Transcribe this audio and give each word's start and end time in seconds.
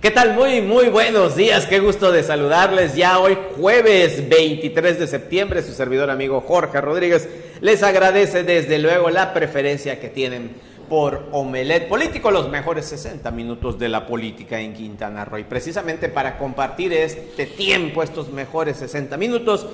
¿Qué 0.00 0.10
tal? 0.10 0.32
Muy, 0.32 0.62
muy 0.62 0.88
buenos 0.88 1.36
días. 1.36 1.66
Qué 1.66 1.78
gusto 1.78 2.10
de 2.10 2.22
saludarles 2.22 2.96
ya 2.96 3.18
hoy 3.18 3.36
jueves 3.58 4.30
23 4.30 4.98
de 4.98 5.06
septiembre. 5.06 5.62
Su 5.62 5.74
servidor 5.74 6.08
amigo 6.08 6.40
Jorge 6.40 6.80
Rodríguez 6.80 7.28
les 7.60 7.82
agradece 7.82 8.42
desde 8.42 8.78
luego 8.78 9.10
la 9.10 9.34
preferencia 9.34 10.00
que 10.00 10.08
tienen 10.08 10.52
por 10.88 11.28
Omelet 11.32 11.86
Político, 11.86 12.30
los 12.30 12.48
mejores 12.48 12.86
60 12.86 13.30
minutos 13.30 13.78
de 13.78 13.90
la 13.90 14.06
política 14.06 14.58
en 14.58 14.72
Quintana 14.72 15.26
Roo. 15.26 15.40
Y 15.40 15.44
precisamente 15.44 16.08
para 16.08 16.38
compartir 16.38 16.94
este 16.94 17.44
tiempo, 17.44 18.02
estos 18.02 18.32
mejores 18.32 18.78
60 18.78 19.18
minutos, 19.18 19.66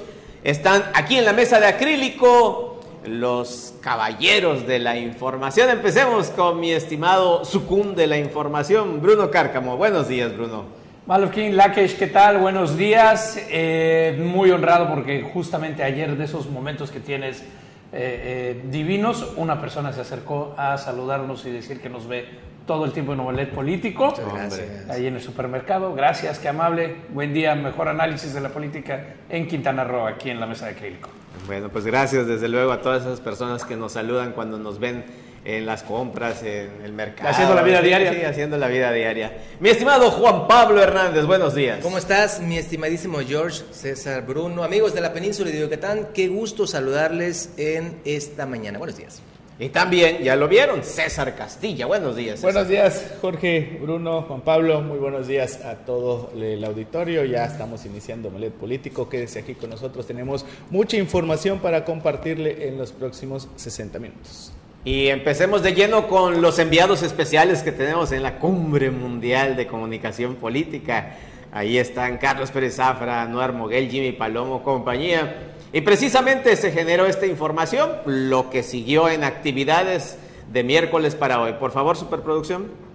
están 0.43 0.91
aquí 0.95 1.19
en 1.19 1.25
la 1.25 1.35
mesa 1.35 1.61
de 1.61 1.67
acrílico 1.67 2.76
los 3.07 3.75
caballeros 3.81 4.67
de 4.67 4.79
la 4.79 4.97
información. 4.97 5.71
Empecemos 5.71 6.29
con 6.31 6.61
mi 6.61 6.73
estimado 6.73 7.45
Sucum 7.45 7.95
de 7.95 8.07
la 8.07 8.19
información, 8.19 9.01
Bruno 9.01 9.31
Cárcamo. 9.31 9.77
Buenos 9.77 10.09
días, 10.09 10.35
Bruno. 10.37 10.65
Malofkin, 11.07 11.57
Lakesh, 11.57 11.97
¿qué 11.97 12.09
tal? 12.09 12.39
Buenos 12.39 12.77
días. 12.77 13.39
Eh, 13.49 14.21
muy 14.21 14.51
honrado 14.51 14.89
porque 14.89 15.23
justamente 15.23 15.85
ayer 15.85 16.17
de 16.17 16.25
esos 16.25 16.51
momentos 16.51 16.91
que 16.91 16.99
tienes 16.99 17.43
eh, 17.43 17.45
eh, 17.93 18.63
divinos, 18.71 19.33
una 19.37 19.61
persona 19.61 19.93
se 19.93 20.01
acercó 20.01 20.55
a 20.57 20.77
saludarnos 20.77 21.47
y 21.47 21.53
decir 21.53 21.81
que 21.81 21.89
nos 21.89 22.09
ve 22.09 22.27
todo 22.67 22.85
el 22.85 22.93
tiempo 22.93 23.13
en 23.13 23.19
Novelet 23.19 23.51
Político. 23.51 24.13
Gracias. 24.35 24.91
Ahí 24.91 25.07
en 25.07 25.15
el 25.15 25.23
supermercado. 25.23 25.95
Gracias, 25.95 26.41
qué 26.41 26.49
amable. 26.49 26.97
Buen 27.11 27.33
día, 27.33 27.55
mejor 27.55 27.89
análisis 27.89 28.35
de 28.35 28.41
la 28.41 28.49
política 28.49 29.15
en 29.29 29.47
Quintana 29.47 29.85
Roo, 29.85 30.07
aquí 30.07 30.31
en 30.31 30.41
la 30.41 30.47
mesa 30.47 30.67
de 30.67 30.73
acrílico. 30.73 31.09
Bueno, 31.47 31.69
pues 31.69 31.85
gracias 31.85 32.27
desde 32.27 32.49
luego 32.49 32.73
a 32.73 32.81
todas 32.81 33.03
esas 33.03 33.21
personas 33.21 33.65
que 33.65 33.77
nos 33.77 33.93
saludan 33.93 34.33
cuando 34.33 34.59
nos 34.59 34.79
ven 34.79 35.05
en 35.45 35.65
las 35.65 35.85
compras, 35.85 36.43
en 36.43 36.83
el 36.85 36.93
mercado. 36.93 37.31
Haciendo 37.31 37.55
la 37.55 37.63
vida 37.63 37.81
diaria. 37.81 38.13
Sí, 38.13 38.23
haciendo 38.23 38.59
la 38.59 38.67
vida 38.67 38.93
diaria. 38.93 39.33
Mi 39.61 39.69
estimado 39.69 40.11
Juan 40.11 40.49
Pablo 40.49 40.83
Hernández, 40.83 41.25
buenos 41.25 41.55
días. 41.55 41.79
¿Cómo 41.83 41.99
estás, 41.99 42.41
mi 42.41 42.59
estimadísimo 42.59 43.19
George, 43.21 43.63
César 43.71 44.27
Bruno, 44.27 44.65
amigos 44.65 44.93
de 44.93 45.01
la 45.01 45.13
península 45.13 45.51
de 45.51 45.61
Yucatán? 45.61 46.09
Qué 46.13 46.27
gusto 46.27 46.67
saludarles 46.67 47.51
en 47.57 48.01
esta 48.05 48.45
mañana. 48.45 48.79
Buenos 48.79 48.97
días. 48.97 49.23
Y 49.59 49.71
también, 49.71 50.19
ya 50.19 50.37
lo 50.37 50.49
vieron, 50.49 50.83
César 50.83 51.35
Castilla. 51.35 51.87
Buenos 51.87 52.15
días. 52.15 52.41
César. 52.41 52.53
Buenos 52.53 52.69
días, 52.69 53.15
Jorge, 53.23 53.79
Bruno, 53.81 54.21
Juan 54.23 54.43
Pablo. 54.43 54.83
Muy 54.83 54.99
buenos 54.99 55.29
días 55.29 55.65
a 55.65 55.77
todo 55.77 56.31
el 56.37 56.63
auditorio. 56.63 57.25
Ya 57.25 57.47
estamos 57.47 57.87
iniciando 57.87 58.31
Melet 58.31 58.53
Político. 58.53 59.09
Quédese 59.09 59.39
aquí 59.39 59.55
con 59.55 59.71
nosotros. 59.71 60.07
Tenemos 60.07 60.45
mucha 60.69 60.99
información 60.99 61.61
para 61.61 61.87
compartirle 61.87 62.69
en 62.69 62.77
los 62.77 62.93
próximos 62.93 63.49
60 63.57 63.99
minutos. 63.99 64.53
Y 64.85 65.09
empecemos 65.09 65.63
de 65.63 65.73
lleno 65.73 66.07
con 66.07 66.43
los 66.43 66.59
enviados 66.59 67.03
especiales 67.03 67.63
que 67.63 67.73
tenemos 67.73 68.13
en 68.13 68.23
la 68.23 68.39
Cumbre 68.39 68.91
Mundial 68.91 69.57
de 69.57 69.67
Comunicación 69.67 70.35
Política. 70.35 71.17
Ahí 71.51 71.79
están 71.79 72.19
Carlos 72.19 72.51
Pérez 72.51 72.77
Zafra, 72.77 73.23
Anuar 73.23 73.55
Moguel, 73.55 73.89
Jimmy 73.89 74.13
Palomo, 74.13 74.63
compañía. 74.63 75.55
Y 75.73 75.81
precisamente 75.81 76.57
se 76.57 76.73
generó 76.73 77.07
esta 77.07 77.27
información, 77.27 77.91
lo 78.07 78.51
que 78.51 78.63
siguió 78.63 79.09
en 79.09 79.25
actividades 79.25 80.17
de 80.53 80.63
miércoles 80.63 81.15
para 81.15 81.41
hoy. 81.41 81.55
Por 81.55 81.73
favor, 81.73 81.97
superproducción. 81.97 82.86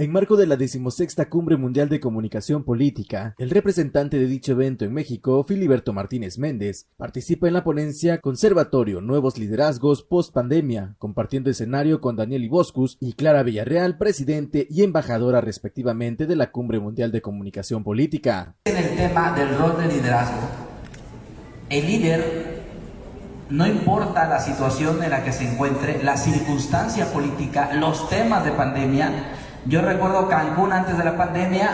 En 0.00 0.12
marco 0.12 0.36
de 0.36 0.46
la 0.46 0.56
decimosexta 0.56 1.28
Cumbre 1.28 1.56
Mundial 1.56 1.88
de 1.88 1.98
Comunicación 1.98 2.62
Política, 2.62 3.34
el 3.36 3.50
representante 3.50 4.16
de 4.16 4.26
dicho 4.28 4.52
evento 4.52 4.84
en 4.84 4.94
México, 4.94 5.42
Filiberto 5.42 5.92
Martínez 5.92 6.38
Méndez, 6.38 6.86
participa 6.96 7.48
en 7.48 7.54
la 7.54 7.64
ponencia 7.64 8.20
Conservatorio 8.20 9.00
Nuevos 9.00 9.38
Liderazgos 9.38 10.04
Post 10.04 10.32
Pandemia, 10.32 10.94
compartiendo 10.98 11.50
escenario 11.50 12.00
con 12.00 12.14
Daniel 12.14 12.44
Iboscus 12.44 12.96
y 13.00 13.14
Clara 13.14 13.42
Villarreal, 13.42 13.98
presidente 13.98 14.68
y 14.70 14.84
embajadora 14.84 15.40
respectivamente 15.40 16.26
de 16.26 16.36
la 16.36 16.52
Cumbre 16.52 16.78
Mundial 16.78 17.10
de 17.10 17.20
Comunicación 17.20 17.82
Política. 17.82 18.54
En 18.66 18.76
el 18.76 18.94
tema 18.94 19.32
del 19.32 19.58
rol 19.58 19.78
de 19.78 19.96
liderazgo, 19.96 20.48
el 21.70 21.86
líder, 21.88 22.62
no 23.50 23.66
importa 23.66 24.28
la 24.28 24.38
situación 24.38 25.02
en 25.02 25.10
la 25.10 25.24
que 25.24 25.32
se 25.32 25.50
encuentre, 25.50 26.00
la 26.04 26.16
circunstancia 26.16 27.12
política, 27.12 27.74
los 27.74 28.08
temas 28.08 28.44
de 28.44 28.52
pandemia, 28.52 29.34
yo 29.68 29.82
recuerdo 29.82 30.28
Cancún 30.28 30.72
antes 30.72 30.96
de 30.96 31.04
la 31.04 31.16
pandemia 31.16 31.70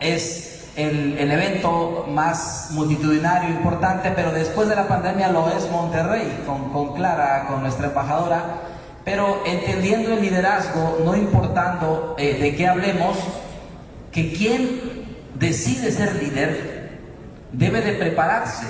es 0.00 0.68
el, 0.76 1.16
el 1.18 1.32
evento 1.32 2.06
más 2.10 2.68
multitudinario, 2.72 3.48
importante, 3.48 4.12
pero 4.14 4.32
después 4.32 4.68
de 4.68 4.76
la 4.76 4.86
pandemia 4.86 5.28
lo 5.28 5.48
es 5.48 5.68
Monterrey, 5.70 6.44
con, 6.46 6.70
con 6.70 6.94
Clara, 6.94 7.46
con 7.48 7.62
nuestra 7.62 7.86
embajadora, 7.86 8.42
pero 9.02 9.42
entendiendo 9.46 10.12
el 10.12 10.20
liderazgo, 10.20 10.98
no 11.04 11.16
importando 11.16 12.14
eh, 12.18 12.38
de 12.38 12.54
qué 12.54 12.68
hablemos, 12.68 13.16
que 14.12 14.30
quien 14.34 15.06
decide 15.34 15.90
ser 15.90 16.16
líder 16.16 16.98
debe 17.52 17.80
de 17.80 17.92
prepararse, 17.92 18.66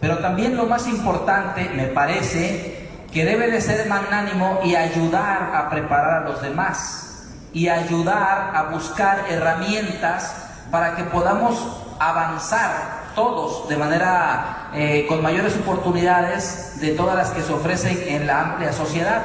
pero 0.00 0.18
también 0.18 0.56
lo 0.56 0.64
más 0.64 0.88
importante, 0.88 1.70
me 1.76 1.88
parece, 1.88 2.88
que 3.12 3.26
debe 3.26 3.50
de 3.50 3.60
ser 3.60 3.86
magnánimo 3.88 4.60
y 4.64 4.74
ayudar 4.74 5.52
a 5.54 5.68
preparar 5.68 6.22
a 6.22 6.28
los 6.30 6.40
demás 6.40 7.11
y 7.52 7.68
ayudar 7.68 8.52
a 8.54 8.70
buscar 8.72 9.26
herramientas 9.28 10.34
para 10.70 10.96
que 10.96 11.04
podamos 11.04 11.58
avanzar 11.98 13.02
todos 13.14 13.68
de 13.68 13.76
manera 13.76 14.70
eh, 14.74 15.04
con 15.08 15.22
mayores 15.22 15.56
oportunidades 15.56 16.80
de 16.80 16.92
todas 16.92 17.14
las 17.16 17.30
que 17.30 17.42
se 17.42 17.52
ofrecen 17.52 18.02
en 18.08 18.26
la 18.26 18.40
amplia 18.40 18.72
sociedad. 18.72 19.22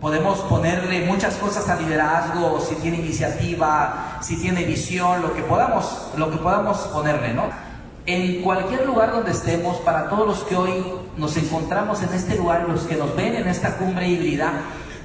Podemos 0.00 0.38
ponerle 0.40 1.06
muchas 1.06 1.34
cosas 1.36 1.68
al 1.68 1.84
liderazgo, 1.84 2.60
si 2.60 2.74
tiene 2.76 2.98
iniciativa, 2.98 4.18
si 4.20 4.40
tiene 4.40 4.64
visión, 4.64 5.22
lo 5.22 5.34
que 5.34 5.42
podamos, 5.42 6.08
lo 6.16 6.30
que 6.30 6.38
podamos 6.38 6.78
ponerle, 6.78 7.34
¿no? 7.34 7.44
En 8.06 8.42
cualquier 8.42 8.86
lugar 8.86 9.12
donde 9.12 9.30
estemos, 9.30 9.76
para 9.78 10.08
todos 10.08 10.26
los 10.26 10.38
que 10.44 10.56
hoy 10.56 10.84
nos 11.18 11.36
encontramos 11.36 12.02
en 12.02 12.12
este 12.14 12.34
lugar, 12.36 12.64
los 12.66 12.82
que 12.82 12.96
nos 12.96 13.14
ven 13.14 13.34
en 13.34 13.46
esta 13.46 13.76
cumbre 13.76 14.08
híbrida, 14.08 14.52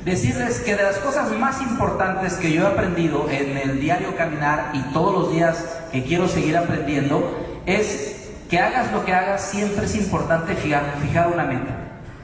decirles 0.05 0.59
que 0.59 0.75
de 0.75 0.83
las 0.83 0.99
cosas 0.99 1.31
más 1.31 1.61
importantes 1.63 2.35
que 2.35 2.53
yo 2.53 2.63
he 2.63 2.67
aprendido 2.67 3.27
en 3.29 3.57
el 3.57 3.79
diario 3.79 4.15
caminar 4.15 4.69
y 4.73 4.81
todos 4.93 5.11
los 5.11 5.31
días 5.31 5.65
que 5.91 6.03
quiero 6.03 6.27
seguir 6.27 6.55
aprendiendo 6.55 7.23
es 7.65 8.29
que 8.47 8.59
hagas 8.59 8.91
lo 8.91 9.03
que 9.03 9.13
hagas, 9.13 9.41
siempre 9.41 9.85
es 9.85 9.95
importante 9.95 10.53
fijar, 10.55 10.83
fijar 11.01 11.27
una 11.33 11.43
meta. 11.43 11.75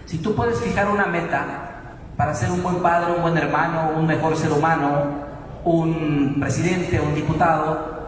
Si 0.06 0.20
tú 0.20 0.36
puedes 0.36 0.60
fijar 0.60 0.90
una 0.90 1.08
meta 1.08 1.98
para 2.16 2.36
ser 2.36 2.52
un 2.52 2.62
buen 2.62 2.84
padre, 2.84 3.14
un 3.14 3.24
buen 3.24 3.36
hermano, 3.36 3.94
un 3.98 4.06
mejor 4.06 4.38
ser 4.38 4.52
humano, 4.52 5.32
un 5.66 6.38
presidente, 6.40 7.00
un 7.00 7.16
diputado, 7.16 8.00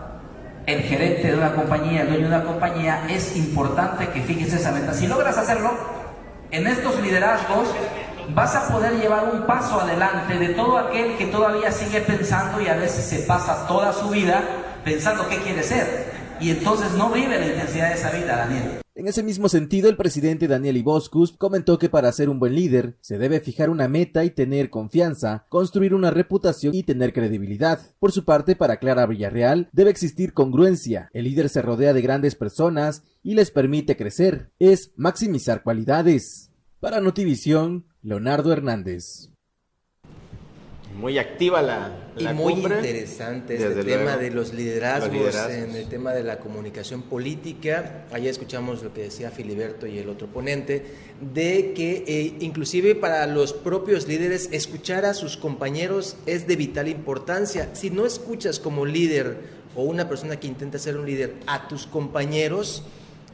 el 0.68 0.82
gerente 0.84 1.32
de 1.32 1.38
una 1.38 1.54
compañía, 1.54 2.02
el 2.02 2.10
dueño 2.10 2.30
de 2.30 2.36
una 2.36 2.44
compañía, 2.44 3.08
es 3.10 3.36
importante 3.36 4.08
que 4.10 4.22
fijes 4.22 4.54
esa 4.54 4.72
meta. 4.72 4.94
Si 4.94 5.08
logras 5.08 5.36
hacerlo, 5.36 5.72
en 6.52 6.68
estos 6.68 7.02
liderazgos 7.02 7.70
vas 8.34 8.56
a 8.56 8.68
poder 8.72 9.00
llevar 9.00 9.34
un 9.34 9.46
paso 9.46 9.80
adelante 9.80 10.38
de 10.38 10.50
todo 10.50 10.78
aquel 10.78 11.18
que 11.18 11.28
todavía 11.28 11.72
sigue 11.72 12.02
pensando 12.02 12.62
y 12.62 12.68
a 12.68 12.76
veces 12.76 13.06
se 13.06 13.20
pasa 13.20 13.68
toda 13.68 13.94
su 13.94 14.10
vida 14.10 14.44
pensando 14.84 15.28
qué 15.30 15.38
quiere 15.38 15.64
ser. 15.64 16.12
Y 16.40 16.52
entonces 16.52 16.92
no 16.94 17.10
vive 17.10 17.40
la 17.40 17.48
intensidad 17.48 17.90
de 17.90 17.96
esa 17.96 18.12
vida, 18.12 18.36
Daniel. 18.36 18.80
En 18.96 19.08
ese 19.08 19.24
mismo 19.24 19.50
sentido, 19.50 19.90
el 19.90 19.98
presidente 19.98 20.48
Daniel 20.48 20.78
Iboscus 20.78 21.36
comentó 21.36 21.80
que 21.80 21.90
para 21.90 22.12
ser 22.12 22.30
un 22.30 22.38
buen 22.40 22.54
líder 22.54 22.96
se 23.02 23.18
debe 23.18 23.40
fijar 23.40 23.72
una 23.72 23.88
meta 23.88 24.24
y 24.24 24.30
tener 24.30 24.70
confianza, 24.70 25.48
construir 25.50 25.96
una 25.96 26.12
reputación 26.12 26.76
y 26.76 26.84
tener 26.84 27.12
credibilidad. 27.12 27.80
Por 27.98 28.12
su 28.12 28.24
parte, 28.24 28.56
para 28.56 28.78
Clara 28.78 29.08
Villarreal, 29.08 29.68
debe 29.72 29.90
existir 29.90 30.34
congruencia. 30.34 31.10
El 31.12 31.24
líder 31.24 31.50
se 31.50 31.64
rodea 31.64 31.94
de 31.94 32.04
grandes 32.04 32.36
personas 32.36 33.04
y 33.24 33.34
les 33.34 33.50
permite 33.50 33.98
crecer. 33.98 34.52
Es 34.60 34.92
maximizar 34.96 35.64
cualidades. 35.64 36.53
Para 36.84 37.00
Notivisión, 37.00 37.86
Leonardo 38.02 38.52
Hernández. 38.52 39.30
Muy 40.98 41.18
activa 41.18 41.62
la, 41.62 41.96
Y 42.18 42.26
muy 42.34 42.56
cumbre. 42.56 42.76
interesante 42.76 43.56
este 43.56 43.70
Desde 43.70 43.86
tema 43.86 44.04
luego. 44.04 44.20
de 44.20 44.32
los 44.32 44.54
liderazgos, 44.54 45.08
Los 45.08 45.18
liderazgos. 45.18 45.70
en 45.70 45.76
el 45.78 45.88
tema 45.88 46.12
de 46.12 46.24
la 46.24 46.40
comunicación 46.40 47.04
política. 47.04 48.06
Allá 48.12 48.30
escuchamos 48.30 48.84
lo 48.84 48.94
que 48.94 49.04
decía 49.04 49.32
Filiberto 49.32 49.88
y 49.88 49.98
el 49.98 50.10
otro 50.10 50.28
ponente, 50.28 50.86
de 51.22 51.72
que 51.74 52.04
eh, 52.06 52.36
inclusive 52.42 52.96
para 52.96 53.26
los 53.28 53.54
propios 53.54 54.06
líderes 54.10 54.50
escuchar 54.52 55.06
a 55.06 55.14
sus 55.14 55.38
compañeros 55.38 56.18
es 56.26 56.48
de 56.48 56.58
vital 56.58 56.90
importancia. 56.90 57.74
Si 57.76 57.92
no 57.92 58.06
escuchas 58.06 58.60
como 58.60 58.86
líder 58.86 59.38
o 59.74 59.84
una 59.84 60.10
persona 60.10 60.38
que 60.38 60.48
intenta 60.48 60.78
ser 60.80 60.98
un 60.98 61.06
líder 61.06 61.36
a 61.48 61.70
tus 61.70 61.88
compañeros, 61.88 62.84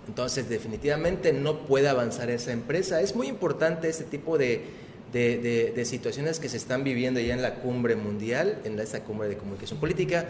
entonces 0.10 0.50
definitivamente 0.50 1.32
no 1.32 1.60
puede 1.68 1.88
avanzar 1.88 2.30
esa 2.30 2.52
empresa. 2.52 3.00
Es 3.02 3.16
muy 3.16 3.28
importante 3.28 3.88
este 3.88 4.04
tipo 4.04 4.38
de 4.38 4.66
de, 5.14 5.40
de- 5.40 5.72
de 5.76 5.86
situaciones 5.86 6.40
que 6.40 6.50
se 6.50 6.58
están 6.58 6.84
viviendo 6.84 7.20
ya 7.20 7.34
en 7.34 7.42
la 7.42 7.56
cumbre 7.56 7.96
mundial, 7.96 8.60
en 8.64 8.78
esta 8.80 9.04
cumbre 9.04 9.28
de 9.28 9.38
comunicación 9.38 9.80
política. 9.80 10.26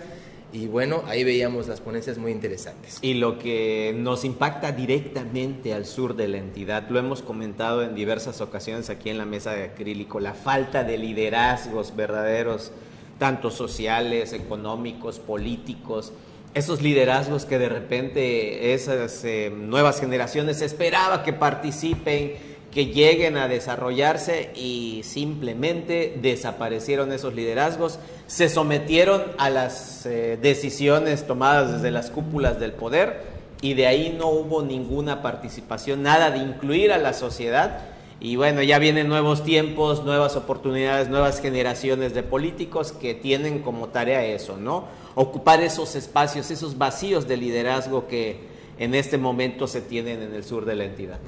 y 0.54 0.66
bueno, 0.68 1.04
ahí 1.06 1.24
veíamos 1.26 1.68
las 1.68 1.80
ponencias 1.82 2.18
muy 2.18 2.32
interesantes. 2.32 2.98
Y 3.04 3.14
lo 3.16 3.38
que 3.38 3.94
nos 3.96 4.24
impacta 4.26 4.72
directamente 4.72 5.74
al 5.74 5.86
sur 5.86 6.16
de 6.16 6.28
la 6.30 6.38
entidad, 6.38 6.90
lo 6.90 6.98
hemos 6.98 7.22
comentado 7.22 7.84
en 7.84 7.94
diversas 7.94 8.40
ocasiones 8.42 8.90
aquí 8.90 9.10
en 9.10 9.18
la 9.18 9.26
mesa 9.26 9.52
de 9.54 9.64
acrílico, 9.66 10.20
la 10.22 10.34
falta 10.34 10.84
de 10.86 10.98
liderazgos 10.98 11.94
verdaderos, 11.96 12.72
tanto 13.20 13.52
sociales, 13.52 14.32
económicos, 14.34 15.20
políticos, 15.20 16.14
esos 16.54 16.82
liderazgos 16.82 17.46
que 17.46 17.60
de 17.60 17.70
repente 17.70 18.74
esas 18.74 19.24
eh, 19.24 19.52
nuevas 19.56 20.00
generaciones 20.00 20.62
esperaba 20.62 21.24
que 21.24 21.34
participen, 21.34 22.34
que 22.72 22.88
lleguen 22.88 23.38
a 23.38 23.48
desarrollarse 23.48 24.52
y 24.56 25.02
simplemente 25.04 26.18
desaparecieron 26.22 27.12
esos 27.12 27.34
liderazgos, 27.34 28.00
se 28.28 28.50
sometieron 28.50 29.24
a 29.38 29.50
las 29.50 30.06
eh, 30.06 30.38
decisiones 30.42 31.26
tomadas 31.26 31.74
desde 31.74 31.92
las 31.92 32.12
cúpulas 32.12 32.60
del 32.60 32.74
poder 32.74 33.40
y 33.62 33.74
de 33.74 33.88
ahí 33.88 34.16
no 34.18 34.30
hubo 34.30 34.62
ninguna 34.62 35.22
participación, 35.22 36.04
nada 36.04 36.32
de 36.32 36.40
incluir 36.40 36.92
a 36.92 36.98
la 36.98 37.14
sociedad. 37.14 37.80
Y 38.22 38.36
bueno, 38.36 38.62
ya 38.62 38.80
vienen 38.80 39.08
nuevos 39.08 39.44
tiempos, 39.44 40.04
nuevas 40.04 40.36
oportunidades, 40.36 41.08
nuevas 41.08 41.40
generaciones 41.42 42.14
de 42.14 42.22
políticos 42.22 42.92
que 42.92 43.14
tienen 43.14 43.60
como 43.60 43.88
tarea 43.88 44.26
eso, 44.26 44.58
¿no? 44.58 44.86
Ocupar 45.22 45.62
esos 45.62 45.98
espacios, 45.98 46.50
esos 46.50 46.78
vacíos 46.78 47.28
de 47.28 47.36
liderazgo 47.36 48.08
que 48.08 48.40
en 48.78 48.96
este 48.96 49.18
momento 49.18 49.68
se 49.68 49.82
tienen 49.82 50.22
en 50.22 50.34
el 50.34 50.46
sur 50.46 50.64
de 50.64 50.78
la 50.78 50.86
entidad. 50.86 51.20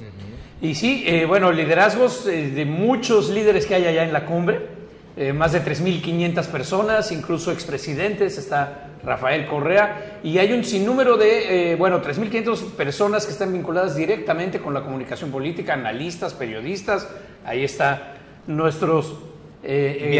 Y 0.62 0.74
sí, 0.74 1.04
eh, 1.06 1.26
bueno, 1.26 1.52
liderazgos 1.52 2.26
eh, 2.26 2.48
de 2.48 2.64
muchos 2.64 3.28
líderes 3.28 3.66
que 3.66 3.74
hay 3.74 3.84
allá 3.84 4.02
en 4.02 4.14
la 4.14 4.24
cumbre, 4.24 4.66
eh, 5.14 5.34
más 5.34 5.52
de 5.52 5.62
3.500 5.62 6.46
personas, 6.46 7.12
incluso 7.12 7.52
expresidentes, 7.52 8.38
está 8.38 8.92
Rafael 9.04 9.46
Correa, 9.46 10.20
y 10.24 10.38
hay 10.38 10.54
un 10.54 10.64
sinnúmero 10.64 11.18
de, 11.18 11.76
bueno, 11.78 12.00
3.500 12.00 12.70
personas 12.70 13.26
que 13.26 13.32
están 13.32 13.52
vinculadas 13.52 13.94
directamente 13.94 14.58
con 14.58 14.72
la 14.72 14.82
comunicación 14.82 15.30
política, 15.30 15.74
analistas, 15.74 16.32
periodistas, 16.32 17.06
ahí 17.44 17.62
está 17.62 18.14
nuestros 18.46 19.16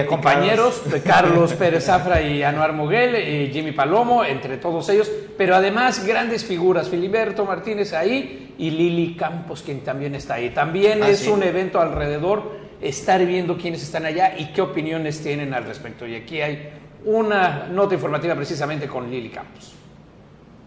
compañeros, 0.07 0.91
de 0.91 1.03
Carlos 1.03 1.53
Pérez 1.59 1.87
Zafra 1.87 2.23
y 2.23 2.43
Anuar 2.43 2.73
Moguel, 2.73 3.17
y 3.17 3.53
Jimmy 3.53 3.73
Palomo, 3.73 4.25
entre 4.25 4.57
todos 4.57 4.89
ellos, 4.89 5.11
pero 5.37 5.57
además 5.57 6.07
grandes 6.07 6.45
figuras, 6.45 6.89
Filiberto 6.89 7.45
Martínez 7.45 7.93
ahí, 7.93 8.55
y 8.59 8.71
Lili 8.71 9.17
Campos, 9.17 9.63
quien 9.63 9.81
también 9.81 10.15
está 10.15 10.35
ahí. 10.35 10.51
También 10.51 11.03
ah, 11.03 11.09
es 11.09 11.27
un 11.27 11.43
evento 11.43 11.81
alrededor, 11.81 12.53
estar 12.81 13.25
viendo 13.25 13.57
quiénes 13.57 13.83
están 13.83 14.05
allá 14.05 14.35
y 14.39 14.53
qué 14.53 14.61
opiniones 14.61 15.21
tienen 15.23 15.55
al 15.55 15.65
respecto. 15.65 16.07
Y 16.07 16.15
aquí 16.15 16.41
hay 16.41 16.71
una 17.05 17.67
nota 17.69 17.95
informativa 17.95 18.35
precisamente 18.35 18.87
con 18.87 19.11
Lili 19.11 19.31
Campos. 19.31 19.75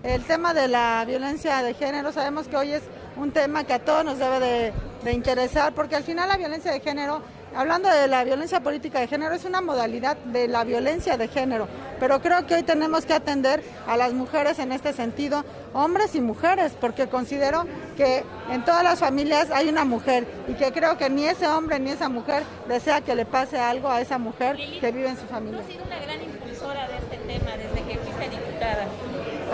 El 0.03 0.23
tema 0.23 0.53
de 0.53 0.67
la 0.67 1.03
violencia 1.07 1.63
de 1.63 1.73
género, 1.73 2.11
sabemos 2.11 2.47
que 2.47 2.57
hoy 2.57 2.73
es 2.73 2.83
un 3.15 3.31
tema 3.31 3.63
que 3.63 3.73
a 3.73 3.79
todos 3.79 4.05
nos 4.05 4.19
debe 4.19 4.39
de, 4.39 4.73
de 5.03 5.13
interesar, 5.13 5.73
porque 5.73 5.95
al 5.95 6.03
final 6.03 6.27
la 6.29 6.37
violencia 6.37 6.71
de 6.71 6.79
género 6.79 7.21
hablando 7.55 7.89
de 7.89 8.07
la 8.07 8.23
violencia 8.23 8.59
política 8.59 8.99
de 8.99 9.07
género, 9.07 9.33
es 9.33 9.45
una 9.45 9.61
modalidad 9.61 10.17
de 10.17 10.47
la 10.47 10.63
violencia 10.63 11.17
de 11.17 11.27
género, 11.27 11.67
pero 11.99 12.21
creo 12.21 12.45
que 12.45 12.55
hoy 12.55 12.63
tenemos 12.63 13.05
que 13.05 13.13
atender 13.13 13.63
a 13.87 13.97
las 13.97 14.13
mujeres 14.13 14.59
en 14.59 14.71
este 14.71 14.93
sentido, 14.93 15.45
hombres 15.73 16.15
y 16.15 16.21
mujeres, 16.21 16.73
porque 16.79 17.07
considero 17.07 17.65
que 17.95 18.23
en 18.51 18.65
todas 18.65 18.83
las 18.83 18.99
familias 18.99 19.49
hay 19.51 19.69
una 19.69 19.85
mujer 19.85 20.27
y 20.47 20.53
que 20.53 20.71
creo 20.71 20.97
que 20.97 21.09
ni 21.09 21.25
ese 21.25 21.47
hombre 21.47 21.79
ni 21.79 21.91
esa 21.91 22.09
mujer 22.09 22.43
desea 22.67 23.01
que 23.01 23.15
le 23.15 23.25
pase 23.25 23.57
algo 23.57 23.89
a 23.89 24.01
esa 24.01 24.17
mujer 24.17 24.57
que 24.79 24.91
vive 24.91 25.09
en 25.09 25.17
su 25.17 25.25
familia. 25.25 25.61
Tú 25.61 25.65
has 25.65 25.71
sido 25.71 25.85
una 25.85 25.99
gran 25.99 26.21
impulsora 26.21 26.87
de 26.87 26.97
este 26.97 27.17
tema 27.17 27.51
desde 27.57 27.87
que 27.87 27.97
fuiste 27.99 28.29
diputada. 28.29 28.87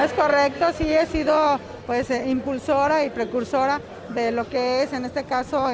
Es 0.03 0.13
correcto, 0.13 0.65
sí 0.77 0.91
he 0.91 1.05
sido 1.05 1.59
pues 1.85 2.09
eh, 2.09 2.27
impulsora 2.27 3.03
y 3.03 3.09
precursora 3.09 3.81
de 4.13 4.31
lo 4.31 4.47
que 4.49 4.83
es 4.83 4.93
en 4.93 5.05
este 5.05 5.23
caso 5.23 5.67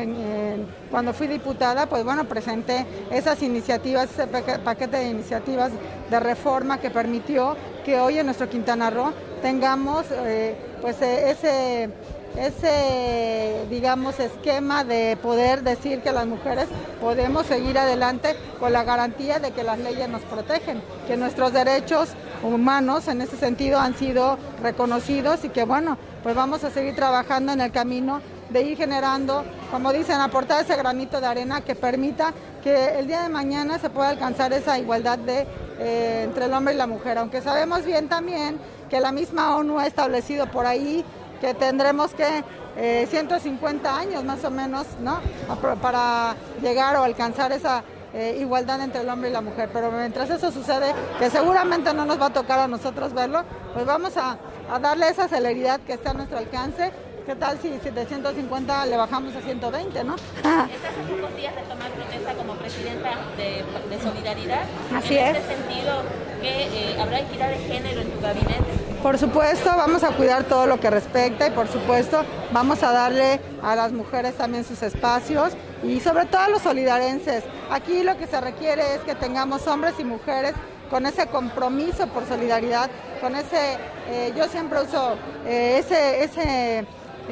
cuando 0.91 1.13
fui 1.13 1.27
diputada, 1.27 1.87
pues 1.87 2.03
bueno, 2.03 2.25
presenté 2.25 2.85
esas 3.11 3.41
iniciativas, 3.41 4.09
ese 4.11 4.27
paquete 4.27 4.97
de 4.97 5.09
iniciativas 5.09 5.71
de 6.09 6.19
reforma 6.19 6.79
que 6.79 6.89
permitió 6.89 7.55
que 7.85 7.99
hoy 7.99 8.19
en 8.19 8.25
nuestro 8.25 8.49
Quintana 8.49 8.89
Roo 8.89 9.13
tengamos 9.41 10.05
eh, 10.11 10.55
pues 10.81 11.01
eh, 11.01 11.31
ese 11.31 11.89
ese, 12.37 13.65
digamos, 13.69 14.19
esquema 14.19 14.83
de 14.83 15.17
poder 15.21 15.63
decir 15.63 16.01
que 16.01 16.11
las 16.11 16.27
mujeres 16.27 16.67
podemos 17.01 17.45
seguir 17.45 17.77
adelante 17.77 18.35
con 18.59 18.73
la 18.73 18.83
garantía 18.83 19.39
de 19.39 19.51
que 19.51 19.63
las 19.63 19.79
leyes 19.79 20.07
nos 20.07 20.21
protegen, 20.21 20.81
que 21.07 21.17
nuestros 21.17 21.53
derechos 21.53 22.09
humanos 22.43 23.07
en 23.07 23.21
ese 23.21 23.37
sentido 23.37 23.79
han 23.79 23.95
sido 23.95 24.37
reconocidos 24.61 25.43
y 25.43 25.49
que, 25.49 25.63
bueno, 25.63 25.97
pues 26.23 26.35
vamos 26.35 26.63
a 26.63 26.69
seguir 26.69 26.95
trabajando 26.95 27.51
en 27.53 27.61
el 27.61 27.71
camino 27.71 28.21
de 28.49 28.61
ir 28.61 28.77
generando, 28.77 29.43
como 29.71 29.91
dicen, 29.91 30.19
aportar 30.21 30.63
ese 30.63 30.75
granito 30.77 31.19
de 31.19 31.27
arena 31.27 31.61
que 31.61 31.75
permita 31.75 32.33
que 32.63 32.99
el 32.99 33.07
día 33.07 33.23
de 33.23 33.29
mañana 33.29 33.79
se 33.79 33.89
pueda 33.89 34.09
alcanzar 34.09 34.53
esa 34.53 34.79
igualdad 34.79 35.17
de, 35.19 35.45
eh, 35.79 36.21
entre 36.23 36.45
el 36.45 36.53
hombre 36.53 36.73
y 36.73 36.77
la 36.77 36.87
mujer, 36.87 37.17
aunque 37.17 37.41
sabemos 37.41 37.83
bien 37.83 38.07
también 38.07 38.59
que 38.89 38.99
la 38.99 39.11
misma 39.11 39.55
ONU 39.57 39.79
ha 39.79 39.87
establecido 39.87 40.47
por 40.47 40.65
ahí 40.65 41.03
que 41.39 41.53
tendremos 41.53 42.13
que 42.13 42.43
150 43.07 43.89
eh, 43.89 43.91
años 43.91 44.23
más 44.23 44.43
o 44.43 44.51
menos, 44.51 44.85
¿no? 45.01 45.19
Para 45.81 46.35
llegar 46.61 46.95
o 46.97 47.03
alcanzar 47.03 47.51
esa 47.51 47.83
eh, 48.13 48.37
igualdad 48.39 48.81
entre 48.81 49.01
el 49.01 49.09
hombre 49.09 49.29
y 49.29 49.33
la 49.33 49.41
mujer. 49.41 49.69
Pero 49.73 49.91
mientras 49.91 50.29
eso 50.29 50.51
sucede, 50.51 50.93
que 51.19 51.29
seguramente 51.29 51.93
no 51.93 52.05
nos 52.05 52.19
va 52.19 52.27
a 52.27 52.33
tocar 52.33 52.59
a 52.59 52.67
nosotros 52.67 53.13
verlo, 53.13 53.43
pues 53.73 53.85
vamos 53.85 54.15
a, 54.17 54.37
darle 54.79 55.09
esa 55.09 55.27
celeridad 55.27 55.79
que 55.81 55.93
está 55.93 56.11
a 56.11 56.13
nuestro 56.13 56.37
alcance. 56.37 56.91
¿Qué 57.25 57.35
tal 57.35 57.59
si, 57.59 57.69
de 57.69 58.05
150 58.05 58.85
le 58.85 58.95
bajamos 58.95 59.35
a 59.35 59.41
120, 59.41 60.03
no? 60.05 60.15
Estás 60.15 60.45
a 60.55 61.09
pocos 61.09 61.35
días 61.35 61.53
de 61.55 61.61
tomar 61.63 61.91
protesta 61.91 62.33
como 62.35 62.53
presidenta 62.55 63.09
de, 63.35 63.65
Solidaridad. 64.01 64.63
Así 64.95 65.17
en 65.17 65.35
es. 65.35 65.37
este 65.37 65.55
sentido, 65.55 66.03
que 66.41 66.91
eh, 66.91 67.01
habrá 67.01 67.19
equidad 67.19 67.49
de 67.49 67.57
género 67.57 68.01
en 68.01 68.11
tu 68.11 68.21
gabinete. 68.21 68.96
Por 69.07 69.17
supuesto, 69.17 69.69
vamos 69.77 70.03
a 70.03 70.09
cuidar 70.09 70.43
todo 70.43 70.67
lo 70.67 70.81
que 70.81 70.89
respecta 70.89 71.47
y 71.47 71.51
por 71.51 71.69
supuesto 71.69 72.25
vamos 72.51 72.83
a 72.83 72.91
darle 72.91 73.39
a 73.63 73.73
las 73.73 73.93
mujeres 73.93 74.35
también 74.35 74.65
sus 74.65 74.83
espacios 74.83 75.53
y 75.81 76.01
sobre 76.01 76.25
todo 76.25 76.41
a 76.41 76.49
los 76.49 76.61
solidarenses. 76.61 77.45
Aquí 77.71 78.03
lo 78.03 78.17
que 78.17 78.27
se 78.27 78.41
requiere 78.41 78.95
es 78.95 78.99
que 79.03 79.15
tengamos 79.15 79.65
hombres 79.65 79.93
y 79.97 80.03
mujeres 80.03 80.55
con 80.89 81.05
ese 81.05 81.27
compromiso 81.27 82.07
por 82.07 82.27
solidaridad, 82.27 82.89
con 83.21 83.37
ese, 83.37 83.77
eh, 84.09 84.33
yo 84.35 84.49
siempre 84.49 84.81
uso 84.81 85.15
eh, 85.45 85.77
ese, 85.79 86.25
ese 86.25 86.85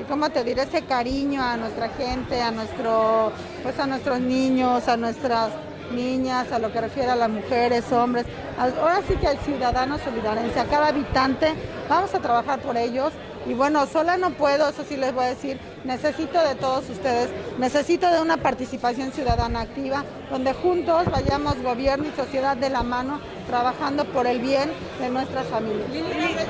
¿cómo 0.07 0.29
te 0.29 0.45
diré? 0.45 0.61
Ese 0.61 0.83
cariño 0.83 1.43
a 1.43 1.57
nuestra 1.57 1.89
gente, 1.89 2.41
a 2.41 2.51
nuestro, 2.51 3.33
pues 3.63 3.77
a 3.79 3.85
nuestros 3.85 4.21
niños, 4.21 4.87
a 4.87 4.95
nuestras 4.95 5.49
niñas, 5.91 6.51
a 6.51 6.59
lo 6.59 6.71
que 6.71 6.81
refiere 6.81 7.11
a 7.11 7.15
las 7.15 7.29
mujeres, 7.29 7.91
hombres, 7.91 8.25
ahora 8.57 9.01
sí 9.07 9.15
que 9.15 9.27
al 9.27 9.37
ciudadano 9.39 9.97
solidarense, 9.99 10.59
a 10.59 10.65
cada 10.65 10.87
habitante, 10.87 11.53
vamos 11.89 12.13
a 12.13 12.19
trabajar 12.19 12.59
por 12.59 12.77
ellos. 12.77 13.11
Y 13.47 13.53
bueno, 13.53 13.85
sola 13.85 14.17
no 14.17 14.31
puedo, 14.31 14.67
eso 14.67 14.83
sí 14.89 14.97
les 14.97 15.13
voy 15.13 15.25
a 15.25 15.27
decir, 15.27 15.59
necesito 15.83 16.41
de 16.41 16.55
todos 16.55 16.89
ustedes, 16.89 17.29
necesito 17.59 18.09
de 18.09 18.19
una 18.19 18.37
participación 18.37 19.11
ciudadana 19.11 19.61
activa, 19.61 20.03
donde 20.31 20.53
juntos 20.53 21.05
vayamos 21.11 21.61
gobierno 21.61 22.07
y 22.07 22.19
sociedad 22.19 22.57
de 22.57 22.71
la 22.71 22.81
mano, 22.81 23.19
trabajando 23.45 24.05
por 24.05 24.25
el 24.25 24.39
bien 24.39 24.71
de 24.99 25.09
nuestras 25.11 25.45
familias. 25.45 25.87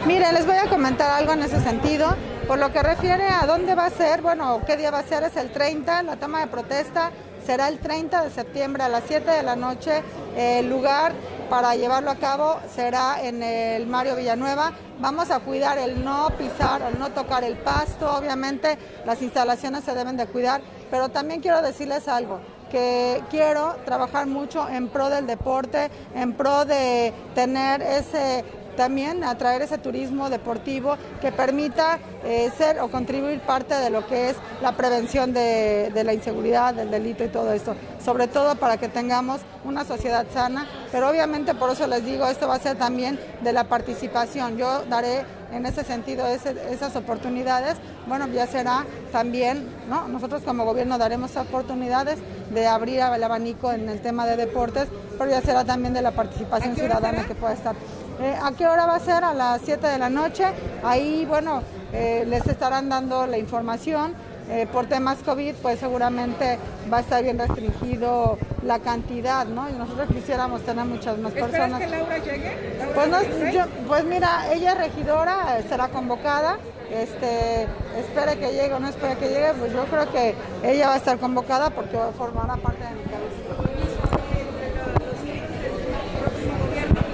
Mire, 0.06 0.32
les 0.32 0.46
voy 0.46 0.56
a 0.56 0.70
comentar 0.70 1.12
algo 1.12 1.34
en 1.34 1.44
ese 1.44 1.60
sentido. 1.60 2.16
Por 2.48 2.60
lo 2.60 2.72
que 2.72 2.84
refiere 2.84 3.28
a 3.28 3.48
dónde 3.48 3.74
va 3.74 3.88
a 3.88 3.90
ser, 3.90 4.22
bueno, 4.22 4.62
qué 4.68 4.78
día 4.78 4.92
va 4.92 5.00
a 5.00 5.04
ser, 5.04 5.24
es 5.24 5.36
el 5.36 5.50
30, 5.50 6.04
la 6.04 6.16
toma 6.18 6.42
de 6.42 6.48
protesta 6.48 7.12
será 7.46 7.68
el 7.68 7.80
30 7.80 8.24
de 8.24 8.30
septiembre 8.32 8.84
a 8.84 8.90
las 8.90 9.04
7 9.08 9.30
de 9.30 9.44
la 9.44 9.56
noche. 9.56 10.04
El 10.36 10.70
lugar 10.70 11.14
para 11.50 11.76
llevarlo 11.76 12.10
a 12.10 12.16
cabo 12.16 12.58
será 12.74 13.24
en 13.24 13.44
el 13.44 13.86
Mario 13.86 14.16
Villanueva. 14.16 14.74
Vamos 15.00 15.30
a 15.30 15.40
cuidar 15.40 15.78
el 15.78 16.04
no 16.04 16.30
pisar, 16.38 16.82
el 16.82 17.00
no 17.00 17.12
tocar 17.12 17.44
el 17.44 17.58
pasto. 17.58 18.12
Obviamente 18.16 18.78
las 19.06 19.22
instalaciones 19.22 19.84
se 19.84 19.94
deben 19.94 20.18
de 20.18 20.26
cuidar, 20.26 20.62
pero 20.90 21.10
también 21.10 21.42
quiero 21.42 21.62
decirles 21.62 22.08
algo 22.08 22.40
que 22.72 23.24
quiero 23.30 23.76
trabajar 23.86 24.26
mucho 24.26 24.68
en 24.68 24.90
pro 24.90 25.10
del 25.10 25.28
deporte, 25.28 25.92
en 26.16 26.34
pro 26.34 26.66
de 26.66 27.14
tener 27.36 27.82
ese 27.82 28.44
también 28.76 29.24
atraer 29.24 29.62
ese 29.62 29.78
turismo 29.78 30.30
deportivo 30.30 30.98
que 31.22 31.32
permita 31.32 32.00
eh, 32.24 32.52
ser 32.58 32.80
o 32.80 32.90
contribuir 32.90 33.40
parte 33.42 33.76
de 33.76 33.90
lo 33.90 34.06
que 34.08 34.30
es 34.30 34.36
la 34.62 34.74
prevención 34.74 35.34
de, 35.34 35.92
la 36.04 36.14
inseguridad, 36.14 36.74
del 36.74 36.92
delito 36.92 37.24
y 37.24 37.30
todo 37.30 37.52
esto, 37.54 37.76
sobre 38.04 38.28
todo 38.28 38.56
para 38.56 38.78
que 38.78 38.88
tengamos 38.88 39.42
una 39.64 39.86
sociedad 39.86 40.26
sana, 40.34 40.68
pero 40.92 41.10
obviamente 41.10 41.56
por 41.56 41.72
eso 41.72 41.88
les 41.88 42.06
digo, 42.06 42.26
esto 42.28 42.48
va 42.48 42.56
a 42.56 42.60
ser 42.60 42.78
también 42.78 43.20
de 43.42 43.54
la 43.54 43.66
participación, 43.66 44.58
yo 44.58 44.84
daré 44.86 45.24
en 45.52 45.66
ese 45.66 45.84
sentido 45.84 46.26
esas 46.28 46.96
oportunidades, 46.96 47.78
bueno, 48.08 48.28
ya 48.28 48.48
será 48.48 48.86
también, 49.12 49.68
¿no? 49.90 50.08
Nosotros 50.08 50.44
como 50.44 50.66
gobierno 50.66 50.98
daremos 50.98 51.36
oportunidades 51.38 52.20
de 52.54 52.68
abrir 52.68 53.00
el 53.00 53.24
abanico 53.24 53.72
en 53.72 53.90
el 53.90 54.02
tema 54.02 54.26
de 54.26 54.36
deportes, 54.38 54.88
pero 55.18 55.30
ya 55.30 55.42
será 55.42 55.64
también 55.64 55.94
de 55.94 56.02
la 56.02 56.12
participación 56.12 56.76
ciudadana 56.76 57.26
que 57.26 57.36
pueda 57.36 57.54
estar 57.54 57.76
Eh, 58.22 58.36
¿A 58.42 58.52
qué 58.54 58.66
hora 58.68 58.86
va 58.86 58.96
a 58.96 59.00
ser? 59.00 59.24
A 59.24 59.34
las 59.34 59.62
7 59.64 59.88
de 59.88 59.98
la 59.98 60.10
noche. 60.10 60.46
Ahí, 60.84 61.26
bueno, 61.26 61.62
eh, 61.94 62.24
les 62.28 62.46
estarán 62.48 62.90
dando 62.90 63.28
la 63.28 63.38
información. 63.38 64.14
Eh, 64.48 64.68
por 64.72 64.86
temas 64.86 65.18
COVID, 65.26 65.56
pues 65.56 65.80
seguramente 65.80 66.60
va 66.94 66.98
a 66.98 67.00
estar 67.00 67.24
bien 67.24 67.40
restringido 67.40 68.38
la 68.64 68.78
cantidad, 68.78 69.44
¿no? 69.48 69.68
Y 69.68 69.74
nosotros 69.74 70.08
quisiéramos 70.14 70.62
tener 70.62 70.86
muchas 70.86 71.18
más 71.18 71.34
personas. 71.34 71.80
que 71.80 71.88
Laura 71.88 72.18
llegue? 72.20 72.78
Pues, 72.94 73.08
no, 73.10 73.22
yo- 73.52 73.66
pues 73.88 74.06
mira, 74.06 74.54
ella 74.54 74.74
es 74.74 74.78
regidora, 74.78 75.58
será 75.68 75.88
convocada. 75.88 76.58
Este, 76.92 77.64
espere 77.98 78.38
que 78.38 78.52
llegue 78.54 78.72
o 78.76 78.80
no 78.80 78.88
espere 78.88 79.16
que 79.18 79.30
llegue, 79.30 79.52
pues 79.58 79.74
yo 79.74 79.84
creo 79.86 80.12
que 80.12 80.36
ella 80.64 80.90
va 80.90 80.94
a 80.94 80.98
estar 80.98 81.18
convocada 81.18 81.72
porque 81.72 81.98
formará 82.16 82.56
parte 82.58 82.84
de 82.84 82.92
mi 82.92 83.04
cabeza. 83.04 84.46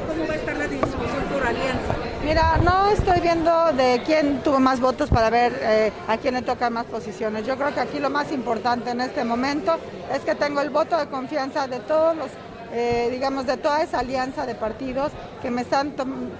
¿Cómo 0.09 0.27
va 0.27 0.33
a 0.33 0.35
estar 0.35 0.57
la 0.57 0.67
distribución 0.67 1.23
por 1.31 1.47
alianza? 1.47 1.93
Mira, 2.31 2.57
no 2.63 2.87
estoy 2.87 3.19
viendo 3.19 3.73
de 3.73 4.01
quién 4.05 4.41
tuvo 4.41 4.57
más 4.61 4.79
votos 4.79 5.09
para 5.09 5.29
ver 5.29 5.51
eh, 5.61 5.91
a 6.07 6.15
quién 6.15 6.33
le 6.33 6.41
tocan 6.41 6.71
más 6.71 6.85
posiciones. 6.85 7.45
Yo 7.45 7.57
creo 7.57 7.73
que 7.73 7.81
aquí 7.81 7.99
lo 7.99 8.09
más 8.09 8.31
importante 8.31 8.91
en 8.91 9.01
este 9.01 9.25
momento 9.25 9.75
es 10.15 10.21
que 10.21 10.33
tengo 10.33 10.61
el 10.61 10.69
voto 10.69 10.97
de 10.97 11.07
confianza 11.07 11.67
de 11.67 11.81
todos 11.81 12.15
los, 12.15 12.29
eh, 12.71 13.09
digamos, 13.11 13.47
de 13.47 13.57
toda 13.57 13.83
esa 13.83 13.99
alianza 13.99 14.45
de 14.45 14.55
partidos 14.55 15.11
que 15.41 15.51
me 15.51 15.63
están 15.63 15.91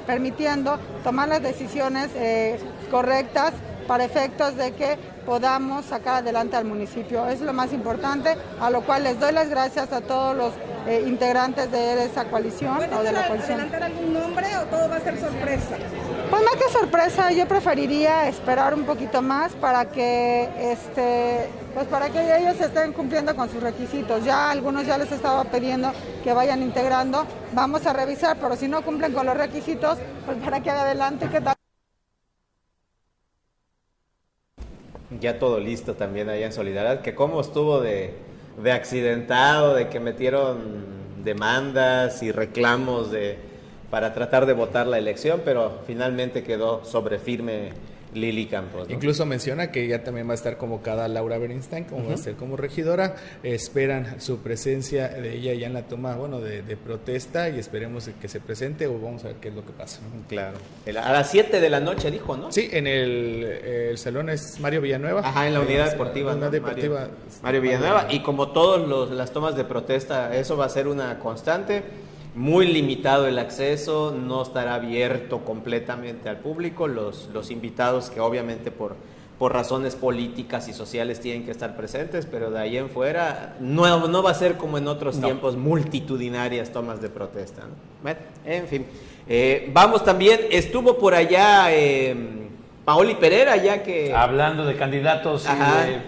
permitiendo 0.08 0.80
tomar 1.04 1.28
las 1.28 1.44
decisiones 1.44 2.08
eh, 2.16 2.58
correctas 2.90 3.52
para 3.88 4.06
efectos 4.06 4.56
de 4.56 4.72
que 4.74 4.98
podamos 5.26 5.86
sacar 5.86 6.16
adelante 6.16 6.56
al 6.56 6.66
municipio. 6.66 7.28
Es 7.28 7.42
lo 7.42 7.54
más 7.54 7.74
importante, 7.74 8.36
a 8.60 8.70
lo 8.70 8.82
cual 8.82 9.04
les 9.04 9.20
doy 9.20 9.34
las 9.34 9.50
gracias 9.50 9.92
a 9.92 10.02
todos 10.02 10.36
los 10.36 10.54
eh, 10.88 11.04
integrantes 11.08 11.72
de 11.72 12.06
esa 12.06 12.26
coalición 12.26 12.78
o 12.94 13.04
de 13.04 13.12
la 13.12 13.28
coalición. 13.28 13.60
adelantar 13.60 13.84
algún 13.84 14.14
nombre 14.14 14.48
o 14.58 14.66
todo 14.66 14.90
va 14.90 14.96
a 14.96 15.00
ser 15.00 15.20
sorpresa? 15.20 15.76
Pues 16.30 16.44
más 16.44 16.56
que 16.56 16.70
sorpresa, 16.72 17.32
yo 17.32 17.48
preferiría 17.48 18.28
esperar 18.28 18.74
un 18.74 18.84
poquito 18.86 19.22
más 19.22 19.52
para 19.54 19.86
que 19.86 20.50
este 20.60 21.50
pues 21.74 21.88
para 21.88 22.10
que 22.10 22.20
ellos 22.38 22.60
estén 22.60 22.94
cumpliendo 22.94 23.36
con 23.36 23.50
sus 23.50 23.62
requisitos. 23.62 24.24
Ya 24.26 24.50
algunos 24.50 24.86
ya 24.86 24.98
les 24.98 25.12
estaba 25.12 25.44
pidiendo 25.46 25.92
que 26.24 26.34
vayan 26.34 26.62
integrando. 26.62 27.26
Vamos 27.54 27.86
a 27.86 27.94
revisar, 27.94 28.38
pero 28.40 28.56
si 28.56 28.68
no 28.68 28.82
cumplen 28.82 29.14
con 29.14 29.26
los 29.26 29.38
requisitos, 29.38 29.98
pues 30.26 30.38
para 30.38 30.62
que 30.62 30.70
adelante, 30.70 31.30
¿qué 31.30 31.42
tal? 31.42 31.61
Ya 35.22 35.40
todo 35.40 35.60
listo 35.60 35.94
también 35.94 36.28
allá 36.28 36.48
en 36.48 36.52
Solidaridad. 36.52 37.02
Que 37.02 37.16
cómo 37.16 37.40
estuvo 37.40 37.80
de, 37.80 38.14
de 38.62 38.72
accidentado, 38.72 39.76
de 39.76 39.88
que 39.88 40.00
metieron 40.00 40.58
demandas 41.24 42.24
y 42.24 42.32
reclamos 42.32 43.12
de, 43.12 43.38
para 43.90 44.14
tratar 44.14 44.46
de 44.46 44.54
votar 44.54 44.88
la 44.88 44.98
elección, 44.98 45.42
pero 45.46 45.80
finalmente 45.86 46.44
quedó 46.44 46.84
sobre 46.84 47.20
firme 47.20 47.70
Lili 48.14 48.46
Campos. 48.48 48.88
¿no? 48.88 48.94
Incluso 48.94 49.26
menciona 49.26 49.72
que 49.72 49.88
ya 49.88 50.04
también 50.04 50.28
va 50.28 50.32
a 50.32 50.36
estar 50.36 50.58
convocada 50.58 51.08
Laura 51.08 51.38
Bernstein, 51.38 51.86
como 51.86 52.08
va 52.10 52.16
a 52.16 52.18
ser 52.18 52.36
como 52.36 52.58
regidora. 52.58 53.16
Esperan 53.44 54.20
su 54.22 54.40
presencia 54.40 55.08
de 55.10 55.36
ella 55.36 55.54
ya 55.54 55.68
en 55.68 55.74
la 55.74 55.84
toma, 55.84 56.16
bueno, 56.16 56.40
de, 56.42 56.62
de 56.62 56.78
protesta 56.78 57.50
y 57.50 57.60
esperemos 57.60 58.10
que 58.22 58.28
se 58.28 58.40
presente 58.40 58.88
o 58.88 59.00
vamos 59.00 59.24
a 59.24 59.28
ver 59.28 59.38
qué 59.38 59.50
es 59.50 59.56
lo 59.56 59.66
que 59.66 59.72
pasa. 59.72 60.00
Claro. 60.28 60.58
A 60.88 61.12
las 61.12 61.30
7 61.32 61.60
de 61.62 61.70
la 61.70 61.80
noche 61.80 62.12
dijo, 62.12 62.36
¿no? 62.36 62.52
Sí, 62.52 62.70
en 62.72 62.88
el, 62.88 63.44
el 63.44 63.98
salón 63.98 64.30
es 64.30 64.60
Mario 64.60 64.82
Villanueva. 64.82 65.22
Ajá, 65.22 65.48
en 65.48 65.54
la 65.54 65.62
unidad 65.62 65.86
Es- 65.86 65.92
deportiva. 65.94 66.32
la 66.32 66.38
¿no? 66.40 66.48
unidad 66.48 66.52
deportiva. 66.52 67.00
Mario, 67.00 67.16
Mario 67.44 67.62
Villanueva. 67.62 68.08
Y 68.10 68.22
como 68.22 68.52
todas 68.52 69.12
las 69.12 69.32
tomas 69.32 69.56
de 69.56 69.64
protesta, 69.64 70.36
eso 70.36 70.58
va 70.58 70.66
a 70.66 70.70
ser 70.70 70.88
una 70.88 71.18
constante. 71.20 71.84
Muy 72.34 72.66
limitado 72.68 73.28
el 73.28 73.38
acceso, 73.40 74.16
no 74.18 74.42
estará 74.42 74.76
abierto 74.76 75.40
completamente 75.40 76.30
al 76.30 76.38
público. 76.38 76.88
Los, 76.88 77.30
los 77.34 77.52
invitados 77.52 78.10
que 78.10 78.22
obviamente 78.22 78.72
por, 78.72 78.96
por 79.38 79.52
razones 79.54 79.96
políticas 79.98 80.70
y 80.70 80.74
sociales 80.74 81.20
tienen 81.20 81.44
que 81.44 81.52
estar 81.52 81.76
presentes, 81.76 82.26
pero 82.26 82.50
de 82.50 82.60
ahí 82.60 82.78
en 82.78 82.90
fuera 82.90 83.58
no, 83.60 84.08
no 84.08 84.24
va 84.24 84.32
a 84.32 84.36
ser 84.36 84.56
como 84.56 84.78
en 84.78 84.88
otros 84.88 85.18
No. 85.18 85.28
tiempos 85.28 85.58
multitudinarias 85.58 86.72
tomas 86.72 87.02
de 87.02 87.10
protesta. 87.10 87.64
¿no? 87.64 87.74
Bueno, 88.02 88.20
en 88.46 88.68
fin. 88.68 88.86
Eh, 89.28 89.70
vamos 89.74 90.04
también, 90.06 90.40
estuvo 90.52 90.98
por 90.98 91.14
allá 91.14 91.66
eh, 91.74 92.16
Paoli 92.86 93.16
Pereira, 93.16 93.58
ya 93.58 93.84
que... 93.84 94.14
Hablando 94.14 94.66
de 94.66 94.76
candidatos 94.78 95.46
Ajá. 95.48 95.86
y 95.88 95.92
de 95.92 96.00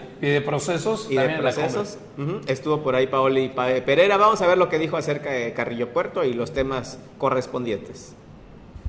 procesos, 0.44 1.06
y 1.10 1.14
de 1.14 1.20
también 1.20 1.44
la 1.44 1.50
procesos. 1.52 1.98
Ujú. 2.18 2.40
Estuvo 2.46 2.82
por 2.82 2.94
ahí 2.94 3.06
Paoli 3.06 3.48
Pa- 3.48 3.68
Pereira. 3.84 4.16
Vamos 4.16 4.40
a 4.42 4.46
ver 4.46 4.58
lo 4.58 4.68
que 4.68 4.78
dijo 4.78 4.96
acerca 4.96 5.30
de 5.30 5.52
Carrillo 5.52 5.92
Puerto 5.92 6.24
y 6.24 6.32
los 6.34 6.52
temas 6.52 6.98
correspondientes. 7.18 8.14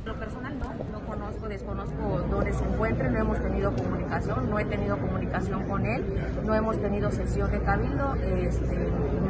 En 0.01 0.09
lo 0.13 0.19
personal 0.19 0.53
no, 0.59 0.65
no 0.99 1.05
conozco, 1.07 1.47
desconozco 1.47 2.23
dónde 2.29 2.53
se 2.53 2.63
encuentre, 2.63 3.09
no 3.09 3.19
hemos 3.19 3.39
tenido 3.41 3.73
comunicación, 3.73 4.49
no 4.51 4.59
he 4.59 4.65
tenido 4.65 4.97
comunicación 4.99 5.63
con 5.67 5.85
él, 5.87 6.03
no 6.45 6.53
hemos 6.53 6.77
tenido 6.79 7.11
sesión 7.11 7.49
de 7.49 7.59
cabildo, 7.61 8.13
este, 8.37 8.77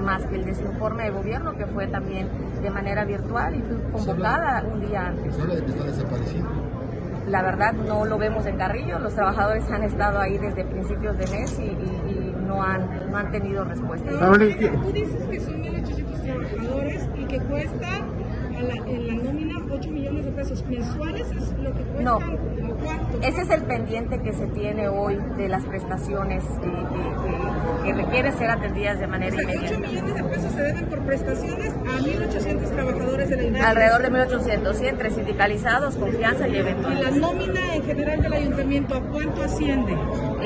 más 0.04 0.26
que 0.26 0.36
el 0.36 0.44
de 0.44 0.54
su 0.56 0.64
informe 0.64 1.04
de 1.06 1.12
gobierno 1.12 1.56
que 1.58 1.66
fue 1.68 1.88
también 1.88 2.28
de 2.62 2.70
manera 2.70 3.06
virtual 3.06 3.56
y 3.56 3.62
fui 3.62 3.78
convocada 3.94 4.64
un 4.70 4.86
día 4.86 5.08
antes. 5.08 5.40
habla 5.40 5.56
de 5.56 5.64
que 5.64 5.72
está 5.72 5.84
desaparecido. 5.86 6.46
La 7.28 7.42
verdad 7.42 7.74
no 7.74 8.06
lo 8.06 8.18
vemos 8.18 8.46
en 8.46 8.56
Carrillo, 8.58 9.00
los 9.00 9.14
trabajadores 9.16 9.70
han 9.72 9.84
estado 9.84 10.20
ahí 10.20 10.38
desde 10.38 10.64
principios 10.66 11.18
de 11.18 11.26
mes 11.28 11.60
y, 11.60 11.64
y- 11.64 12.12
y 12.12 12.36
no, 12.48 12.62
han, 12.62 13.10
no 13.10 13.18
han 13.18 13.32
tenido 13.32 13.64
respuesta. 13.64 14.12
Tú 14.72 14.92
dices 14.92 15.24
que 15.30 15.40
son 15.40 15.64
1.800 15.64 16.22
trabajadores 16.22 17.10
y 17.18 17.26
que 17.26 17.40
cuesta 17.40 17.88
a 18.58 18.62
la, 18.62 18.74
en 18.90 19.08
la 19.08 19.14
nómina 19.24 19.56
8 19.72 19.90
millones 19.92 20.26
de 20.26 20.32
pesos 20.32 20.64
mensuales, 20.68 21.28
es 21.32 21.52
lo 21.60 21.74
que 21.74 21.84
cuesta 21.84 22.04
No. 22.04 22.20
Ese 23.22 23.42
es 23.42 23.50
el 23.50 23.64
pendiente 23.64 24.20
que 24.22 24.34
se 24.34 24.46
tiene 24.48 24.88
hoy 24.88 25.18
de 25.38 25.48
las 25.50 25.64
prestaciones 25.66 26.44
eh, 26.44 26.50
que, 26.62 26.70
que- 26.70 27.86
que 27.86 27.94
requieren 28.04 28.34
ser 28.38 28.50
atendidas 28.50 29.00
de 29.00 29.06
O 29.06 29.10
manera 29.10 29.36
sea, 29.36 29.46
que 29.52 29.58
8 29.58 29.74
inmediata. 29.76 29.88
millones 29.88 30.16
de 30.16 30.24
pesos 30.24 30.52
se 30.54 30.62
deben 30.62 30.86
por 30.88 31.00
prestaciones 31.06 31.74
a 31.74 32.00
1.800 32.02 32.70
trabajadores 32.72 33.30
de 33.30 33.36
la 33.36 33.44
industria. 33.44 33.70
Alrededor 33.70 34.02
de 34.02 34.12
1.800, 34.12 34.74
sí, 34.74 34.88
entre 34.88 35.10
sindicalizados, 35.12 35.96
confianza 35.96 36.48
y 36.48 36.52
Y 36.52 36.54
la 36.54 36.60
eventuales. 36.62 37.16
nómina 37.18 37.76
en 37.76 37.84
general 37.84 38.22
del 38.22 38.34
ayuntamiento, 38.34 38.96
¿a 38.96 39.02
cuánto 39.02 39.44
asciende? 39.44 39.94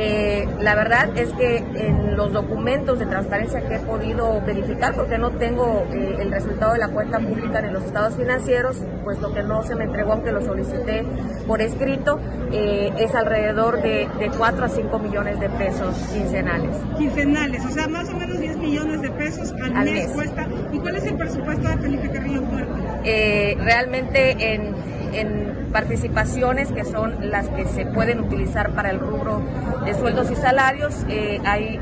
Eh, 0.01 0.47
la 0.61 0.75
verdad 0.75 1.09
es 1.17 1.29
que 1.33 1.57
en 1.57 2.15
los 2.15 2.31
documentos 2.31 2.99
de 2.99 3.05
transparencia 3.05 3.59
que 3.67 3.75
he 3.75 3.79
podido 3.79 4.39
verificar, 4.45 4.95
porque 4.95 5.17
no 5.17 5.31
tengo 5.31 5.85
eh, 5.91 6.15
el 6.21 6.31
resultado 6.31 6.71
de 6.73 6.79
la 6.79 6.87
cuenta 6.87 7.19
pública 7.19 7.61
de 7.61 7.69
los 7.71 7.83
estados 7.83 8.15
financieros, 8.15 8.77
puesto 9.03 9.33
que 9.33 9.43
no 9.43 9.61
se 9.63 9.75
me 9.75 9.83
entregó 9.83 10.13
aunque 10.13 10.31
lo 10.31 10.41
solicité 10.41 11.03
por 11.45 11.61
escrito, 11.61 12.17
eh, 12.53 12.91
es 12.97 13.13
alrededor 13.13 13.81
de, 13.81 14.07
de 14.19 14.29
4 14.37 14.63
a 14.65 14.69
5 14.69 14.99
millones 14.99 15.37
de 15.41 15.49
pesos 15.49 15.93
quincenales. 16.13 16.77
Quincenales, 16.97 17.65
o 17.65 17.69
sea, 17.69 17.87
más 17.89 18.09
o 18.09 18.13
menos 18.17 18.39
10 18.39 18.57
millones 18.57 19.01
de 19.01 19.11
pesos 19.11 19.51
al, 19.61 19.75
Al 19.75 19.85
mes, 19.85 20.07
mes. 20.07 20.11
cuesta. 20.15 20.47
¿Y 20.71 20.79
cuál 20.79 20.95
es 20.95 21.05
el 21.07 21.17
presupuesto 21.17 21.67
de 21.67 21.77
Felipe 21.77 22.09
Carrillo 22.09 22.41
Puerto? 22.43 22.73
eh, 23.03 23.57
realmente 23.61 24.53
en, 24.53 24.73
en 25.13 25.48
participaciones 25.69 26.71
que 26.71 26.85
son 26.85 27.29
las 27.29 27.49
que 27.49 27.65
se 27.65 27.85
pueden 27.85 28.19
utilizar 28.19 28.71
para 28.73 28.91
el 28.91 28.99
rubro 28.99 29.41
de 29.85 29.93
sueldos 29.93 30.29
y 30.31 30.35
salarios, 30.35 31.05
eh, 31.09 31.39
hay 31.45 31.79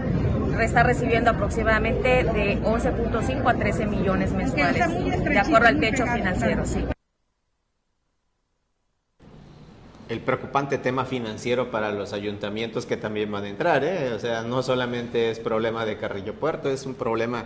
está 0.63 0.83
recibiendo 0.83 1.29
aproximadamente 1.31 2.23
de 2.23 2.59
11.5 2.63 3.49
a 3.49 3.53
13 3.53 3.85
millones 3.85 4.31
mensuales, 4.31 4.87
de 5.23 5.39
acuerdo 5.39 5.67
al 5.67 5.79
techo 5.79 6.05
financiero, 6.05 6.65
sí. 6.65 6.85
El 10.09 10.21
preocupante 10.21 10.77
tema 10.77 11.03
financiero 11.05 11.69
para 11.69 11.91
los 11.91 12.13
ayuntamientos 12.13 12.85
que 12.85 12.95
también 12.95 13.29
van 13.29 13.43
a 13.43 13.49
entrar, 13.49 13.83
¿eh? 13.83 14.13
O 14.13 14.19
sea, 14.19 14.41
no 14.41 14.63
solamente 14.63 15.29
es 15.29 15.39
problema 15.39 15.85
de 15.85 15.97
Carrillo 15.97 16.33
Puerto, 16.33 16.69
es 16.69 16.85
un 16.85 16.95
problema 16.95 17.43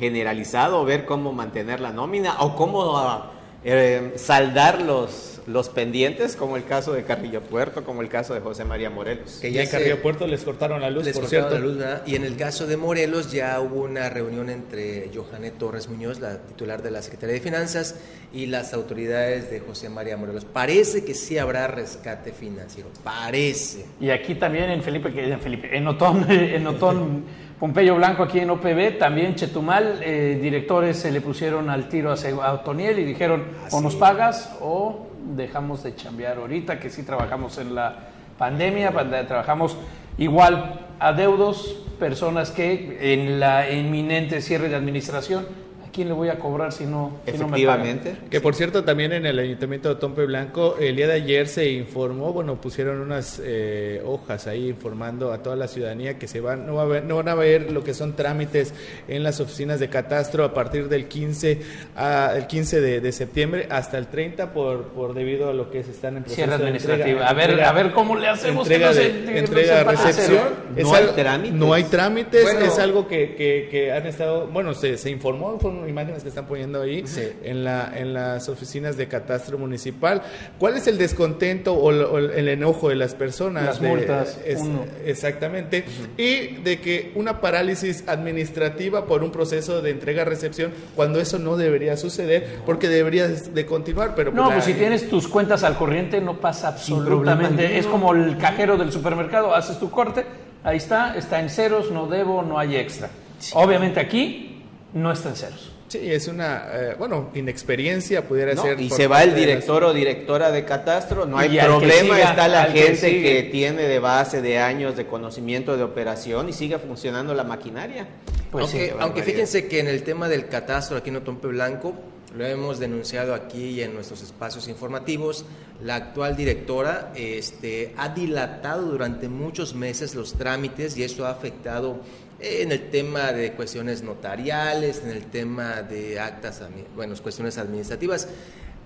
generalizado, 0.00 0.84
ver 0.84 1.04
cómo 1.04 1.32
mantener 1.32 1.78
la 1.78 1.92
nómina 1.92 2.40
o 2.40 2.56
cómo 2.56 3.30
eh, 3.62 4.12
saldar 4.16 4.82
los, 4.82 5.33
los 5.46 5.68
pendientes, 5.68 6.36
como 6.36 6.56
el 6.56 6.64
caso 6.64 6.92
de 6.92 7.04
Carrillo 7.04 7.42
Puerto, 7.42 7.84
como 7.84 8.02
el 8.02 8.08
caso 8.08 8.34
de 8.34 8.40
José 8.40 8.64
María 8.64 8.90
Morelos. 8.90 9.38
Que 9.40 9.50
Y 9.50 9.52
ya 9.52 9.62
en 9.62 9.68
Carrillo 9.68 10.00
Puerto 10.00 10.26
les 10.26 10.42
cortaron 10.42 10.80
la 10.80 10.90
luz, 10.90 11.04
Les 11.04 11.14
por 11.14 11.24
cortaron 11.24 11.48
cierto. 11.48 11.64
la 11.64 11.70
luz, 11.72 11.78
¿verdad? 11.78 12.02
Y 12.06 12.16
en 12.16 12.24
el 12.24 12.36
caso 12.36 12.66
de 12.66 12.76
Morelos 12.76 13.32
ya 13.32 13.60
hubo 13.60 13.82
una 13.82 14.08
reunión 14.08 14.50
entre 14.50 15.10
Johanet 15.14 15.58
Torres 15.58 15.88
Muñoz, 15.88 16.20
la 16.20 16.38
titular 16.38 16.82
de 16.82 16.90
la 16.90 17.02
Secretaría 17.02 17.34
de 17.34 17.40
Finanzas, 17.40 17.96
y 18.32 18.46
las 18.46 18.74
autoridades 18.74 19.50
de 19.50 19.60
José 19.60 19.88
María 19.88 20.16
Morelos. 20.16 20.44
Parece 20.44 21.04
que 21.04 21.14
sí 21.14 21.38
habrá 21.38 21.66
rescate 21.68 22.32
financiero, 22.32 22.88
parece. 23.02 23.86
Y 24.00 24.10
aquí 24.10 24.34
también 24.34 24.70
en 24.70 24.82
Felipe, 24.82 25.08
en 25.14 25.40
Felipe, 25.40 25.76
en 25.76 25.86
Otón, 25.86 26.26
en 26.30 26.66
Otón 26.66 27.24
Pompeyo 27.58 27.94
Blanco, 27.94 28.24
aquí 28.24 28.40
en 28.40 28.50
OPB, 28.50 28.98
también 28.98 29.36
Chetumal, 29.36 30.00
eh, 30.02 30.38
directores 30.42 30.98
se 30.98 31.12
le 31.12 31.20
pusieron 31.20 31.70
al 31.70 31.88
tiro 31.88 32.12
a, 32.12 32.52
Otoniel 32.52 32.98
y 32.98 33.04
dijeron, 33.04 33.44
o 33.70 33.80
nos 33.80 33.94
pagas 33.94 34.56
o 34.60 35.03
dejamos 35.24 35.82
de 35.82 35.94
chambear 35.96 36.38
ahorita, 36.38 36.78
que 36.80 36.90
sí 36.90 37.02
trabajamos 37.02 37.58
en 37.58 37.74
la 37.74 37.96
pandemia, 38.38 38.92
pand- 38.92 39.26
trabajamos 39.26 39.76
igual 40.18 40.80
adeudos, 41.00 41.80
personas 41.98 42.50
que 42.50 43.12
en 43.14 43.40
la 43.40 43.70
inminente 43.70 44.40
cierre 44.40 44.68
de 44.68 44.76
administración, 44.76 45.46
quién 45.94 46.08
le 46.08 46.14
voy 46.14 46.28
a 46.28 46.38
cobrar 46.38 46.72
si 46.72 46.84
no, 46.84 47.20
si 47.24 47.32
no 47.38 47.48
me 47.48 47.56
Efectivamente. 47.58 48.10
pagan? 48.10 48.28
Que 48.28 48.40
por 48.40 48.54
cierto, 48.54 48.82
también 48.84 49.12
en 49.12 49.24
el 49.26 49.38
Ayuntamiento 49.38 49.88
de 49.90 49.94
Tompe 50.00 50.26
Blanco, 50.26 50.76
el 50.80 50.96
día 50.96 51.06
de 51.06 51.12
ayer 51.14 51.46
se 51.46 51.70
informó, 51.70 52.32
bueno, 52.32 52.60
pusieron 52.60 53.00
unas 53.00 53.40
eh, 53.44 54.02
hojas 54.04 54.46
ahí 54.46 54.68
informando 54.68 55.32
a 55.32 55.42
toda 55.42 55.56
la 55.56 55.68
ciudadanía 55.68 56.18
que 56.18 56.26
se 56.26 56.40
van, 56.40 56.66
no, 56.66 56.74
va 56.74 56.82
a 56.82 56.84
haber- 56.84 57.04
no 57.04 57.16
van 57.16 57.28
a 57.28 57.34
ver 57.34 57.70
lo 57.70 57.84
que 57.84 57.94
son 57.94 58.14
trámites 58.16 58.74
en 59.08 59.22
las 59.22 59.40
oficinas 59.40 59.78
de 59.80 59.88
catastro 59.88 60.44
a 60.44 60.52
partir 60.52 60.88
del 60.88 61.06
15, 61.06 61.60
a, 61.96 62.32
el 62.36 62.46
15 62.46 62.80
de, 62.80 63.00
de 63.00 63.12
septiembre 63.12 63.66
hasta 63.70 63.96
el 63.98 64.08
30 64.08 64.52
por, 64.52 64.88
por 64.88 65.14
debido 65.14 65.48
a 65.48 65.52
lo 65.52 65.70
que 65.70 65.82
se 65.84 65.92
están 65.92 66.16
en 66.16 66.24
proceso 66.24 66.36
Cierre 66.42 66.50
de 66.58 66.64
administrativa. 66.64 67.06
entrega- 67.06 67.28
a 67.28 67.32
ver, 67.34 67.50
entrega- 67.50 67.68
a 67.68 67.72
ver 67.72 67.92
cómo 67.92 68.16
le 68.16 68.28
hacemos 68.28 68.66
que 68.66 68.74
entrega 68.74 68.92
no 68.92 68.94
se- 69.00 69.12
de, 69.12 69.32
no 69.32 69.38
entrega 69.38 69.84
recepción 69.84 70.44
No 70.76 70.94
hay 70.94 71.02
algo- 71.02 71.12
trámites. 71.14 71.54
no 71.58 71.72
hay 71.72 71.84
trámites 71.84 72.42
Bueno. 72.42 72.66
es 72.66 72.78
algo 72.78 73.06
que, 73.06 73.34
que, 73.36 73.68
que 73.70 73.92
han 73.92 74.06
estado 74.06 74.46
bueno 74.48 74.74
se, 74.74 74.96
se 74.96 75.10
informó 75.10 75.52
imágenes 75.88 76.22
que 76.22 76.28
están 76.28 76.46
poniendo 76.46 76.80
ahí 76.82 77.06
Sí. 77.06 77.28
en 77.42 77.64
la 77.64 77.92
en 77.96 78.14
las 78.14 78.48
oficinas 78.48 78.96
de 78.96 79.08
catastro 79.08 79.58
municipal 79.58 80.22
cuál 80.58 80.76
es 80.76 80.86
el 80.86 80.98
descontento 80.98 81.74
o, 81.74 81.90
el 82.18 82.48
enojo 82.48 82.88
de 82.88 82.96
las 82.96 83.14
personas 83.14 83.64
Las 83.64 83.80
de- 83.80 83.88
multas, 83.88 84.38
es- 84.44 84.60
uno. 84.60 84.84
exactamente 85.04 85.84
y 86.16 86.56
de 86.62 86.80
que 86.80 87.12
una 87.14 87.40
parálisis 87.40 88.04
administrativa 88.06 89.06
por 89.06 89.22
un 89.22 89.30
proceso 89.30 89.82
de 89.82 89.90
entrega 89.90 90.24
recepción 90.24 90.72
cuando 90.94 91.20
eso 91.20 91.38
no 91.38 91.56
debería 91.56 91.96
suceder 91.96 92.58
porque 92.66 92.88
debería 92.88 93.28
de 93.28 93.66
continuar 93.66 94.14
pero 94.14 94.32
No, 94.32 94.48
la- 94.48 94.54
pues 94.54 94.64
si 94.66 94.74
tienes 94.74 95.08
tus 95.08 95.28
cuentas 95.28 95.62
al 95.64 95.76
corriente 95.76 96.20
no 96.20 96.40
pasa 96.40 96.68
absolutamente. 96.68 97.78
Es 97.78 97.86
como 97.86 98.14
el 98.14 98.36
cajero 98.38 98.76
del 98.76 98.92
supermercado, 98.92 99.54
haces 99.54 99.78
tu 99.78 99.90
corte, 99.90 100.24
ahí 100.62 100.76
está, 100.76 101.16
está 101.16 101.40
en 101.40 101.50
ceros, 101.50 101.90
no 101.90 102.06
debo, 102.06 102.42
no 102.42 102.58
hay 102.58 102.76
extra. 102.76 103.10
Obviamente 103.52 104.00
aquí 104.00 104.62
no 104.92 105.12
está 105.12 105.30
en 105.30 105.36
ceros. 105.36 105.72
Sí, 105.94 106.10
es 106.10 106.26
una, 106.26 106.66
eh, 106.72 106.96
bueno, 106.98 107.30
inexperiencia 107.34 108.26
pudiera 108.26 108.52
¿no? 108.54 108.62
ser. 108.62 108.80
Y 108.80 108.90
se 108.90 109.06
va 109.06 109.22
el 109.22 109.30
las- 109.30 109.38
director 109.38 109.84
o 109.84 109.94
directora 109.94 110.50
de 110.50 110.64
catastro, 110.64 111.24
no 111.24 111.38
hay 111.38 111.56
problema, 111.56 112.16
siga, 112.16 112.30
está 112.30 112.48
la 112.48 112.72
que 112.72 112.82
gente 112.82 113.22
que, 113.22 113.42
tiene 113.52 113.82
de 113.84 114.00
base 114.00 114.42
de 114.42 114.58
años 114.58 114.96
de 114.96 115.06
conocimiento 115.06 115.76
de 115.76 115.84
operación 115.84 116.48
y 116.48 116.52
sigue 116.52 116.80
funcionando 116.80 117.32
la 117.32 117.44
maquinaria. 117.44 118.08
Pues 118.50 118.64
aunque, 118.64 118.78
sí. 118.86 118.90
aunque 118.90 118.98
barbaridad. 119.20 119.24
fíjense 119.24 119.68
que 119.68 119.78
en 119.78 119.86
el 119.86 120.02
tema 120.02 120.28
del 120.28 120.48
catastro 120.48 120.96
aquí 120.96 121.10
en 121.10 121.16
Otompe 121.16 121.46
Blanco, 121.46 121.94
lo 122.36 122.44
hemos 122.44 122.80
denunciado 122.80 123.32
aquí 123.32 123.66
y 123.66 123.82
en 123.82 123.94
nuestros 123.94 124.20
espacios 124.20 124.66
informativos, 124.66 125.44
la 125.80 125.94
actual 125.94 126.34
directora 126.34 127.12
este, 127.14 127.94
ha 127.96 128.08
dilatado 128.08 128.82
durante 128.86 129.28
muchos 129.28 129.76
meses 129.76 130.16
los 130.16 130.34
trámites 130.34 130.96
y 130.96 131.04
esto 131.04 131.24
ha 131.26 131.30
afectado 131.30 132.00
en 132.44 132.72
el 132.72 132.90
tema 132.90 133.32
de 133.32 133.52
cuestiones 133.52 134.02
notariales, 134.02 135.02
en 135.02 135.10
el 135.10 135.26
tema 135.26 135.82
de 135.82 136.20
actas, 136.20 136.60
bueno, 136.94 137.14
cuestiones 137.22 137.56
administrativas. 137.58 138.28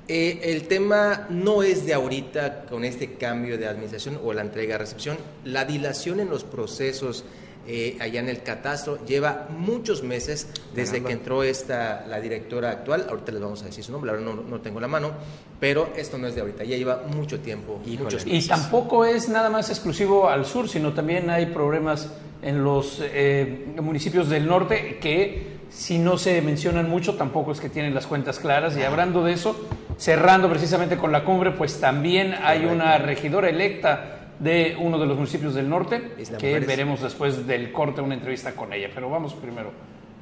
Eh, 0.06 0.40
el 0.44 0.68
tema 0.68 1.26
no 1.28 1.62
es 1.62 1.84
de 1.84 1.92
ahorita 1.92 2.64
con 2.64 2.84
este 2.84 3.14
cambio 3.14 3.58
de 3.58 3.66
administración 3.66 4.18
o 4.22 4.32
la 4.32 4.42
entrega-recepción. 4.42 5.18
La 5.44 5.64
dilación 5.64 6.20
en 6.20 6.30
los 6.30 6.44
procesos 6.44 7.24
eh, 7.70 7.98
allá 8.00 8.20
en 8.20 8.30
el 8.30 8.42
catastro 8.42 9.04
lleva 9.04 9.46
muchos 9.50 10.02
meses 10.02 10.48
desde 10.74 10.92
Caramba. 10.92 11.08
que 11.08 11.12
entró 11.12 11.42
esta, 11.42 12.06
la 12.06 12.18
directora 12.18 12.70
actual. 12.70 13.04
Ahorita 13.10 13.30
les 13.30 13.42
vamos 13.42 13.62
a 13.62 13.66
decir 13.66 13.84
su 13.84 13.92
nombre, 13.92 14.10
ahora 14.10 14.22
no, 14.22 14.36
no 14.36 14.60
tengo 14.62 14.80
la 14.80 14.88
mano, 14.88 15.12
pero 15.60 15.90
esto 15.94 16.16
no 16.16 16.26
es 16.26 16.34
de 16.34 16.40
ahorita, 16.40 16.64
ya 16.64 16.78
lleva 16.78 17.02
mucho 17.14 17.40
tiempo. 17.40 17.78
Híjole. 17.84 18.04
muchos 18.04 18.22
Y 18.26 18.48
tampoco 18.48 19.04
es 19.04 19.28
nada 19.28 19.50
más 19.50 19.68
exclusivo 19.68 20.30
al 20.30 20.46
sur, 20.46 20.66
sino 20.66 20.94
también 20.94 21.28
hay 21.28 21.44
problemas 21.44 22.08
en 22.40 22.64
los 22.64 23.02
eh, 23.02 23.66
municipios 23.82 24.30
del 24.30 24.46
norte 24.46 24.98
que 24.98 25.58
si 25.68 25.98
no 25.98 26.16
se 26.16 26.40
mencionan 26.40 26.88
mucho 26.88 27.16
tampoco 27.16 27.52
es 27.52 27.60
que 27.60 27.68
tienen 27.68 27.94
las 27.94 28.06
cuentas 28.06 28.38
claras. 28.38 28.78
Y 28.78 28.82
hablando 28.82 29.22
de 29.22 29.34
eso, 29.34 29.68
cerrando 29.98 30.48
precisamente 30.48 30.96
con 30.96 31.12
la 31.12 31.22
cumbre, 31.22 31.50
pues 31.50 31.80
también 31.80 32.34
hay 32.42 32.64
una 32.64 32.96
regidora 32.96 33.50
electa 33.50 34.17
de 34.38 34.76
uno 34.80 34.98
de 34.98 35.06
los 35.06 35.16
municipios 35.16 35.54
del 35.54 35.68
norte 35.68 36.14
Isla 36.18 36.38
que 36.38 36.48
Mujeres. 36.48 36.68
veremos 36.68 37.02
después 37.02 37.46
del 37.46 37.72
corte 37.72 38.00
una 38.00 38.14
entrevista 38.14 38.54
con 38.54 38.72
ella. 38.72 38.90
Pero 38.94 39.10
vamos 39.10 39.34
primero 39.34 39.72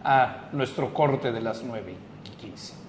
a 0.04 0.48
nuestro 0.52 0.92
corte 0.94 1.32
de 1.32 1.40
las 1.40 1.62
9 1.62 1.94
y 2.24 2.36
15. 2.36 2.86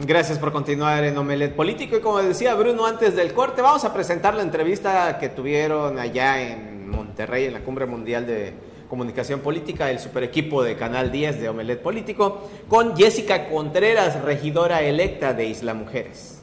Gracias 0.00 0.38
por 0.38 0.52
continuar 0.52 1.02
en 1.02 1.18
Omelet 1.18 1.56
Político. 1.56 1.96
Y 1.96 2.00
como 2.00 2.18
decía 2.18 2.54
Bruno 2.54 2.86
antes 2.86 3.16
del 3.16 3.32
corte, 3.32 3.62
vamos 3.62 3.84
a 3.84 3.92
presentar 3.92 4.34
la 4.34 4.42
entrevista 4.42 5.18
que 5.18 5.28
tuvieron 5.28 5.98
allá 5.98 6.40
en 6.40 6.88
Monterrey, 6.88 7.46
en 7.46 7.54
la 7.54 7.60
Cumbre 7.60 7.84
Mundial 7.86 8.24
de 8.24 8.54
Comunicación 8.88 9.40
Política, 9.40 9.90
el 9.90 9.98
super 9.98 10.22
equipo 10.22 10.62
de 10.62 10.76
Canal 10.76 11.12
10 11.12 11.40
de 11.40 11.48
Omelet 11.48 11.82
Político, 11.82 12.48
con 12.68 12.96
Jessica 12.96 13.48
Contreras, 13.48 14.22
regidora 14.22 14.82
electa 14.82 15.34
de 15.34 15.46
Isla 15.46 15.74
Mujeres. 15.74 16.42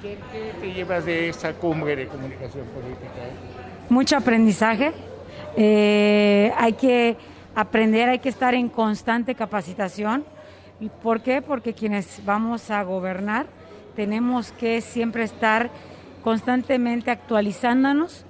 ¿Qué, 0.00 0.16
qué 0.32 0.52
te 0.60 0.72
llevas 0.72 1.04
de 1.04 1.28
esta 1.28 1.54
cumbre 1.54 1.96
de 1.96 2.06
comunicación 2.06 2.66
política? 2.66 3.22
mucho 3.88 4.16
aprendizaje. 4.16 4.92
Eh, 5.56 6.52
hay 6.56 6.72
que 6.74 7.16
aprender, 7.54 8.08
hay 8.08 8.18
que 8.18 8.28
estar 8.28 8.54
en 8.54 8.68
constante 8.68 9.34
capacitación. 9.34 10.24
¿Y 10.80 10.88
¿Por 10.88 11.22
qué? 11.22 11.40
Porque 11.40 11.72
quienes 11.72 12.20
vamos 12.24 12.70
a 12.70 12.82
gobernar 12.82 13.46
tenemos 13.94 14.52
que 14.52 14.82
siempre 14.82 15.24
estar 15.24 15.70
constantemente 16.22 17.10
actualizándonos 17.10 18.25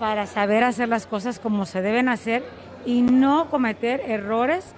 para 0.00 0.26
saber 0.26 0.64
hacer 0.64 0.88
las 0.88 1.06
cosas 1.06 1.38
como 1.38 1.66
se 1.66 1.82
deben 1.82 2.08
hacer 2.08 2.42
y 2.86 3.02
no 3.02 3.50
cometer 3.50 4.00
errores 4.06 4.72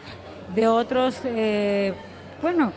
de 0.55 0.67
otros, 0.67 1.21
eh, 1.25 1.95
bueno, 2.43 2.73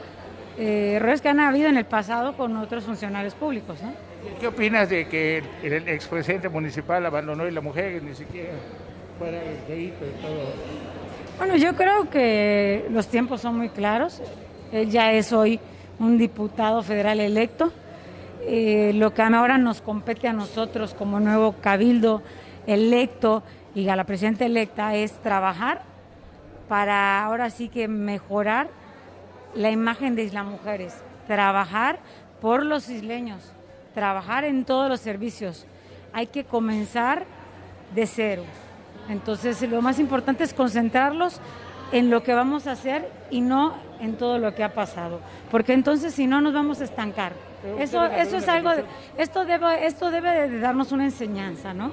eh, 0.57 0.93
errores 0.97 1.21
que 1.21 1.29
han 1.29 1.39
habido 1.39 1.67
en 1.67 1.75
el 1.75 1.85
pasado 1.85 2.37
con 2.37 2.55
otros 2.57 2.83
funcionarios 2.83 3.33
públicos, 3.33 3.81
¿no? 3.81 3.91
¿Qué 4.39 4.47
opinas 4.47 4.89
de 4.89 5.07
que 5.07 5.43
el, 5.63 5.73
el 5.73 5.89
expresidente 5.89 6.47
municipal 6.47 7.03
abandonó 7.03 7.47
y 7.47 7.51
la 7.51 7.61
mujer 7.61 8.01
ni 8.03 8.13
siquiera 8.13 8.53
fuera 9.17 9.39
grito 9.67 10.05
y 10.05 10.21
todo? 10.21 10.85
Bueno, 11.39 11.55
yo 11.55 11.75
creo 11.75 12.09
que 12.11 12.85
los 12.91 13.07
tiempos 13.07 13.41
son 13.41 13.57
muy 13.57 13.69
claros. 13.69 14.21
Él 14.71 14.91
ya 14.91 15.11
es 15.11 15.33
hoy 15.33 15.59
un 15.99 16.19
diputado 16.19 16.83
federal 16.83 17.19
electo. 17.19 17.71
Eh, 18.47 18.91
lo 18.93 19.13
que 19.13 19.23
ahora 19.23 19.57
nos 19.57 19.81
compete 19.81 20.27
a 20.27 20.33
nosotros 20.33 20.93
como 20.93 21.19
nuevo 21.19 21.53
cabildo 21.61 22.21
electo 22.67 23.41
y 23.73 23.89
a 23.89 23.95
la 23.95 24.03
presidenta 24.03 24.45
electa 24.45 24.93
es 24.95 25.13
trabajar 25.23 25.81
para 26.69 27.23
ahora 27.23 27.49
sí 27.49 27.69
que 27.69 27.87
mejorar 27.87 28.69
la 29.55 29.71
imagen 29.71 30.15
de 30.15 30.23
Isla 30.23 30.43
Mujeres, 30.43 30.95
trabajar 31.25 31.99
por 32.39 32.63
los 32.63 32.89
isleños, 32.89 33.41
trabajar 33.95 34.43
en 34.43 34.63
todos 34.63 34.89
los 34.89 34.99
servicios. 34.99 35.65
Hay 36.13 36.27
que 36.27 36.43
comenzar 36.43 37.25
de 37.95 38.05
cero. 38.05 38.43
Entonces, 39.09 39.61
lo 39.63 39.81
más 39.81 39.99
importante 39.99 40.43
es 40.43 40.53
concentrarlos 40.53 41.39
en 41.97 42.09
lo 42.09 42.23
que 42.23 42.33
vamos 42.33 42.67
a 42.67 42.73
hacer 42.73 43.09
y 43.31 43.39
no 43.41 43.73
en 44.01 44.15
todo 44.17 44.37
lo 44.37 44.53
que 44.53 44.63
ha 44.63 44.73
pasado, 44.73 45.21
porque 45.49 45.71
entonces 45.73 46.13
si 46.13 46.27
no 46.27 46.41
nos 46.41 46.53
vamos 46.53 46.81
a 46.81 46.83
estancar. 46.83 47.31
Eso, 47.79 48.05
eso 48.05 48.37
es 48.37 48.47
algo, 48.49 48.69
de- 48.75 48.83
esto 49.17 49.45
debe, 49.45 49.85
esto 49.87 50.11
debe 50.11 50.49
de 50.49 50.59
darnos 50.59 50.91
una 50.91 51.05
enseñanza, 51.05 51.73
¿no? 51.73 51.91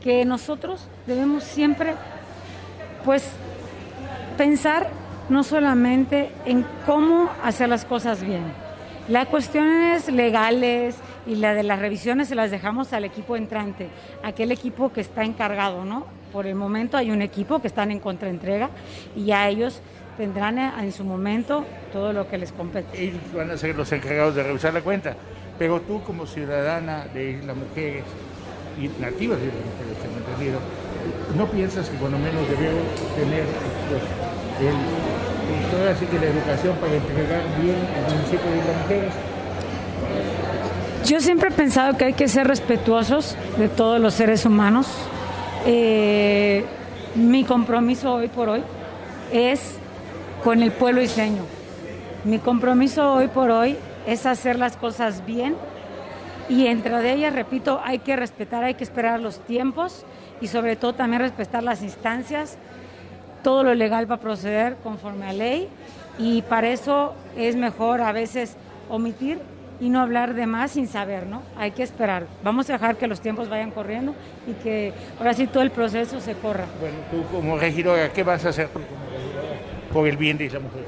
Que 0.00 0.24
nosotros 0.24 0.88
debemos 1.06 1.44
siempre, 1.44 1.94
pues, 3.04 3.30
pensar 4.36 4.88
no 5.28 5.42
solamente 5.42 6.30
en 6.46 6.64
cómo 6.86 7.28
hacer 7.44 7.68
las 7.68 7.84
cosas 7.84 8.22
bien. 8.22 8.42
Las 9.08 9.26
cuestiones 9.28 10.10
legales 10.10 10.96
y 11.26 11.36
la 11.36 11.54
de 11.54 11.62
las 11.62 11.78
revisiones 11.78 12.28
se 12.28 12.34
las 12.34 12.50
dejamos 12.50 12.92
al 12.92 13.04
equipo 13.04 13.36
entrante, 13.36 13.88
aquel 14.22 14.52
equipo 14.52 14.90
que 14.92 15.00
está 15.02 15.22
encargado, 15.24 15.84
¿no? 15.84 16.06
Por 16.32 16.46
el 16.46 16.54
momento 16.54 16.96
hay 16.96 17.10
un 17.10 17.22
equipo 17.22 17.60
que 17.60 17.68
están 17.68 17.90
en 17.90 18.00
contraentrega 18.00 18.70
y 19.16 19.26
ya 19.26 19.48
ellos 19.48 19.80
tendrán 20.18 20.58
eh, 20.58 20.72
en 20.80 20.92
su 20.92 21.04
momento 21.04 21.64
todo 21.92 22.12
lo 22.12 22.28
que 22.28 22.36
les 22.36 22.52
compete. 22.52 23.02
Ellos 23.02 23.20
van 23.34 23.50
a 23.50 23.56
ser 23.56 23.76
los 23.76 23.90
encargados 23.92 24.34
de 24.34 24.42
revisar 24.42 24.74
la 24.74 24.82
cuenta. 24.82 25.14
Pero 25.58 25.80
tú 25.80 26.02
como 26.02 26.26
ciudadana 26.26 27.06
de 27.14 27.30
Isla 27.32 27.54
Mujeres 27.54 28.04
y 28.78 28.88
nativas 29.00 29.40
de 29.40 29.46
Isla 29.46 29.60
Mujeres, 29.64 29.98
tengo 30.02 30.18
entendido, 30.18 30.60
¿no 31.36 31.46
piensas 31.46 31.88
que 31.88 31.96
cuando 31.96 32.18
menos 32.18 32.48
debemos 32.48 32.84
tener 33.16 33.44
pues, 33.88 34.02
el, 34.60 35.70
toda 35.70 35.90
así 35.92 36.06
que 36.06 36.18
la 36.18 36.26
educación 36.26 36.76
para 36.76 36.94
entregar 36.94 37.42
bien 37.60 37.76
al 37.96 38.14
municipio 38.14 38.50
de 38.50 38.58
Isla 38.58 38.72
Mujeres? 38.82 39.14
Yo 41.06 41.20
siempre 41.20 41.48
he 41.48 41.52
pensado 41.52 41.96
que 41.96 42.04
hay 42.04 42.12
que 42.12 42.28
ser 42.28 42.46
respetuosos 42.46 43.36
de 43.56 43.68
todos 43.68 44.00
los 44.00 44.14
seres 44.14 44.44
humanos. 44.44 44.86
Eh, 45.66 46.64
mi 47.14 47.44
compromiso 47.44 48.14
hoy 48.14 48.28
por 48.28 48.48
hoy 48.48 48.62
es 49.32 49.78
con 50.44 50.62
el 50.62 50.72
pueblo 50.72 51.02
isleño. 51.02 51.42
Mi 52.24 52.38
compromiso 52.38 53.12
hoy 53.12 53.28
por 53.28 53.50
hoy 53.50 53.76
es 54.06 54.26
hacer 54.26 54.58
las 54.58 54.76
cosas 54.76 55.24
bien 55.26 55.56
y 56.48 56.66
entre 56.66 56.96
de 57.02 57.12
ellas, 57.12 57.34
repito, 57.34 57.80
hay 57.84 57.98
que 57.98 58.16
respetar, 58.16 58.64
hay 58.64 58.74
que 58.74 58.84
esperar 58.84 59.20
los 59.20 59.40
tiempos 59.40 60.04
y 60.40 60.48
sobre 60.48 60.76
todo 60.76 60.94
también 60.94 61.22
respetar 61.22 61.62
las 61.62 61.82
instancias. 61.82 62.56
Todo 63.42 63.64
lo 63.64 63.74
legal 63.74 64.10
va 64.10 64.16
a 64.16 64.20
proceder 64.20 64.76
conforme 64.82 65.26
a 65.26 65.32
ley 65.32 65.68
y 66.18 66.42
para 66.42 66.70
eso 66.70 67.14
es 67.36 67.56
mejor 67.56 68.00
a 68.00 68.12
veces 68.12 68.56
omitir 68.88 69.40
y 69.80 69.88
no 69.88 70.00
hablar 70.00 70.34
de 70.34 70.46
más 70.46 70.72
sin 70.72 70.88
saber, 70.88 71.26
¿no? 71.26 71.42
Hay 71.56 71.70
que 71.70 71.82
esperar. 71.82 72.26
Vamos 72.42 72.68
a 72.68 72.74
dejar 72.74 72.96
que 72.96 73.06
los 73.06 73.20
tiempos 73.20 73.48
vayan 73.48 73.70
corriendo 73.70 74.14
y 74.46 74.52
que 74.54 74.92
ahora 75.18 75.34
sí 75.34 75.46
todo 75.46 75.62
el 75.62 75.70
proceso 75.70 76.20
se 76.20 76.34
corra. 76.34 76.66
Bueno, 76.80 76.96
tú 77.10 77.24
como 77.30 77.56
regidora, 77.58 78.12
¿qué 78.12 78.22
vas 78.22 78.44
a 78.44 78.48
hacer 78.48 78.68
por 79.92 80.08
el 80.08 80.16
bien 80.16 80.38
de 80.38 80.46
esa 80.46 80.58
mujer? 80.58 80.84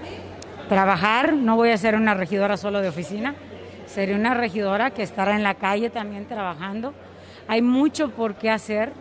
Trabajar, 0.69 1.33
no 1.33 1.57
voy 1.57 1.71
a 1.71 1.77
ser 1.77 1.95
una 1.95 2.15
regidora 2.15 2.57
solo 2.57 2.81
de 2.81 2.89
oficina, 2.89 3.35
seré 3.87 4.15
una 4.15 4.35
regidora 4.35 4.91
que 4.91 5.03
estará 5.03 5.35
en 5.35 5.43
la 5.43 5.55
calle 5.55 5.91
también 5.91 6.27
trabajando. 6.27 6.95
Hay 7.49 7.63
mucho 7.63 8.11
por 8.11 8.35
qué 8.35 8.51
hacer, 8.51 8.93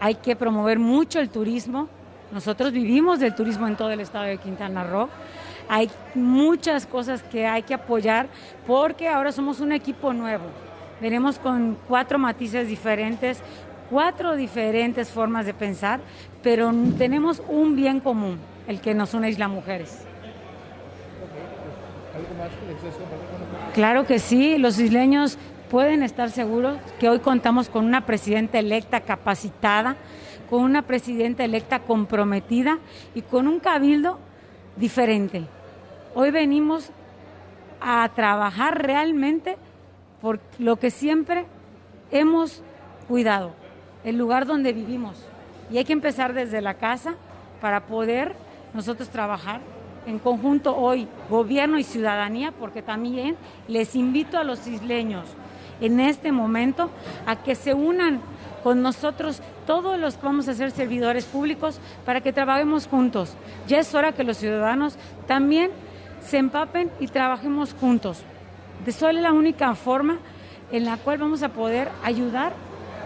hay 0.00 0.16
que 0.16 0.34
promover 0.34 0.78
mucho 0.78 1.20
el 1.20 1.30
turismo. 1.30 1.88
Nosotros 2.32 2.72
vivimos 2.72 3.20
del 3.20 3.34
turismo 3.34 3.68
en 3.68 3.76
todo 3.76 3.90
el 3.90 4.00
estado 4.00 4.24
de 4.24 4.38
Quintana 4.38 4.84
Roo. 4.84 5.08
Hay 5.68 5.90
muchas 6.14 6.86
cosas 6.86 7.22
que 7.22 7.46
hay 7.46 7.62
que 7.62 7.74
apoyar 7.74 8.26
porque 8.66 9.08
ahora 9.08 9.32
somos 9.32 9.60
un 9.60 9.72
equipo 9.72 10.12
nuevo. 10.12 10.44
Venimos 11.00 11.38
con 11.38 11.76
cuatro 11.88 12.18
matices 12.18 12.68
diferentes, 12.68 13.40
cuatro 13.90 14.36
diferentes 14.36 15.10
formas 15.10 15.46
de 15.46 15.54
pensar, 15.54 16.00
pero 16.42 16.72
tenemos 16.96 17.42
un 17.48 17.74
bien 17.74 18.00
común, 18.00 18.38
el 18.68 18.80
que 18.80 18.94
nos 18.94 19.12
une 19.14 19.28
Isla 19.28 19.48
Mujeres. 19.48 20.04
Claro 23.74 24.06
que 24.06 24.18
sí, 24.18 24.58
los 24.58 24.78
isleños 24.78 25.38
pueden 25.70 26.02
estar 26.02 26.30
seguros 26.30 26.76
que 27.00 27.08
hoy 27.08 27.20
contamos 27.20 27.68
con 27.68 27.86
una 27.86 28.04
presidenta 28.04 28.58
electa 28.58 29.00
capacitada, 29.00 29.96
con 30.50 30.62
una 30.62 30.82
presidenta 30.82 31.44
electa 31.44 31.80
comprometida 31.80 32.78
y 33.14 33.22
con 33.22 33.48
un 33.48 33.58
cabildo 33.58 34.18
diferente. 34.76 35.44
Hoy 36.14 36.30
venimos 36.30 36.90
a 37.80 38.08
trabajar 38.14 38.82
realmente 38.82 39.56
por 40.20 40.40
lo 40.58 40.76
que 40.76 40.90
siempre 40.90 41.46
hemos 42.10 42.62
cuidado, 43.08 43.52
el 44.04 44.16
lugar 44.16 44.46
donde 44.46 44.72
vivimos. 44.72 45.16
Y 45.70 45.78
hay 45.78 45.84
que 45.84 45.92
empezar 45.92 46.32
desde 46.32 46.60
la 46.60 46.74
casa 46.74 47.14
para 47.60 47.86
poder 47.86 48.34
nosotros 48.74 49.08
trabajar 49.08 49.60
en 50.06 50.18
conjunto 50.18 50.76
hoy, 50.76 51.08
gobierno 51.30 51.78
y 51.78 51.84
ciudadanía, 51.84 52.52
porque 52.52 52.82
también 52.82 53.36
les 53.68 53.94
invito 53.94 54.38
a 54.38 54.44
los 54.44 54.66
isleños 54.66 55.24
en 55.80 56.00
este 56.00 56.32
momento 56.32 56.90
a 57.26 57.36
que 57.36 57.54
se 57.54 57.74
unan 57.74 58.20
con 58.62 58.82
nosotros 58.82 59.42
todos 59.72 59.98
los 59.98 60.18
que 60.18 60.26
vamos 60.26 60.48
a 60.48 60.54
ser 60.54 60.70
servidores 60.70 61.24
públicos 61.24 61.80
para 62.04 62.20
que 62.20 62.30
trabajemos 62.30 62.86
juntos. 62.86 63.32
Ya 63.66 63.78
es 63.78 63.94
hora 63.94 64.12
que 64.12 64.22
los 64.22 64.36
ciudadanos 64.36 64.98
también 65.26 65.70
se 66.20 66.36
empapen 66.36 66.90
y 67.00 67.06
trabajemos 67.06 67.72
juntos. 67.80 68.22
De 68.84 68.92
solo 68.92 69.16
es 69.16 69.22
la 69.22 69.32
única 69.32 69.74
forma 69.74 70.18
en 70.72 70.84
la 70.84 70.98
cual 70.98 71.16
vamos 71.16 71.42
a 71.42 71.48
poder 71.48 71.88
ayudar 72.04 72.52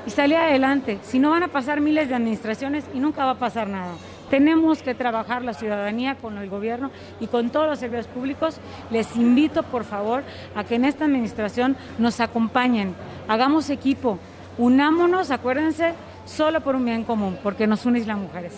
y 0.09 0.11
salir 0.11 0.39
adelante. 0.39 0.99
Si 1.05 1.21
no 1.21 1.31
van 1.31 1.45
a 1.45 1.49
pasar 1.49 1.81
miles 1.81 2.09
de 2.09 2.17
administraciones 2.17 2.85
y 2.93 2.99
nunca 2.99 3.25
va 3.25 3.31
a 3.33 3.39
pasar 3.39 3.69
nada. 3.69 3.93
Tenemos 4.29 4.83
que 4.83 4.97
trabajar 4.97 5.45
la 5.45 5.55
ciudadanía 5.55 6.17
con 6.17 6.37
el 6.37 6.51
gobierno 6.51 6.91
y 7.21 7.29
con 7.29 7.51
todos 7.51 7.69
los 7.69 7.79
servicios 7.79 8.09
públicos. 8.09 8.59
Les 8.91 9.15
invito, 9.15 9.63
por 9.63 9.85
favor, 9.85 10.25
a 10.57 10.65
que 10.65 10.75
en 10.75 10.85
esta 10.85 11.05
administración 11.05 11.77
nos 12.01 12.19
acompañen, 12.19 12.97
hagamos 13.29 13.71
equipo, 13.71 14.19
unámonos, 14.59 15.31
acuérdense, 15.31 15.95
solo 16.27 16.61
por 16.61 16.77
un 16.77 16.85
bien 16.85 17.05
común, 17.05 17.39
porque 17.43 17.67
nos 17.67 17.87
unís 17.87 18.07
las 18.07 18.19
mujeres. 18.19 18.53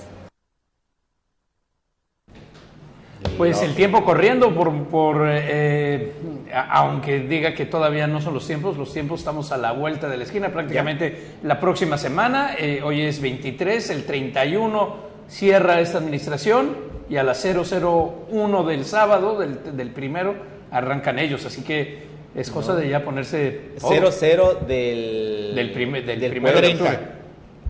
Pues 3.37 3.63
el 3.63 3.75
tiempo 3.75 4.05
corriendo, 4.05 4.53
por, 4.53 4.73
por 4.87 5.29
eh, 5.29 6.13
aunque 6.53 7.21
diga 7.21 7.55
que 7.55 7.67
todavía 7.67 8.07
no 8.09 8.21
son 8.21 8.35
los 8.35 8.47
tiempos, 8.47 8.77
los 8.77 8.93
tiempos 8.93 9.21
estamos 9.21 9.53
a 9.53 9.57
la 9.57 9.73
vuelta 9.73 10.09
de 10.09 10.17
la 10.17 10.25
esquina, 10.25 10.49
prácticamente 10.49 11.35
la 11.45 11.61
próxima 11.61 11.99
semana, 11.99 12.55
eh, 12.59 12.81
hoy 12.83 13.03
es 13.03 13.21
23, 13.21 13.91
el 13.91 14.05
31 14.07 14.97
cierra 15.29 15.81
esta 15.81 15.99
administración 15.99 16.77
y 17.09 17.17
a 17.17 17.23
las 17.23 17.45
001 17.45 18.65
del 18.65 18.85
sábado, 18.85 19.39
del, 19.39 19.77
del 19.77 19.91
primero, 19.91 20.35
arrancan 20.71 21.19
ellos, 21.19 21.45
así 21.45 21.63
que 21.63 22.09
es 22.35 22.51
cosa 22.51 22.75
de 22.75 22.89
ya 22.89 23.05
ponerse... 23.05 23.73
00 23.79 24.55
del... 24.67 25.53
Del, 25.55 25.73
primer, 25.73 26.05
del, 26.05 26.21
del 26.21 26.31
primero 26.31 26.61
de 26.61 26.69
octubre. 26.69 27.18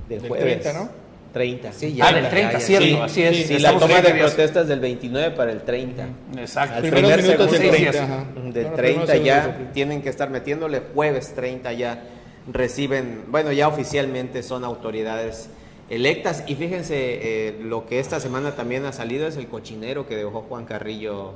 Del 0.09 0.21
Del 0.21 0.29
jueves. 0.29 0.61
30, 0.63 0.73
¿no? 0.79 0.89
30. 1.33 1.73
Sí, 1.73 1.99
Ah, 2.01 2.13
del 2.13 2.29
30, 2.31 2.59
cierto, 2.61 2.87
Sí, 2.87 2.97
así 3.03 3.23
es. 3.23 3.47
Sí, 3.49 3.59
la 3.59 3.79
toma 3.79 4.01
de 4.01 4.15
protestas 4.15 4.67
del 4.67 4.81
29 4.81 5.37
para 5.37 5.53
el 5.53 5.61
30. 5.63 6.07
Exacto. 6.39 6.77
Al 6.77 6.81
Primeros 6.83 7.13
primer 7.13 7.23
minutos 7.23 7.51
segundo, 7.51 7.77
del 7.77 7.77
sí, 7.77 7.91
30. 7.91 7.93
sí. 7.93 8.53
Del 8.53 8.65
Bueno, 8.65 8.77
30 8.77 8.77
primeros 8.77 9.11
segundos 9.11 9.27
ya 9.27 9.35
del 9.43 9.53
30. 9.55 9.73
tienen 9.73 10.03
que 10.03 10.09
estar 10.09 10.31
metiéndole 10.31 10.83
jueves 10.95 11.35
30 11.35 11.73
ya 11.75 12.03
reciben, 12.51 13.25
bueno, 13.29 13.53
ya 13.53 13.69
oficialmente 13.69 14.43
son 14.43 14.65
autoridades 14.65 15.51
electas 15.91 16.45
y 16.47 16.55
fíjense 16.55 16.97
eh, 16.99 17.59
lo 17.63 17.87
que 17.87 18.01
esta 18.01 18.21
semana 18.21 18.53
también 18.55 18.87
ha 18.87 18.93
salido 18.93 19.27
es 19.27 19.37
el 19.37 19.49
cochinero 19.49 20.07
que 20.07 20.17
dejó 20.17 20.43
Juan 20.49 20.65
Carrillo 20.65 21.35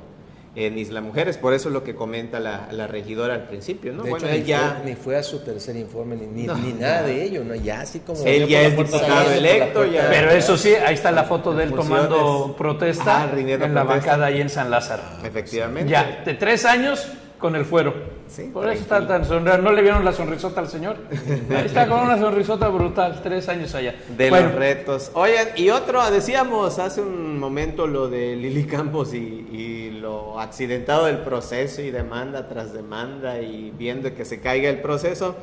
en 0.55 0.77
Isla 0.77 1.01
Mujeres, 1.01 1.37
por 1.37 1.53
eso 1.53 1.69
es 1.69 1.73
lo 1.73 1.83
que 1.83 1.95
comenta 1.95 2.39
la, 2.39 2.67
la 2.71 2.85
regidora 2.85 3.33
al 3.33 3.47
principio, 3.47 3.91
¿no? 3.91 4.03
De 4.03 4.11
bueno, 4.11 4.27
hecho, 4.27 4.35
él 4.35 4.41
ni, 4.41 4.47
ya 4.47 4.77
fue, 4.81 4.89
ni 4.91 4.95
fue 4.95 5.15
a 5.17 5.23
su 5.23 5.39
tercer 5.39 5.75
informe, 5.75 6.15
ni, 6.15 6.27
ni, 6.27 6.43
No, 6.45 6.55
ni 6.55 6.73
no. 6.73 6.81
nada 6.81 7.01
de 7.03 7.23
ello, 7.23 7.43
¿no? 7.43 7.55
Ya 7.55 7.81
así 7.81 7.99
como... 8.01 8.23
Él 8.23 8.47
ya 8.47 8.61
es 8.61 8.77
diputado 8.77 9.31
electo, 9.31 9.85
ya. 9.85 10.07
Pero 10.11 10.29
eso 10.29 10.55
sí, 10.57 10.75
ahí 10.75 10.93
está 10.93 11.11
la 11.11 11.23
foto 11.23 11.53
de 11.53 11.63
él 11.63 11.73
tomando 11.73 12.53
protesta 12.57 13.23
Ah, 13.23 13.29
en 13.35 13.47
la 13.49 13.57
protesta. 13.57 13.83
bancada 13.83 14.25
ahí 14.27 14.41
en 14.41 14.49
San 14.49 14.69
Lázaro. 14.69 15.01
efectivamente. 15.23 15.91
Ya, 15.91 16.21
de 16.23 16.33
tres 16.35 16.65
años 16.65 17.07
con 17.39 17.55
el 17.55 17.65
fuero. 17.65 17.93
Sí, 18.27 18.49
Por 18.53 18.69
eso 18.69 18.81
está 18.81 19.05
tan 19.07 19.25
sonriente. 19.25 19.61
¿No 19.61 19.71
le 19.71 19.81
vieron 19.81 20.05
la 20.05 20.13
sonrisota 20.13 20.61
al 20.61 20.69
señor? 20.69 20.97
Ahí 21.49 21.65
está 21.65 21.87
con 21.87 21.99
una 21.99 22.17
sonrisota 22.17 22.67
brutal, 22.69 23.19
tres 23.21 23.49
años 23.49 23.75
allá. 23.75 23.95
de 24.17 24.29
Bueno, 24.29 24.47
los 24.47 24.55
retos. 24.55 25.11
Oigan, 25.13 25.49
y 25.55 25.69
otro, 25.69 26.09
decíamos 26.09 26.79
hace 26.79 27.01
un 27.01 27.37
momento 27.39 27.85
lo 27.85 28.09
de 28.09 28.35
Lili 28.35 28.65
Campos 28.65 29.13
y, 29.13 29.17
y 29.17 29.91
lo 29.99 30.39
accidentado 30.39 31.05
del 31.05 31.19
proceso 31.19 31.81
y 31.81 31.91
demanda 31.91 32.47
tras 32.47 32.73
demanda 32.73 33.39
y 33.41 33.71
viendo 33.71 34.13
que 34.15 34.25
se 34.25 34.39
caiga 34.39 34.69
el 34.69 34.79
proceso. 34.81 35.35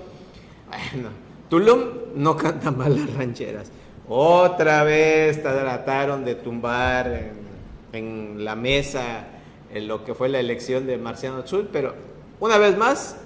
Bueno, 0.69 1.11
Tulum 1.49 1.81
no 2.15 2.37
canta 2.37 2.71
mal 2.71 2.97
las 2.97 3.15
rancheras. 3.15 3.71
Otra 4.09 4.85
vez 4.85 5.43
trataron 5.43 6.25
de 6.25 6.35
tumbar 6.35 7.07
en, 7.09 7.41
en 7.93 8.45
la 8.45 8.57
mesa 8.57 9.25
en 9.73 9.89
lo 9.89 10.05
que 10.05 10.15
fue 10.15 10.29
la 10.29 10.41
elección 10.41 10.87
de 10.87 10.99
Marciano 10.99 11.45
Chul, 11.45 11.69
pero 11.73 11.95
una 12.41 12.59
vez 12.59 12.77
más 12.77 13.17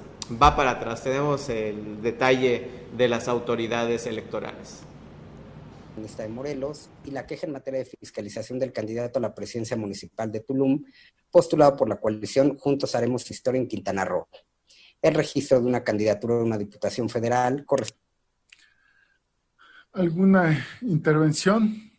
va 0.41 0.57
para 0.57 0.73
atrás. 0.73 1.03
Tenemos 1.03 1.49
el 1.49 2.03
detalle 2.03 2.69
de 2.97 3.09
las 3.09 3.29
autoridades 3.29 4.07
electorales. 4.07 4.81
de 5.97 6.29
Morelos 6.29 6.91
y 7.05 7.11
la 7.11 7.27
queja 7.27 7.47
en 7.47 7.53
materia 7.53 7.81
de 7.81 7.87
fiscalización 7.87 8.59
del 8.59 8.73
candidato 8.73 9.19
a 9.19 9.23
la 9.23 9.35
presidencia 9.35 9.77
municipal 9.77 10.31
de 10.31 10.41
Tulum, 10.41 10.85
postulado 11.31 11.77
por 11.77 11.89
la 11.89 11.97
coalición 11.97 12.59
Juntos 12.59 12.95
Haremos 12.95 13.31
Historia 13.31 13.61
en 13.61 13.69
Quintana 13.69 14.05
Roo. 14.05 14.29
El 15.01 15.15
registro 15.15 15.61
de 15.61 15.67
una 15.67 15.85
candidatura 15.85 16.35
a 16.35 16.43
una 16.43 16.59
diputación 16.59 17.09
federal 17.09 17.65
corresponde 17.65 18.05
¿Alguna 19.95 20.67
intervención? 20.81 21.94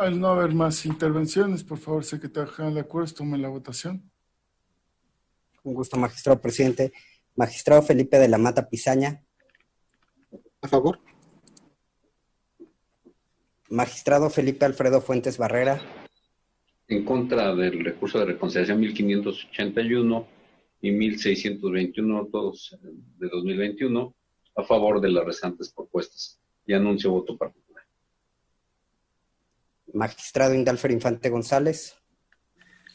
Al 0.00 0.18
no 0.18 0.28
haber 0.28 0.54
más 0.54 0.86
intervenciones, 0.86 1.62
por 1.62 1.76
favor, 1.76 2.06
secretario 2.06 2.50
general 2.50 2.74
de 2.74 2.80
acuerdos, 2.80 3.12
tome 3.12 3.36
la 3.36 3.50
votación. 3.50 4.10
Un 5.62 5.74
gusto, 5.74 5.98
magistrado 5.98 6.40
presidente. 6.40 6.90
Magistrado 7.36 7.82
Felipe 7.82 8.18
de 8.18 8.26
la 8.26 8.38
Mata 8.38 8.66
Pizaña. 8.66 9.22
A 10.62 10.68
favor. 10.68 11.00
Magistrado 13.68 14.30
Felipe 14.30 14.64
Alfredo 14.64 15.02
Fuentes 15.02 15.36
Barrera. 15.36 15.82
en 16.88 17.04
contra 17.04 17.54
del 17.54 17.84
recurso 17.84 18.20
de 18.20 18.24
reconciliación 18.24 18.80
1581 18.80 20.26
y 20.80 20.92
1621, 20.92 22.26
todos 22.32 22.74
de 23.18 23.28
2021, 23.28 24.14
a 24.56 24.62
favor 24.62 24.98
de 25.02 25.10
las 25.10 25.26
restantes 25.26 25.70
propuestas. 25.70 26.40
Y 26.66 26.72
anuncio 26.72 27.10
voto 27.10 27.36
particular. 27.36 27.69
Magistrado 29.94 30.54
Indalfer 30.54 30.90
Infante 30.90 31.28
González. 31.28 31.96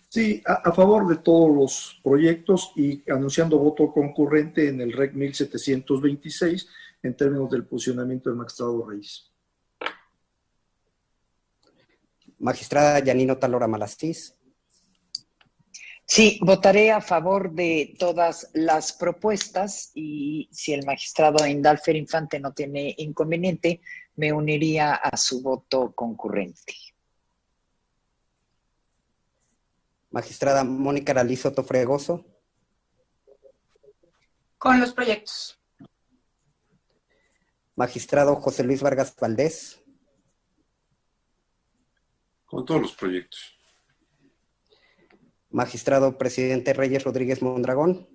Sí, 0.09 0.41
a, 0.45 0.69
a 0.69 0.71
favor 0.71 1.07
de 1.07 1.17
todos 1.17 1.53
los 1.53 1.99
proyectos 2.03 2.71
y 2.75 3.03
anunciando 3.11 3.57
voto 3.57 3.91
concurrente 3.91 4.69
en 4.69 4.81
el 4.81 4.93
REC 4.93 5.13
1726 5.13 6.67
en 7.03 7.17
términos 7.17 7.49
del 7.51 7.65
posicionamiento 7.65 8.29
del 8.29 8.37
magistrado 8.37 8.87
Reyes. 8.87 9.31
Magistrada 12.39 12.99
Yanino 12.99 13.37
Talora 13.37 13.67
Malastís. 13.67 14.37
Sí, 16.07 16.39
votaré 16.41 16.91
a 16.91 17.01
favor 17.01 17.51
de 17.51 17.95
todas 17.97 18.51
las 18.53 18.93
propuestas 18.93 19.91
y 19.95 20.47
si 20.51 20.73
el 20.73 20.85
magistrado 20.85 21.47
Indalfer 21.47 21.95
Infante 21.95 22.39
no 22.39 22.53
tiene 22.53 22.93
inconveniente, 22.99 23.81
me 24.15 24.31
uniría 24.31 24.95
a 24.95 25.17
su 25.17 25.41
voto 25.41 25.93
concurrente. 25.93 26.73
Magistrada 30.09 30.63
Mónica 30.63 31.11
Aralizo 31.11 31.51
Tofregoso. 31.51 32.25
Con 34.57 34.79
los 34.79 34.93
proyectos. 34.93 35.59
Magistrado 37.75 38.35
José 38.37 38.63
Luis 38.63 38.81
Vargas 38.81 39.13
Valdés. 39.19 39.83
Con 42.45 42.63
todos 42.63 42.81
los 42.81 42.95
proyectos. 42.95 43.57
Magistrado 45.49 46.17
Presidente 46.17 46.73
Reyes 46.73 47.03
Rodríguez 47.03 47.41
Mondragón. 47.41 48.14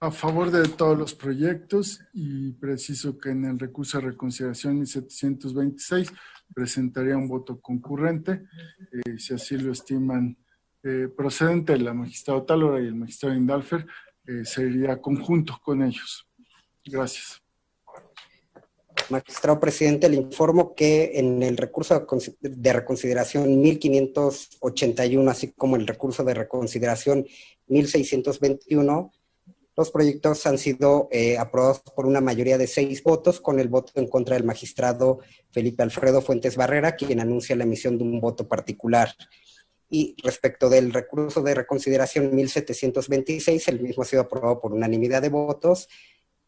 A 0.00 0.12
favor 0.12 0.52
de 0.52 0.68
todos 0.68 0.96
los 0.96 1.12
proyectos 1.12 2.00
y 2.12 2.52
preciso 2.52 3.18
que 3.18 3.30
en 3.30 3.44
el 3.44 3.58
recurso 3.58 3.98
de 3.98 4.10
reconsideración 4.10 4.76
1726 4.76 6.12
presentaría 6.54 7.16
un 7.16 7.26
voto 7.26 7.60
concurrente, 7.60 8.44
eh, 8.92 9.18
si 9.18 9.34
así 9.34 9.58
lo 9.58 9.72
estiman 9.72 10.38
eh, 10.84 11.08
procedente, 11.16 11.76
la 11.78 11.94
magistrada 11.94 12.46
Talora 12.46 12.80
y 12.80 12.86
el 12.86 12.94
magistrado 12.94 13.34
Indalfer, 13.34 13.84
eh, 14.24 14.44
sería 14.44 15.00
conjunto 15.00 15.58
con 15.64 15.82
ellos. 15.82 16.28
Gracias. 16.84 17.42
Magistrado 19.10 19.58
presidente, 19.58 20.08
le 20.08 20.16
informo 20.16 20.76
que 20.76 21.18
en 21.18 21.42
el 21.42 21.56
recurso 21.56 22.06
de 22.40 22.72
reconsideración 22.72 23.60
1581, 23.60 25.28
así 25.28 25.52
como 25.56 25.74
el 25.74 25.88
recurso 25.88 26.22
de 26.22 26.34
reconsideración 26.34 27.26
1621, 27.66 29.12
los 29.78 29.92
proyectos 29.92 30.44
han 30.44 30.58
sido 30.58 31.08
eh, 31.12 31.38
aprobados 31.38 31.78
por 31.94 32.04
una 32.04 32.20
mayoría 32.20 32.58
de 32.58 32.66
seis 32.66 33.00
votos, 33.00 33.40
con 33.40 33.60
el 33.60 33.68
voto 33.68 33.92
en 33.94 34.08
contra 34.08 34.34
del 34.34 34.42
magistrado 34.42 35.20
Felipe 35.52 35.84
Alfredo 35.84 36.20
Fuentes 36.20 36.56
Barrera, 36.56 36.96
quien 36.96 37.20
anuncia 37.20 37.54
la 37.54 37.62
emisión 37.62 37.96
de 37.96 38.02
un 38.02 38.20
voto 38.20 38.48
particular. 38.48 39.14
Y 39.88 40.16
respecto 40.24 40.68
del 40.68 40.92
recurso 40.92 41.42
de 41.42 41.54
reconsideración 41.54 42.34
1726, 42.34 43.68
el 43.68 43.80
mismo 43.80 44.02
ha 44.02 44.06
sido 44.06 44.22
aprobado 44.22 44.60
por 44.60 44.72
unanimidad 44.72 45.22
de 45.22 45.28
votos 45.28 45.88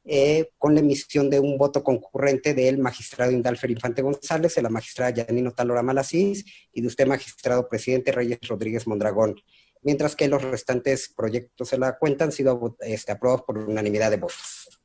eh, 0.04 0.50
con 0.58 0.74
la 0.74 0.80
emisión 0.80 1.30
de 1.30 1.38
un 1.38 1.56
voto 1.56 1.84
concurrente 1.84 2.52
del 2.52 2.78
magistrado 2.78 3.30
Indalfer 3.30 3.70
Infante 3.70 4.02
González, 4.02 4.56
de 4.56 4.62
la 4.62 4.70
magistrada 4.70 5.10
Yanino 5.12 5.52
Talora 5.52 5.84
Malasís 5.84 6.44
y 6.72 6.80
de 6.80 6.88
usted, 6.88 7.06
magistrado 7.06 7.68
presidente 7.68 8.10
Reyes 8.10 8.40
Rodríguez 8.48 8.88
Mondragón, 8.88 9.36
mientras 9.82 10.14
que 10.14 10.28
los 10.28 10.42
restantes 10.42 11.12
proyectos 11.14 11.70
de 11.70 11.78
la 11.78 11.98
cuenta 11.98 12.24
han 12.24 12.32
sido 12.32 12.76
este, 12.80 13.12
aprobados 13.12 13.42
por 13.42 13.58
unanimidad 13.58 14.10
de 14.10 14.16
votos. 14.18 14.80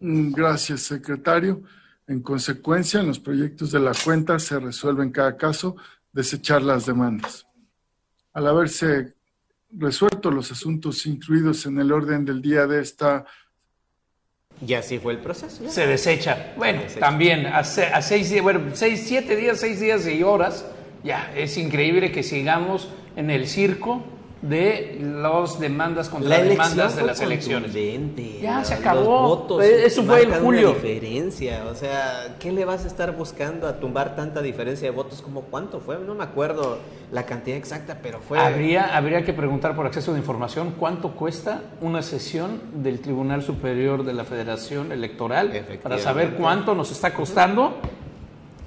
Mm, 0.00 0.32
gracias, 0.32 0.82
secretario. 0.82 1.62
En 2.06 2.22
consecuencia, 2.22 3.00
en 3.00 3.08
los 3.08 3.18
proyectos 3.18 3.72
de 3.72 3.80
la 3.80 3.92
cuenta 3.92 4.38
se 4.38 4.58
resuelve 4.58 5.02
en 5.02 5.10
cada 5.10 5.36
caso 5.36 5.76
desechar 6.12 6.62
las 6.62 6.86
demandas. 6.86 7.46
Al 8.32 8.46
haberse 8.46 9.14
resuelto 9.70 10.30
los 10.30 10.50
asuntos 10.50 11.04
incluidos 11.06 11.66
en 11.66 11.78
el 11.78 11.92
orden 11.92 12.24
del 12.24 12.40
día 12.40 12.66
de 12.66 12.80
esta... 12.80 13.26
Y 14.66 14.74
así 14.74 14.98
fue 14.98 15.12
el 15.12 15.20
proceso. 15.20 15.68
Se 15.70 15.86
desecha. 15.86 16.54
Bueno, 16.56 16.82
también 16.98 17.46
a, 17.46 17.62
seis 17.62 18.30
días, 18.30 18.42
bueno, 18.42 18.70
seis, 18.74 19.04
siete 19.06 19.36
días, 19.36 19.60
seis 19.60 19.78
días 19.78 20.06
y 20.06 20.22
horas, 20.22 20.64
ya, 21.04 21.32
es 21.36 21.56
increíble 21.56 22.12
que 22.12 22.22
sigamos 22.22 22.88
en 23.16 23.30
el 23.30 23.46
circo 23.46 24.02
de 24.42 24.98
las 25.00 25.58
demandas 25.58 26.08
contra 26.08 26.38
las 26.38 26.48
demandas 26.48 26.96
de 26.96 27.02
las 27.02 27.20
elecciones. 27.20 27.72
Ya 28.40 28.64
se 28.64 28.74
acabó. 28.74 29.60
Eso 29.60 30.04
fue 30.04 30.22
en 30.22 30.32
julio. 30.34 30.74
diferencia, 30.74 31.64
o 31.70 31.74
sea, 31.74 32.36
¿qué 32.38 32.52
le 32.52 32.64
vas 32.64 32.84
a 32.84 32.86
estar 32.86 33.16
buscando 33.16 33.66
a 33.66 33.80
tumbar 33.80 34.14
tanta 34.14 34.40
diferencia 34.40 34.88
de 34.88 34.96
votos 34.96 35.22
como 35.22 35.42
cuánto 35.42 35.80
fue? 35.80 35.98
No 35.98 36.14
me 36.14 36.22
acuerdo 36.22 36.78
la 37.10 37.26
cantidad 37.26 37.56
exacta, 37.56 37.98
pero 38.02 38.20
fue 38.20 38.38
Habría 38.38 38.96
habría 38.96 39.24
que 39.24 39.32
preguntar 39.32 39.74
por 39.74 39.86
acceso 39.86 40.12
de 40.12 40.18
información 40.18 40.74
cuánto 40.78 41.12
cuesta 41.12 41.62
una 41.80 42.02
sesión 42.02 42.60
del 42.74 43.00
Tribunal 43.00 43.42
Superior 43.42 44.04
de 44.04 44.12
la 44.12 44.24
Federación 44.24 44.92
Electoral 44.92 45.66
para 45.82 45.98
saber 45.98 46.34
cuánto 46.34 46.74
nos 46.74 46.92
está 46.92 47.12
costando 47.12 47.78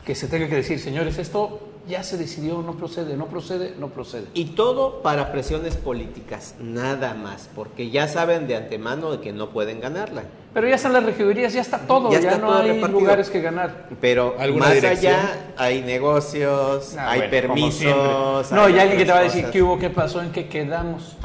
que 0.06 0.16
se 0.16 0.28
tenga 0.28 0.50
que 0.50 0.56
decir, 0.56 0.80
señores, 0.80 1.20
esto 1.20 1.71
ya 1.88 2.04
se 2.04 2.18
decidió, 2.18 2.62
no 2.62 2.76
procede, 2.76 3.18
no 3.18 3.28
procede, 3.28 3.74
no 3.80 3.90
procede. 3.90 4.28
Y 4.34 4.46
todo 4.46 5.02
para 5.02 5.32
presiones 5.32 5.78
políticas, 5.78 6.56
nada 6.60 7.14
más, 7.14 7.50
porque 7.56 7.90
ya 7.90 8.08
saben 8.08 8.48
de 8.48 8.56
antemano 8.56 9.12
de 9.12 9.20
que 9.20 9.34
no 9.34 9.50
pueden 9.50 9.80
ganarla. 9.80 10.24
Pero 10.54 10.68
ya 10.68 10.76
están 10.76 10.92
las 10.92 11.04
regidurías, 11.06 11.54
ya 11.54 11.62
está 11.62 11.80
todo, 11.80 12.12
ya, 12.12 12.38
no 12.38 12.54
hay 12.54 12.82
lugares 12.82 13.30
que 13.30 13.42
ganar. 13.42 13.88
Pero 14.02 14.36
más 14.58 14.84
allá 14.84 15.54
hay 15.58 15.82
negocios, 15.82 16.96
ah, 16.98 17.12
hay 17.12 17.30
permisos. 17.30 18.52
No, 18.52 18.68
y 18.68 18.78
alguien 18.78 18.98
que 18.98 19.06
te 19.06 19.12
va 19.12 19.20
a 19.20 19.24
decir 19.24 19.46
qué 19.50 19.64
hubo, 19.64 19.80
qué 19.80 19.90
pasó, 19.90 20.22
en 20.22 20.32
qué 20.32 20.50
quedamos. 20.50 21.18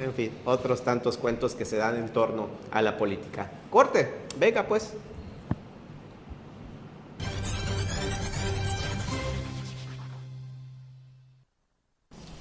en 0.00 0.12
fin, 0.14 0.30
otros 0.44 0.82
tantos 0.82 1.18
cuentos 1.18 1.54
que 1.54 1.64
se 1.64 1.76
dan 1.76 1.96
en 1.96 2.08
torno 2.10 2.46
a 2.70 2.80
la 2.80 2.96
política. 2.96 3.50
Corte, 3.70 4.08
venga 4.38 4.66
pues. 4.66 4.94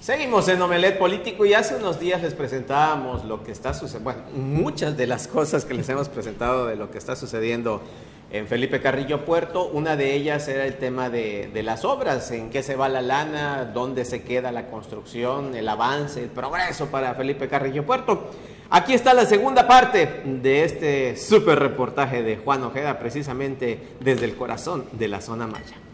Seguimos 0.01 0.47
en 0.47 0.59
Omelet 0.59 0.97
Político 0.97 1.45
y 1.45 1.53
hace 1.53 1.75
unos 1.75 1.99
días 1.99 2.23
les 2.23 2.33
presentábamos 2.33 3.23
lo 3.23 3.43
que 3.43 3.51
está 3.51 3.75
sucediendo, 3.75 4.11
bueno, 4.11 4.23
muchas 4.33 4.97
de 4.97 5.05
las 5.05 5.27
cosas 5.27 5.63
que 5.63 5.75
les 5.75 5.87
hemos 5.89 6.09
presentado 6.09 6.65
de 6.65 6.75
lo 6.75 6.89
que 6.89 6.97
está 6.97 7.15
sucediendo 7.15 7.83
en 8.31 8.47
Felipe 8.47 8.81
Carrillo 8.81 9.25
Puerto. 9.25 9.67
Una 9.67 9.95
de 9.95 10.15
ellas 10.15 10.47
era 10.47 10.65
el 10.65 10.77
tema 10.77 11.11
de, 11.11 11.51
las 11.63 11.85
obras, 11.85 12.31
en 12.31 12.49
qué 12.49 12.63
se 12.63 12.75
va 12.75 12.89
la 12.89 13.03
lana, 13.03 13.65
dónde 13.65 14.03
se 14.03 14.23
queda 14.23 14.51
la 14.51 14.71
construcción, 14.71 15.53
el 15.53 15.69
avance, 15.69 16.23
el 16.23 16.29
progreso 16.29 16.87
para 16.87 17.13
Felipe 17.13 17.47
Carrillo 17.47 17.85
Puerto. 17.85 18.31
Aquí 18.71 18.95
está 18.95 19.13
la 19.13 19.27
segunda 19.27 19.67
parte 19.67 20.23
de 20.25 20.63
este 20.63 21.15
súper 21.15 21.59
reportaje 21.59 22.23
de 22.23 22.37
Juan 22.37 22.63
Ojeda, 22.63 22.97
precisamente 22.97 23.79
desde 23.99 24.25
el 24.25 24.35
corazón 24.35 24.85
de 24.93 25.07
la 25.07 25.21
zona 25.21 25.45
maya. 25.45 25.90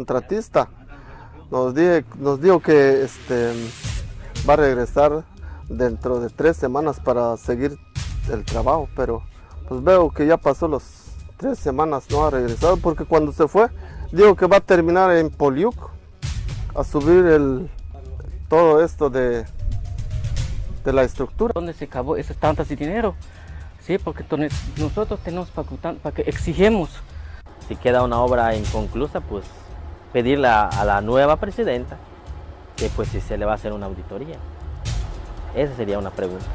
Contratista 0.00 0.70
nos, 1.50 1.74
nos 2.18 2.40
dijo 2.40 2.60
que 2.60 3.02
este, 3.02 3.52
va 4.48 4.54
a 4.54 4.56
regresar 4.56 5.24
dentro 5.68 6.20
de 6.20 6.30
tres 6.30 6.56
semanas 6.56 6.98
para 7.00 7.36
seguir 7.36 7.78
el 8.32 8.44
trabajo, 8.44 8.88
pero 8.96 9.22
pues 9.68 9.82
veo 9.82 10.10
que 10.10 10.26
ya 10.26 10.38
pasó 10.38 10.68
las 10.68 10.82
tres 11.36 11.58
semanas, 11.58 12.06
no 12.10 12.24
ha 12.24 12.30
regresado, 12.30 12.78
porque 12.78 13.04
cuando 13.04 13.32
se 13.32 13.46
fue, 13.46 13.68
dijo 14.10 14.34
que 14.36 14.46
va 14.46 14.56
a 14.56 14.60
terminar 14.60 15.14
en 15.16 15.28
Poliuc, 15.28 15.90
a 16.74 16.82
subir 16.82 17.26
el, 17.26 17.68
todo 18.48 18.82
esto 18.82 19.10
de, 19.10 19.44
de 20.84 20.92
la 20.92 21.02
estructura. 21.02 21.52
¿Dónde 21.54 21.74
se 21.74 21.84
acabó 21.84 22.16
esas 22.16 22.38
tantas 22.38 22.68
de 22.68 22.76
dinero? 22.76 23.14
Sí, 23.80 23.98
porque 23.98 24.24
nosotros 24.78 25.20
tenemos 25.20 25.50
para, 25.50 25.68
para 25.94 26.14
que 26.14 26.22
exigimos. 26.22 26.90
Si 27.68 27.76
queda 27.76 28.02
una 28.02 28.18
obra 28.18 28.56
inconclusa, 28.56 29.20
pues 29.20 29.44
pedirle 30.12 30.48
a, 30.48 30.84
la 30.84 31.00
nueva 31.00 31.36
presidenta 31.36 31.96
que 32.76 32.88
pues 32.88 33.08
si 33.08 33.20
se 33.20 33.36
le 33.36 33.44
va 33.44 33.52
a 33.52 33.54
hacer 33.54 33.72
una 33.72 33.86
auditoría. 33.86 34.36
Esa 35.54 35.74
sería 35.76 35.98
una 35.98 36.10
pregunta. 36.10 36.46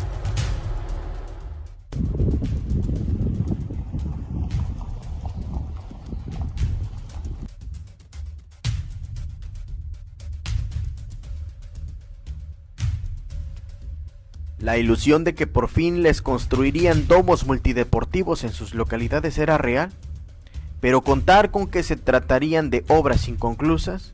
La 14.60 14.80
ilusión 14.80 15.24
de 15.24 15.36
que 15.36 15.46
por 15.46 15.68
fin 15.70 16.02
les 16.02 16.24
construirían 16.24 17.08
domos 17.08 17.46
multideportivos 17.46 18.44
en 18.44 18.52
sus 18.52 18.74
localidades 18.74 19.38
era 19.38 19.60
real 19.60 19.92
pero 20.86 21.02
contar 21.02 21.50
con 21.50 21.66
que 21.66 21.82
se 21.82 21.96
tratarían 21.96 22.70
de 22.70 22.86
obras 22.90 23.28
inconclusas 23.28 24.14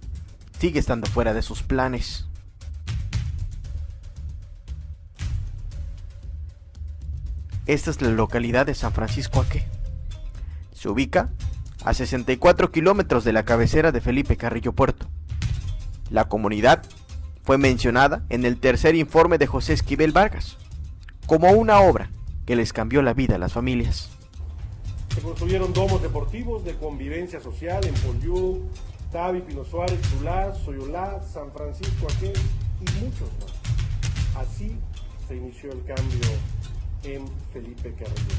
sigue 0.58 0.80
estando 0.80 1.06
fuera 1.06 1.34
de 1.34 1.42
sus 1.42 1.64
planes. 1.64 2.30
Esta 7.66 7.92
es 7.92 8.02
la 8.02 8.08
localidad 8.12 8.68
de 8.68 8.74
San 8.74 8.94
Francisco 8.94 9.42
Aque. 9.42 9.66
Se 10.74 10.88
ubica 10.88 11.32
a 11.84 11.94
64 11.94 12.72
kilómetros 12.72 13.26
de 13.26 13.34
la 13.34 13.44
cabecera 13.44 13.92
de 13.92 14.00
Felipe 14.00 14.38
Carrillo 14.38 14.72
Puerto. 14.72 15.08
La 16.10 16.30
comunidad 16.30 16.84
fue 17.44 17.58
mencionada 17.58 18.24
en 18.30 18.46
el 18.46 18.62
tercer 18.62 18.96
informe 18.96 19.38
de 19.38 19.48
José 19.48 19.74
Esquivel 19.74 20.14
Vargas 20.14 20.56
como 21.26 21.52
una 21.52 21.82
obra 21.82 22.12
que 22.46 22.56
les 22.56 22.72
cambió 22.72 23.02
la 23.02 23.14
vida 23.14 23.36
a 23.36 23.40
las 23.40 23.52
familias. 23.52 24.11
Se 25.14 25.22
construyeron 25.22 25.74
domos 25.74 26.02
deportivos 26.02 26.64
de 26.64 26.74
convivencia 26.76 27.42
social 27.42 27.86
en 27.86 27.94
Polyú, 27.96 28.62
Tavi, 29.12 29.42
Pino 29.42 29.66
Suárez, 29.66 30.00
Tulá, 30.02 30.56
Soyolá, 30.56 31.22
San 31.22 31.52
Francisco 31.52 32.08
Aquel 32.16 32.32
y 32.80 32.86
muchos 33.04 33.30
más. 33.42 33.52
Así 34.38 34.78
se 35.28 35.36
inició 35.36 35.74
el 35.74 35.84
cambio 35.84 36.22
en 37.04 37.28
Felipe 37.52 37.94
Carrillo. 37.94 38.38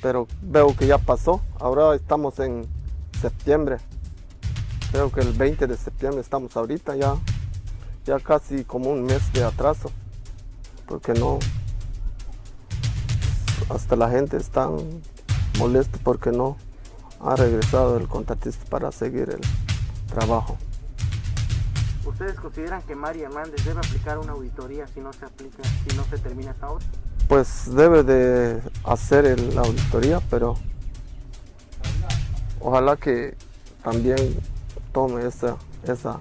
pero 0.00 0.26
veo 0.42 0.76
que 0.76 0.86
ya 0.86 0.98
pasó. 0.98 1.42
Ahora 1.58 1.94
estamos 1.94 2.38
en 2.38 2.66
septiembre. 3.20 3.78
Creo 4.90 5.10
que 5.10 5.20
el 5.20 5.32
20 5.32 5.66
de 5.66 5.76
septiembre 5.76 6.20
estamos 6.20 6.56
ahorita 6.56 6.96
ya, 6.96 7.16
ya 8.04 8.18
casi 8.18 8.64
como 8.64 8.90
un 8.90 9.04
mes 9.04 9.32
de 9.32 9.44
atraso, 9.44 9.90
porque 10.86 11.12
no, 11.14 11.38
hasta 13.70 13.96
la 13.96 14.10
gente 14.10 14.36
está 14.36 14.68
molesta 15.58 15.98
porque 16.02 16.30
no 16.30 16.56
ha 17.20 17.36
regresado 17.36 17.96
el 17.96 18.08
contratista 18.08 18.64
para 18.68 18.90
seguir 18.90 19.30
el 19.30 19.40
trabajo. 20.08 20.56
¿Ustedes 22.04 22.34
consideran 22.34 22.82
que 22.82 22.96
María 22.96 23.26
Hernández 23.26 23.64
debe 23.64 23.78
aplicar 23.78 24.18
una 24.18 24.32
auditoría 24.32 24.86
si 24.88 25.00
no 25.00 25.12
se 25.12 25.24
aplica, 25.24 25.62
si 25.88 25.96
no 25.96 26.04
se 26.04 26.18
termina 26.18 26.50
esta 26.50 26.68
obra? 26.68 26.84
Pues 27.28 27.72
debe 27.72 28.02
de 28.02 28.60
hacer 28.84 29.38
la 29.54 29.62
auditoría, 29.62 30.20
pero 30.28 30.56
ojalá 32.60 32.96
que 32.96 33.36
también 33.84 34.36
tome 34.92 35.26
esa, 35.26 35.56
esa 35.86 36.18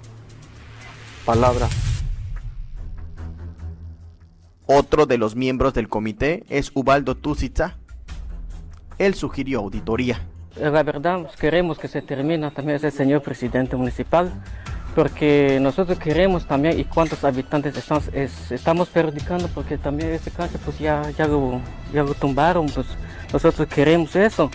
palabra. 1.26 1.68
Otro 4.66 5.06
de 5.06 5.18
los 5.18 5.36
miembros 5.36 5.74
del 5.74 5.90
comité 5.90 6.44
es 6.50 6.72
Ubaldo 6.74 7.16
Tusitza. 7.16 7.76
Él 8.98 9.16
sugirió 9.16 9.60
auditoría. 9.60 10.22
Eh, 10.56 10.70
La 10.70 10.84
verdad, 10.84 11.22
pues, 11.24 11.36
queremos 11.36 11.78
que 11.78 11.88
se 11.88 12.02
termine 12.02 12.50
también 12.52 12.78
ese 12.78 12.92
señor 12.92 13.22
presidente 13.22 13.76
municipal, 13.76 14.32
porque 14.96 15.60
nosotros 15.62 15.98
queremos 16.00 16.46
también 16.46 16.80
y 16.80 16.84
cuántos 16.86 17.24
habitantes 17.24 17.76
estamos, 17.76 18.08
es- 18.14 18.52
estamos 18.52 18.90
perjudicando, 18.90 19.48
porque 19.54 19.78
también 19.78 20.12
este 20.12 20.32
cancha 20.32 20.58
pues 20.64 20.78
ya, 20.80 21.02
ya, 21.18 21.28
lo, 21.28 21.60
ya 21.94 22.04
lo 22.04 22.14
tumbaron, 22.14 22.68
pues 22.68 22.88
nosotros 23.34 23.68
queremos 23.68 24.16
eso. 24.16 24.50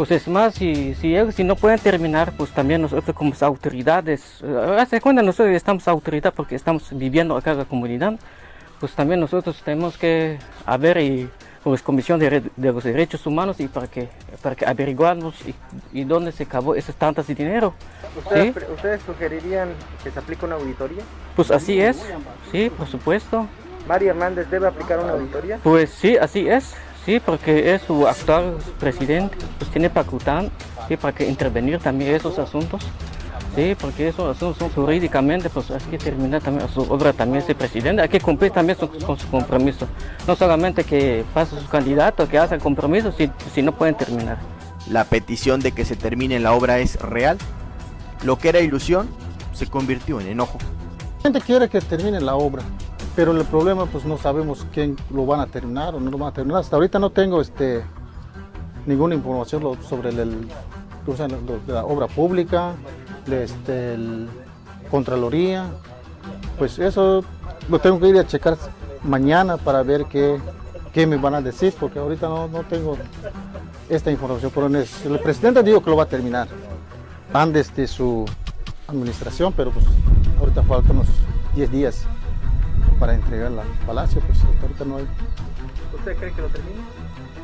Pues 0.00 0.12
es 0.12 0.28
más, 0.28 0.54
si, 0.54 0.94
si 0.94 1.14
ellos 1.14 1.34
si 1.34 1.44
no 1.44 1.56
pueden 1.56 1.78
terminar, 1.78 2.32
pues 2.34 2.48
también 2.52 2.80
nosotros 2.80 3.14
como 3.14 3.34
autoridades, 3.38 4.40
eh, 4.42 4.76
hace 4.78 4.98
cuenta 4.98 5.20
nosotros 5.20 5.54
estamos 5.54 5.86
autoridad 5.86 6.32
porque 6.34 6.54
estamos 6.54 6.88
viviendo 6.90 7.36
acá 7.36 7.50
en 7.50 7.58
la 7.58 7.64
comunidad, 7.66 8.14
pues 8.80 8.92
también 8.92 9.20
nosotros 9.20 9.60
tenemos 9.62 9.98
que 9.98 10.38
a 10.64 10.78
ver 10.78 10.96
y 11.02 11.28
pues 11.62 11.82
comisión 11.82 12.18
de, 12.18 12.42
de 12.56 12.72
los 12.72 12.82
derechos 12.82 13.26
humanos 13.26 13.60
y 13.60 13.68
para 13.68 13.88
que 13.88 14.08
para 14.40 14.56
que 14.56 14.64
averiguarnos 14.64 15.34
y, 15.46 15.54
y 15.92 16.04
dónde 16.04 16.32
se 16.32 16.44
acabó 16.44 16.74
esos 16.74 16.94
tantos 16.94 17.26
de 17.26 17.34
dinero 17.34 17.74
¿Ustedes, 18.16 18.54
¿sí? 18.54 18.72
¿Ustedes 18.72 19.02
sugerirían 19.02 19.68
que 20.02 20.10
se 20.10 20.18
aplique 20.18 20.46
una 20.46 20.54
auditoría? 20.54 21.02
pues 21.36 21.50
así 21.50 21.78
es 21.78 22.02
sí 22.50 22.70
por 22.70 22.86
supuesto 22.86 23.46
¿María 23.86 24.12
Hernández 24.12 24.48
debe 24.48 24.66
aplicar 24.66 24.98
una 25.00 25.12
auditoría? 25.12 25.58
pues 25.62 25.90
sí 25.90 26.16
así 26.16 26.48
es 26.48 26.74
sí 27.10 27.20
porque 27.24 27.74
es 27.74 27.82
su 27.82 28.06
actual 28.06 28.54
presidente 28.78 29.36
pues 29.58 29.68
tiene 29.72 29.90
facultad 29.90 30.44
sí 30.86 30.96
para 30.96 31.12
que 31.14 31.28
intervenir 31.28 31.78
también 31.80 32.14
esos 32.14 32.38
asuntos 32.38 32.82
Sí, 33.56 33.74
porque 33.80 34.06
esos 34.06 34.36
asuntos 34.36 34.58
son 34.58 34.68
jurídicamente, 34.70 35.50
pues 35.50 35.72
hay 35.72 35.80
que 35.90 35.98
terminar 35.98 36.40
también 36.40 36.68
su 36.68 36.82
obra 36.82 37.12
también 37.12 37.42
ese 37.42 37.52
presidente, 37.56 38.00
hay 38.00 38.08
que 38.08 38.20
cumplir 38.20 38.52
también 38.52 38.78
su- 38.78 38.88
con 38.88 39.18
su 39.18 39.26
compromiso. 39.28 39.88
No 40.28 40.36
solamente 40.36 40.84
que 40.84 41.24
pase 41.34 41.58
su 41.58 41.66
candidato, 41.66 42.28
que 42.28 42.38
haga 42.38 42.54
el 42.54 42.60
compromiso, 42.62 43.10
si, 43.10 43.28
si 43.52 43.60
no 43.62 43.72
pueden 43.72 43.96
terminar. 43.96 44.38
La 44.88 45.02
petición 45.02 45.58
de 45.58 45.72
que 45.72 45.84
se 45.84 45.96
termine 45.96 46.38
la 46.38 46.52
obra 46.52 46.78
es 46.78 46.94
real. 47.00 47.38
Lo 48.22 48.38
que 48.38 48.50
era 48.50 48.60
ilusión 48.60 49.08
se 49.52 49.66
convirtió 49.66 50.20
en 50.20 50.28
enojo. 50.28 50.58
La 51.16 51.22
gente 51.24 51.40
quiere 51.40 51.68
que 51.68 51.80
termine 51.80 52.20
la 52.20 52.36
obra, 52.36 52.62
pero 53.20 53.32
el 53.36 53.44
problema 53.44 53.84
pues 53.84 54.06
no 54.06 54.16
sabemos 54.16 54.66
quién 54.72 54.96
lo 55.12 55.26
van 55.26 55.40
a 55.40 55.46
terminar 55.46 55.94
o 55.94 56.00
no 56.00 56.10
lo 56.10 56.16
van 56.16 56.30
a 56.30 56.32
terminar. 56.32 56.62
Hasta 56.62 56.76
ahorita 56.76 56.98
no 56.98 57.10
tengo 57.10 57.42
este 57.42 57.84
ninguna 58.86 59.14
información 59.14 59.62
sobre 59.82 60.08
el, 60.08 60.48
de 60.48 61.60
la 61.74 61.84
obra 61.84 62.06
pública, 62.06 62.72
de 63.26 63.44
este, 63.44 63.98
Contraloría. 64.90 65.66
Pues 66.56 66.78
eso 66.78 67.22
lo 67.68 67.78
tengo 67.78 68.00
que 68.00 68.08
ir 68.08 68.16
a 68.16 68.26
checar 68.26 68.56
mañana 69.02 69.58
para 69.58 69.82
ver 69.82 70.06
qué, 70.06 70.40
qué 70.94 71.06
me 71.06 71.18
van 71.18 71.34
a 71.34 71.42
decir, 71.42 71.74
porque 71.78 71.98
ahorita 71.98 72.26
no, 72.26 72.48
no 72.48 72.62
tengo 72.62 72.96
esta 73.90 74.10
información. 74.10 74.50
Pero 74.54 74.66
el 74.66 75.20
presidente 75.22 75.62
dijo 75.62 75.82
que 75.82 75.90
lo 75.90 75.96
va 75.98 76.04
a 76.04 76.08
terminar. 76.08 76.48
Van 77.34 77.52
desde 77.52 77.86
su 77.86 78.24
administración, 78.88 79.52
pero 79.54 79.72
pues 79.72 79.84
ahorita 80.38 80.62
faltan 80.62 80.92
unos 80.92 81.08
10 81.54 81.70
días 81.70 82.06
para 83.00 83.14
entregarla 83.14 83.62
al 83.62 83.68
palacio, 83.86 84.20
pues 84.20 84.38
ahorita 84.62 84.84
no 84.84 84.96
hay, 84.98 85.08
¿Usted 85.98 86.16
cree 86.18 86.32
que 86.32 86.42
lo 86.42 86.48
termine? 86.48 86.76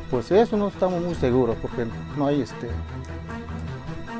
pues 0.09 0.31
eso 0.31 0.55
no 0.55 0.67
estamos 0.69 1.01
muy 1.03 1.15
seguros 1.15 1.57
porque 1.61 1.85
no 2.15 2.27
hay 2.27 2.41
este 2.41 2.69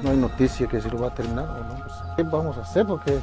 no 0.03 0.09
hay 0.09 0.17
noticia 0.17 0.67
que 0.67 0.81
si 0.81 0.89
lo 0.89 0.99
va 0.99 1.07
a 1.07 1.13
terminar 1.15 1.45
o 1.47 1.63
no, 1.63 1.75
pues 1.83 1.93
qué 2.17 2.23
vamos 2.23 2.57
a 2.57 2.61
hacer 2.61 2.85
porque 2.85 3.19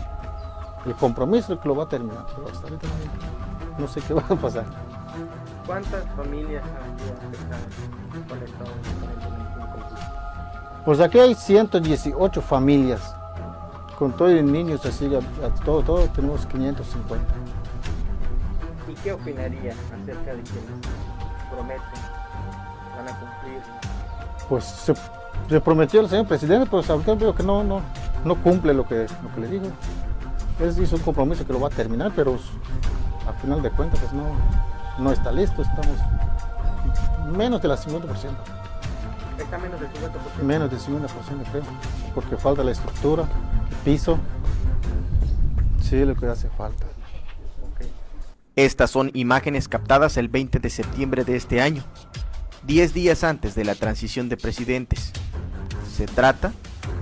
el 0.86 0.94
compromiso 0.94 1.52
es 1.54 1.60
que 1.60 1.68
lo 1.68 1.74
va 1.76 1.84
a 1.84 1.88
terminar, 1.88 2.24
pero 2.34 2.46
hasta 2.48 2.66
ahorita 2.66 2.86
no, 2.86 3.80
no 3.80 3.88
sé 3.88 4.00
qué 4.00 4.14
va 4.14 4.22
a 4.28 4.34
pasar. 4.36 4.64
¿Cuántas 5.66 6.04
familias 6.16 6.62
han 6.64 6.98
sido 6.98 7.14
afectadas 7.14 8.28
con 8.28 8.42
esta? 8.42 8.64
Pues 10.84 11.00
aquí 11.00 11.18
hay 11.18 11.34
118 11.34 12.42
familias, 12.42 13.14
con 13.98 14.12
todo 14.12 14.30
y 14.30 14.42
niños 14.42 14.84
así, 14.84 15.06
a- 15.14 15.46
a 15.46 15.50
todo, 15.64 15.82
todo 15.82 16.04
tenemos 16.08 16.44
550. 16.46 17.24
¿Y 19.04 19.08
qué 19.08 19.12
opinaría 19.12 19.72
acerca 19.72 20.34
de 20.34 20.42
quienes 20.42 20.80
prometen 21.50 21.82
van 22.96 23.06
a 23.06 23.20
cumplir? 23.20 23.60
Pues 24.48 24.64
se, 24.64 24.94
se 25.46 25.60
prometió 25.60 26.00
el 26.00 26.08
señor 26.08 26.26
presidente, 26.26 26.66
pues 26.70 26.88
ahorita 26.88 27.14
veo 27.14 27.34
que 27.34 27.42
no, 27.42 27.62
no, 27.62 27.82
no 28.24 28.42
cumple 28.42 28.72
lo 28.72 28.88
que, 28.88 29.06
lo 29.22 29.34
que 29.34 29.40
le 29.42 29.48
dijo. 29.48 29.66
Él 30.58 30.82
hizo 30.82 30.96
un 30.96 31.02
compromiso 31.02 31.46
que 31.46 31.52
lo 31.52 31.60
va 31.60 31.68
a 31.68 31.70
terminar, 31.70 32.12
pero 32.16 32.38
al 33.26 33.34
final 33.42 33.60
de 33.60 33.70
cuentas 33.72 34.00
pues 34.00 34.12
no, 34.14 34.24
no 34.98 35.12
está 35.12 35.30
listo, 35.32 35.60
estamos 35.60 35.98
menos 37.36 37.60
de 37.60 37.68
la 37.68 37.76
50%, 37.76 38.06
Está 39.36 39.58
menos 39.58 39.80
del 39.80 39.90
50%. 39.90 40.42
menos 40.42 40.70
del 40.70 40.80
50% 40.80 41.08
creo, 41.50 41.62
porque 42.14 42.38
falta 42.38 42.64
la 42.64 42.70
estructura, 42.70 43.24
el 43.68 43.76
piso, 43.84 44.18
sí, 45.82 46.02
lo 46.06 46.14
que 46.14 46.26
hace 46.26 46.48
falta. 46.48 46.86
Estas 48.56 48.92
son 48.92 49.10
imágenes 49.14 49.66
captadas 49.66 50.16
el 50.16 50.28
20 50.28 50.60
de 50.60 50.70
septiembre 50.70 51.24
de 51.24 51.34
este 51.34 51.60
año, 51.60 51.82
10 52.62 52.94
días 52.94 53.24
antes 53.24 53.56
de 53.56 53.64
la 53.64 53.74
transición 53.74 54.28
de 54.28 54.36
presidentes. 54.36 55.12
Se 55.92 56.06
trata 56.06 56.52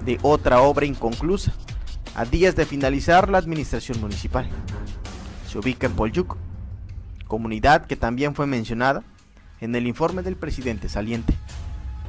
de 0.07 0.19
otra 0.23 0.63
obra 0.63 0.87
inconclusa, 0.87 1.53
a 2.15 2.25
días 2.25 2.57
de 2.57 2.65
finalizar 2.65 3.29
la 3.29 3.37
administración 3.37 4.01
municipal. 4.01 4.49
Se 5.47 5.59
ubica 5.59 5.87
en 5.87 5.93
Polyuc, 5.93 6.39
comunidad 7.27 7.85
que 7.85 7.97
también 7.97 8.35
fue 8.35 8.47
mencionada 8.47 9.03
en 9.61 9.75
el 9.75 9.87
informe 9.87 10.23
del 10.23 10.37
presidente 10.37 10.89
saliente. 10.89 11.35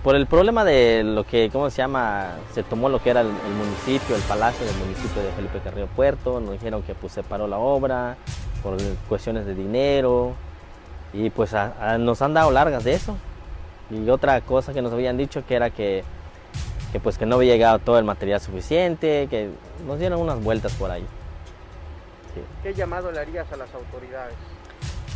Por 0.06 0.16
el 0.16 0.26
problema 0.26 0.64
de 0.64 1.04
lo 1.04 1.26
que, 1.26 1.50
¿cómo 1.52 1.70
se 1.70 1.78
llama? 1.78 2.38
Se 2.54 2.64
tomó 2.64 2.88
lo 2.88 3.04
que 3.04 3.10
era 3.10 3.20
el, 3.20 3.28
el 3.28 3.54
municipio, 3.56 4.16
el 4.16 4.22
palacio 4.22 4.66
del 4.66 4.76
municipio 4.78 5.22
de 5.22 5.32
Felipe 5.34 5.60
Carrillo 5.62 5.88
Puerto, 5.88 6.40
nos 6.40 6.54
dijeron 6.54 6.82
que 6.84 6.96
pues 6.96 7.12
se 7.12 7.24
paró 7.24 7.46
la 7.46 7.58
obra 7.58 8.18
por 8.64 8.78
cuestiones 9.10 9.46
de 9.46 9.54
dinero 9.54 10.34
y 11.14 11.30
pues 11.30 11.54
a- 11.54 11.74
a- 11.94 11.98
nos 11.98 12.22
han 12.22 12.34
dado 12.34 12.50
largas 12.52 12.84
de 12.84 12.94
eso. 12.94 13.16
Y 13.92 14.10
otra 14.10 14.40
cosa 14.42 14.74
que 14.74 14.82
nos 14.82 14.94
habían 14.94 15.18
dicho 15.18 15.44
que 15.46 15.56
era 15.56 15.70
que, 15.70 16.04
que 16.92 17.00
pues 17.00 17.18
que 17.18 17.26
no 17.26 17.36
había 17.36 17.54
llegado 17.54 17.78
todo 17.80 18.00
el 18.00 18.06
material 18.06 18.40
suficiente, 18.40 19.28
que 19.30 19.50
nos 19.86 20.00
dieron 20.00 20.20
unas 20.22 20.42
vueltas 20.42 20.72
por 20.74 20.90
ahí. 20.90 21.06
¿Qué 22.64 22.74
llamado 22.74 23.12
le 23.12 23.20
harías 23.20 23.52
a 23.52 23.58
las 23.58 23.72
autoridades? 23.76 24.34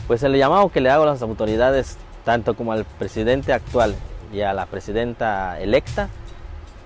Pues 0.07 0.21
el 0.23 0.35
llamado 0.35 0.69
que 0.69 0.81
le 0.81 0.89
hago 0.89 1.03
a 1.03 1.07
las 1.07 1.21
autoridades, 1.21 1.97
tanto 2.23 2.55
como 2.55 2.73
al 2.73 2.85
presidente 2.85 3.53
actual 3.53 3.95
y 4.31 4.41
a 4.41 4.53
la 4.53 4.65
presidenta 4.67 5.59
electa, 5.59 6.09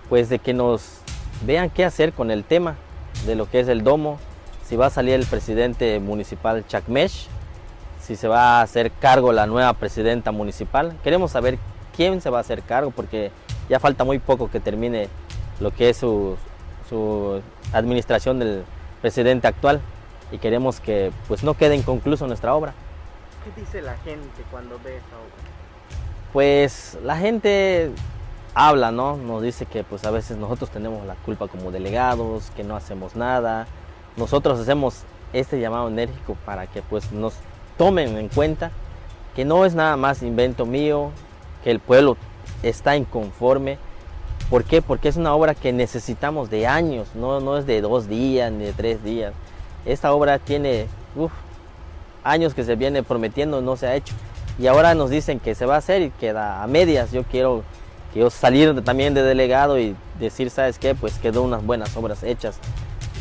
pues 0.07 0.29
de 0.29 0.39
que 0.39 0.53
nos 0.53 0.99
vean 1.45 1.69
qué 1.69 1.83
hacer 1.83 2.13
con 2.13 2.31
el 2.31 2.43
tema 2.43 2.75
de 3.25 3.35
lo 3.35 3.49
que 3.49 3.59
es 3.59 3.67
el 3.67 3.83
domo, 3.83 4.19
si 4.71 4.77
va 4.77 4.85
a 4.85 4.89
salir 4.89 5.15
el 5.15 5.25
presidente 5.25 5.99
municipal 5.99 6.65
Chacmesh, 6.65 7.27
si 8.01 8.15
se 8.15 8.29
va 8.29 8.59
a 8.59 8.61
hacer 8.61 8.89
cargo 8.89 9.33
la 9.33 9.45
nueva 9.45 9.73
presidenta 9.73 10.31
municipal. 10.31 10.95
Queremos 11.03 11.31
saber 11.31 11.59
quién 11.93 12.21
se 12.21 12.29
va 12.29 12.37
a 12.37 12.39
hacer 12.39 12.61
cargo 12.61 12.91
porque 12.91 13.31
ya 13.67 13.81
falta 13.81 14.05
muy 14.05 14.19
poco 14.19 14.49
que 14.49 14.61
termine 14.61 15.09
lo 15.59 15.71
que 15.71 15.89
es 15.89 15.97
su, 15.97 16.37
su 16.87 17.41
administración 17.73 18.39
del 18.39 18.63
presidente 19.01 19.45
actual 19.45 19.81
y 20.31 20.37
queremos 20.37 20.79
que 20.79 21.11
pues 21.27 21.43
no 21.43 21.53
quede 21.55 21.75
inconcluso 21.75 22.25
nuestra 22.25 22.55
obra. 22.55 22.73
¿Qué 23.43 23.59
dice 23.59 23.81
la 23.81 23.97
gente 23.97 24.41
cuando 24.51 24.79
ve 24.85 24.95
esa 24.95 25.17
obra? 25.17 26.31
Pues 26.31 26.97
la 27.03 27.17
gente 27.17 27.91
habla, 28.53 28.93
¿no? 28.93 29.17
Nos 29.17 29.41
dice 29.41 29.65
que 29.65 29.83
pues 29.83 30.05
a 30.05 30.11
veces 30.11 30.37
nosotros 30.37 30.69
tenemos 30.69 31.05
la 31.05 31.15
culpa 31.15 31.49
como 31.49 31.71
delegados, 31.71 32.51
que 32.55 32.63
no 32.63 32.77
hacemos 32.77 33.17
nada. 33.17 33.67
Nosotros 34.17 34.59
hacemos 34.59 35.03
este 35.33 35.59
llamado 35.59 35.87
enérgico 35.87 36.35
para 36.45 36.67
que 36.67 36.81
pues 36.81 37.11
nos 37.11 37.33
tomen 37.77 38.17
en 38.17 38.27
cuenta 38.27 38.71
que 39.35 39.45
no 39.45 39.65
es 39.65 39.75
nada 39.75 39.95
más 39.97 40.21
invento 40.23 40.65
mío, 40.65 41.11
que 41.63 41.71
el 41.71 41.79
pueblo 41.79 42.17
está 42.63 42.95
inconforme. 42.95 43.77
¿Por 44.49 44.65
qué? 44.65 44.81
Porque 44.81 45.07
es 45.07 45.15
una 45.15 45.33
obra 45.33 45.55
que 45.55 45.71
necesitamos 45.71 46.49
de 46.49 46.67
años, 46.67 47.07
no, 47.15 47.39
no 47.39 47.57
es 47.57 47.65
de 47.65 47.79
dos 47.81 48.09
días 48.09 48.51
ni 48.51 48.65
de 48.65 48.73
tres 48.73 49.03
días. 49.03 49.33
Esta 49.85 50.13
obra 50.13 50.39
tiene 50.39 50.87
años 52.23 52.53
que 52.53 52.63
se 52.63 52.75
viene 52.75 53.03
prometiendo, 53.03 53.61
no 53.61 53.77
se 53.77 53.87
ha 53.87 53.95
hecho. 53.95 54.13
Y 54.59 54.67
ahora 54.67 54.93
nos 54.93 55.09
dicen 55.09 55.39
que 55.39 55.55
se 55.55 55.65
va 55.65 55.75
a 55.75 55.77
hacer 55.77 56.01
y 56.01 56.09
queda 56.11 56.61
a 56.61 56.67
medias. 56.67 57.11
Yo 57.11 57.23
quiero, 57.23 57.63
quiero 58.11 58.29
salir 58.29 58.83
también 58.83 59.13
de 59.13 59.23
delegado 59.23 59.79
y 59.79 59.95
decir, 60.19 60.49
¿sabes 60.49 60.77
qué? 60.77 60.93
Pues 60.93 61.17
quedó 61.17 61.41
unas 61.43 61.65
buenas 61.65 61.95
obras 61.95 62.21
hechas. 62.23 62.59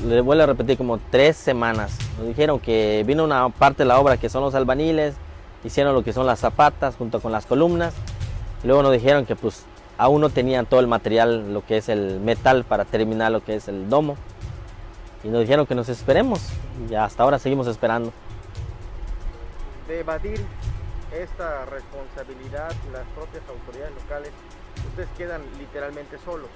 Le 0.04 0.22
vuelvo 0.22 0.42
a 0.42 0.46
repetir, 0.46 0.78
como 0.78 0.98
tres 0.98 1.36
semanas. 1.36 1.98
Nos 2.16 2.26
dijeron 2.26 2.58
que 2.58 3.04
vino 3.06 3.22
una 3.22 3.48
parte 3.50 3.82
de 3.82 3.88
la 3.88 4.00
obra 4.00 4.16
que 4.16 4.30
son 4.30 4.42
los 4.42 4.54
albaniles, 4.54 5.14
hicieron 5.62 5.94
lo 5.94 6.02
que 6.02 6.12
son 6.12 6.26
las 6.26 6.40
zapatas 6.40 6.96
junto 6.96 7.20
con 7.20 7.32
las 7.32 7.44
columnas. 7.44 7.92
Y 8.64 8.66
luego 8.66 8.82
nos 8.82 8.92
dijeron 8.92 9.26
que 9.26 9.36
pues 9.36 9.64
aún 9.98 10.22
no 10.22 10.30
tenían 10.30 10.64
todo 10.64 10.80
el 10.80 10.86
material, 10.86 11.52
lo 11.52 11.64
que 11.64 11.76
es 11.76 11.88
el 11.90 12.18
metal 12.20 12.64
para 12.64 12.86
terminar 12.86 13.30
lo 13.30 13.44
que 13.44 13.56
es 13.56 13.68
el 13.68 13.90
domo. 13.90 14.16
Y 15.22 15.28
nos 15.28 15.42
dijeron 15.42 15.66
que 15.66 15.74
nos 15.74 15.90
esperemos. 15.90 16.40
Y 16.88 16.94
hasta 16.94 17.22
ahora 17.22 17.38
seguimos 17.38 17.66
esperando. 17.66 18.10
De 19.86 20.00
evadir 20.00 20.40
esta 21.12 21.66
responsabilidad, 21.66 22.72
las 22.92 23.04
propias 23.14 23.42
autoridades 23.48 23.92
locales, 23.94 24.30
ustedes 24.88 25.08
quedan 25.18 25.42
literalmente 25.58 26.16
solos, 26.24 26.48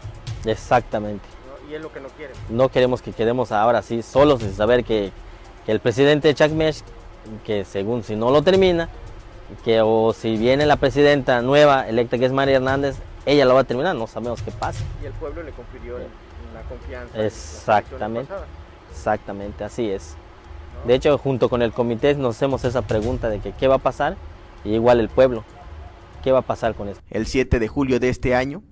Exactamente. 0.44 1.24
¿No? 1.64 1.70
Y 1.70 1.74
es 1.74 1.82
lo 1.82 1.92
que 1.92 2.00
no 2.00 2.08
quieren. 2.08 2.36
No 2.48 2.68
queremos 2.68 3.02
que 3.02 3.12
quedemos 3.12 3.52
ahora 3.52 3.82
sí 3.82 4.02
solos 4.02 4.40
sin 4.40 4.54
saber 4.54 4.84
que, 4.84 5.12
que 5.66 5.72
el 5.72 5.80
presidente 5.80 6.34
Chakmesh, 6.34 6.82
que 7.44 7.64
según 7.64 8.02
si 8.02 8.16
no 8.16 8.30
lo 8.30 8.42
termina, 8.42 8.88
que 9.64 9.80
o 9.82 10.12
si 10.12 10.36
viene 10.36 10.66
la 10.66 10.76
presidenta 10.76 11.42
nueva 11.42 11.88
electa 11.88 12.18
que 12.18 12.26
es 12.26 12.32
María 12.32 12.56
Hernández, 12.56 12.96
ella 13.26 13.44
lo 13.44 13.54
va 13.54 13.60
a 13.60 13.64
terminar, 13.64 13.94
no 13.94 14.06
sabemos 14.06 14.42
qué 14.42 14.50
pasa. 14.50 14.84
Y 15.02 15.06
el 15.06 15.12
pueblo 15.12 15.42
le 15.42 15.52
confirió 15.52 15.98
la 15.98 16.62
confianza. 16.68 17.24
Exactamente. 17.24 18.28
pasadas. 18.28 18.48
Exactamente, 18.90 19.64
así 19.64 19.90
es. 19.90 20.16
De 20.86 20.94
hecho, 20.94 21.16
junto 21.18 21.48
con 21.48 21.62
el 21.62 21.72
comité 21.72 22.14
nos 22.14 22.36
hacemos 22.36 22.64
esa 22.64 22.82
pregunta 22.82 23.28
de 23.28 23.40
que 23.40 23.52
qué 23.52 23.68
va 23.68 23.76
a 23.76 23.78
pasar, 23.78 24.16
y 24.64 24.74
igual 24.74 25.00
el 25.00 25.08
pueblo, 25.08 25.44
qué 26.22 26.32
va 26.32 26.40
a 26.40 26.42
pasar 26.42 26.74
con 26.74 26.88
esto. 26.88 27.02
El 27.10 27.26
7 27.26 27.58
de 27.58 27.68
julio 27.68 28.00
de 28.00 28.10
este 28.10 28.34
año, 28.34 28.62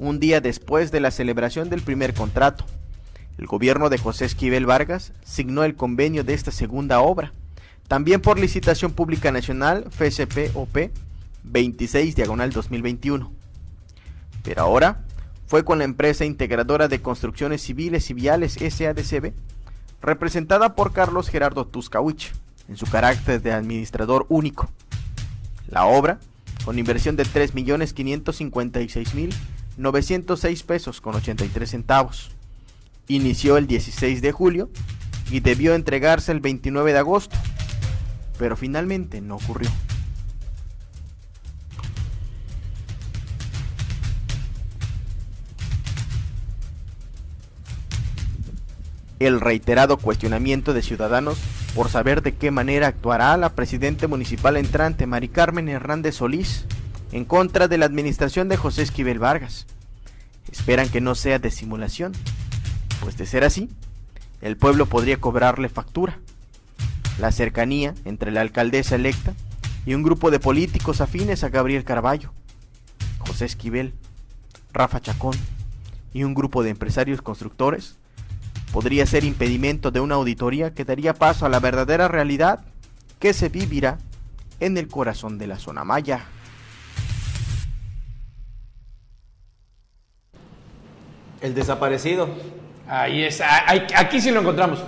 un 0.00 0.18
día 0.18 0.40
después 0.40 0.90
de 0.90 0.98
la 0.98 1.10
celebración 1.10 1.68
del 1.68 1.82
primer 1.82 2.14
contrato, 2.14 2.64
el 3.36 3.46
gobierno 3.46 3.90
de 3.90 3.98
José 3.98 4.24
Esquivel 4.24 4.64
Vargas 4.64 5.12
signó 5.24 5.62
el 5.62 5.76
convenio 5.76 6.24
de 6.24 6.32
esta 6.32 6.50
segunda 6.50 7.00
obra, 7.00 7.32
también 7.86 8.22
por 8.22 8.38
licitación 8.38 8.92
pública 8.92 9.30
nacional 9.30 9.84
FSP-OP 9.90 10.90
26 11.44 12.16
diagonal 12.16 12.50
2021. 12.50 13.30
Pero 14.42 14.62
ahora 14.62 15.04
fue 15.46 15.64
con 15.64 15.78
la 15.78 15.84
empresa 15.84 16.24
integradora 16.24 16.88
de 16.88 17.02
construcciones 17.02 17.60
civiles 17.60 18.08
y 18.08 18.14
viales 18.14 18.54
SADCB, 18.54 19.34
representada 20.00 20.74
por 20.76 20.94
Carlos 20.94 21.28
Gerardo 21.28 21.66
Tuscawich, 21.66 22.32
en 22.68 22.78
su 22.78 22.86
carácter 22.86 23.42
de 23.42 23.52
administrador 23.52 24.24
único. 24.30 24.70
La 25.68 25.84
obra, 25.84 26.20
con 26.64 26.78
inversión 26.78 27.16
de 27.16 27.24
3.556.906 29.78 30.64
pesos 30.64 31.00
con 31.00 31.14
83 31.14 31.70
centavos, 31.70 32.30
inició 33.08 33.56
el 33.56 33.66
16 33.66 34.22
de 34.22 34.32
julio 34.32 34.70
y 35.30 35.40
debió 35.40 35.74
entregarse 35.74 36.32
el 36.32 36.40
29 36.40 36.92
de 36.92 36.98
agosto, 36.98 37.36
pero 38.38 38.56
finalmente 38.56 39.20
no 39.20 39.36
ocurrió. 39.36 39.70
El 49.18 49.40
reiterado 49.40 49.98
cuestionamiento 49.98 50.72
de 50.72 50.80
ciudadanos 50.80 51.38
por 51.74 51.90
saber 51.90 52.22
de 52.22 52.34
qué 52.34 52.50
manera 52.50 52.86
actuará 52.86 53.36
la 53.36 53.54
presidenta 53.54 54.08
municipal 54.08 54.56
entrante 54.56 55.06
Mari 55.06 55.28
Carmen 55.28 55.68
Hernández 55.68 56.16
Solís 56.16 56.64
en 57.12 57.24
contra 57.24 57.68
de 57.68 57.78
la 57.78 57.86
administración 57.86 58.48
de 58.48 58.56
José 58.56 58.82
Esquivel 58.82 59.18
Vargas. 59.18 59.66
Esperan 60.50 60.88
que 60.88 61.00
no 61.00 61.14
sea 61.14 61.38
de 61.38 61.50
simulación, 61.50 62.12
pues 63.00 63.16
de 63.16 63.26
ser 63.26 63.44
así, 63.44 63.68
el 64.40 64.56
pueblo 64.56 64.86
podría 64.86 65.18
cobrarle 65.18 65.68
factura. 65.68 66.18
La 67.18 67.32
cercanía 67.32 67.94
entre 68.04 68.30
la 68.30 68.40
alcaldesa 68.40 68.94
electa 68.94 69.34
y 69.84 69.94
un 69.94 70.02
grupo 70.02 70.30
de 70.30 70.40
políticos 70.40 71.00
afines 71.00 71.44
a 71.44 71.50
Gabriel 71.50 71.84
Carballo, 71.84 72.32
José 73.18 73.44
Esquivel, 73.44 73.94
Rafa 74.72 75.00
Chacón 75.00 75.36
y 76.12 76.24
un 76.24 76.34
grupo 76.34 76.62
de 76.62 76.70
empresarios 76.70 77.22
constructores 77.22 77.96
podría 78.72 79.04
ser 79.06 79.24
impedimento 79.24 79.90
de 79.90 80.00
una 80.00 80.14
auditoría 80.14 80.74
que 80.74 80.84
daría 80.84 81.14
paso 81.14 81.44
a 81.44 81.48
la 81.48 81.60
verdadera 81.60 82.08
realidad 82.08 82.60
que 83.18 83.32
se 83.32 83.48
vivirá 83.48 83.98
en 84.60 84.78
el 84.78 84.88
corazón 84.88 85.38
de 85.38 85.46
la 85.46 85.58
zona 85.58 85.84
maya. 85.84 86.24
El 91.40 91.54
desaparecido. 91.54 92.28
Ahí 92.86 93.22
está, 93.24 93.68
ahí- 93.70 93.86
aquí 93.96 94.20
sí 94.20 94.30
lo 94.30 94.40
encontramos. 94.40 94.82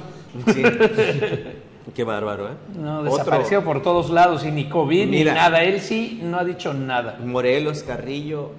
Sí. 0.52 0.62
Qué 1.94 2.04
bárbaro, 2.04 2.48
¿eh? 2.48 2.54
No, 2.76 3.00
Otro- 3.00 3.12
desapareció 3.12 3.64
por 3.64 3.82
todos 3.82 4.08
lados 4.10 4.44
y 4.44 4.50
ni 4.50 4.68
COVID 4.68 5.06
Mira. 5.08 5.32
ni 5.32 5.38
nada. 5.38 5.62
Él 5.62 5.80
sí 5.80 6.20
no 6.22 6.38
ha 6.38 6.44
dicho 6.44 6.72
nada. 6.72 7.18
Morelos, 7.24 7.82
Carrillo, 7.82 8.50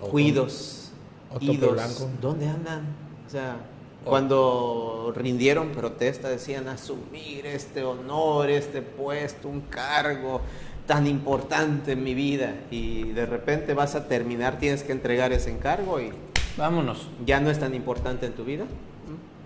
Cuidos, 0.00 0.90
Otto 1.30 1.44
Idos. 1.44 2.06
¿Dónde 2.20 2.48
andan? 2.48 2.84
O 3.26 3.30
sea, 3.30 3.56
cuando 4.04 5.12
rindieron 5.16 5.68
protesta 5.70 6.28
decían 6.28 6.68
asumir 6.68 7.46
este 7.46 7.84
honor, 7.84 8.50
este 8.50 8.82
puesto, 8.82 9.48
un 9.48 9.62
cargo 9.62 10.40
tan 10.86 11.06
importante 11.06 11.92
en 11.92 12.02
mi 12.02 12.14
vida 12.14 12.54
y 12.70 13.04
de 13.12 13.24
repente 13.26 13.72
vas 13.74 13.94
a 13.94 14.06
terminar, 14.08 14.58
tienes 14.58 14.82
que 14.82 14.92
entregar 14.92 15.32
ese 15.32 15.50
encargo 15.50 16.00
y 16.00 16.10
vámonos. 16.56 17.08
Ya 17.24 17.40
no 17.40 17.50
es 17.50 17.58
tan 17.58 17.74
importante 17.74 18.26
en 18.26 18.32
tu 18.32 18.44
vida. 18.44 18.64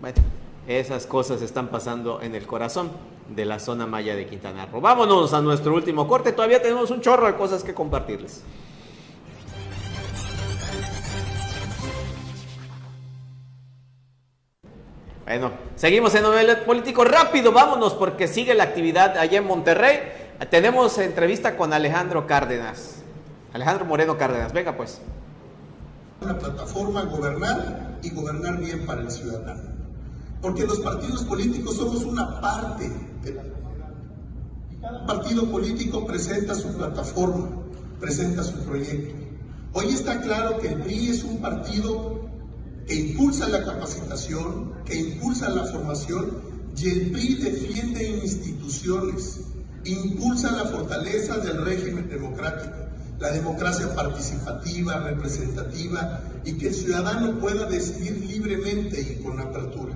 Bueno, 0.01 0.17
esas 0.67 1.07
cosas 1.07 1.43
están 1.43 1.69
pasando 1.69 2.21
en 2.23 2.35
el 2.35 2.47
corazón 2.47 2.91
de 3.29 3.45
la 3.45 3.59
zona 3.59 3.87
maya 3.87 4.15
de 4.15 4.27
Quintana 4.27 4.67
Roo. 4.67 4.81
Vámonos 4.81 5.33
a 5.33 5.41
nuestro 5.41 5.75
último 5.75 6.07
corte. 6.07 6.33
Todavía 6.33 6.63
tenemos 6.63 6.91
un 6.91 7.01
chorro 7.01 7.27
de 7.27 7.35
cosas 7.35 7.65
que 7.65 7.75
compartirles. 7.75 8.43
Bueno, 15.25 15.53
seguimos 15.77 16.15
en 16.15 16.23
Novelet 16.23 16.65
Político. 16.65 17.05
Rápido, 17.05 17.53
vámonos 17.53 17.93
porque 17.93 18.27
sigue 18.27 18.55
la 18.55 18.65
actividad 18.65 19.19
allá 19.19 19.39
en 19.39 19.47
Monterrey. 19.47 20.01
Tenemos 20.51 20.97
entrevista 20.97 21.57
con 21.57 21.75
Alejandro 21.75 22.27
Cárdenas. 22.27 23.03
Alejandro 23.53 23.85
Moreno 23.85 24.17
Cárdenas, 24.17 24.55
venga 24.55 24.75
pues. 24.75 25.03
Una 26.21 26.39
plataforma 26.39 27.05
gobernar 27.05 28.01
y 28.03 28.11
gobernar 28.11 28.59
bien 28.61 28.87
para 28.87 29.03
el 29.03 29.11
ciudadano. 29.11 29.63
Porque 30.41 30.67
los 30.67 30.81
partidos 30.81 31.25
políticos 31.25 31.77
somos 31.77 32.05
una 32.05 32.41
parte 32.41 32.91
de 33.23 33.35
la 33.35 33.43
cada 34.81 35.05
partido 35.07 35.51
político 35.51 36.07
presenta 36.07 36.55
su 36.55 36.69
plataforma, 36.69 37.49
presenta 37.99 38.45
su 38.45 38.59
proyecto. 38.61 39.15
Hoy 39.73 39.89
está 39.89 40.21
claro 40.21 40.59
que 40.59 40.69
el 40.69 40.83
PRI 40.83 41.09
es 41.09 41.25
un 41.25 41.41
partido 41.41 42.21
que 42.87 42.95
impulsa 42.95 43.49
la 43.49 43.65
capacitación, 43.65 44.73
que 44.85 44.97
impulsa 44.97 45.49
la 45.51 45.65
formación 45.65 46.39
y 46.77 46.89
el 46.89 47.11
PRI 47.11 47.35
defiende 47.35 48.21
instituciones, 48.25 49.41
impulsa 49.85 50.53
la 50.53 50.67
fortaleza 50.67 51.39
del 51.39 51.65
régimen 51.65 52.09
democrático, 52.09 52.77
la 53.19 53.33
democracia 53.33 53.95
participativa, 53.95 55.01
representativa 55.01 56.21
y 56.45 56.53
que 56.53 56.69
el 56.69 56.75
ciudadano 56.75 57.39
pueda 57.41 57.67
decidir 57.67 58.25
libremente 58.27 59.01
y 59.01 59.23
con 59.23 59.41
apertura. 59.41 59.95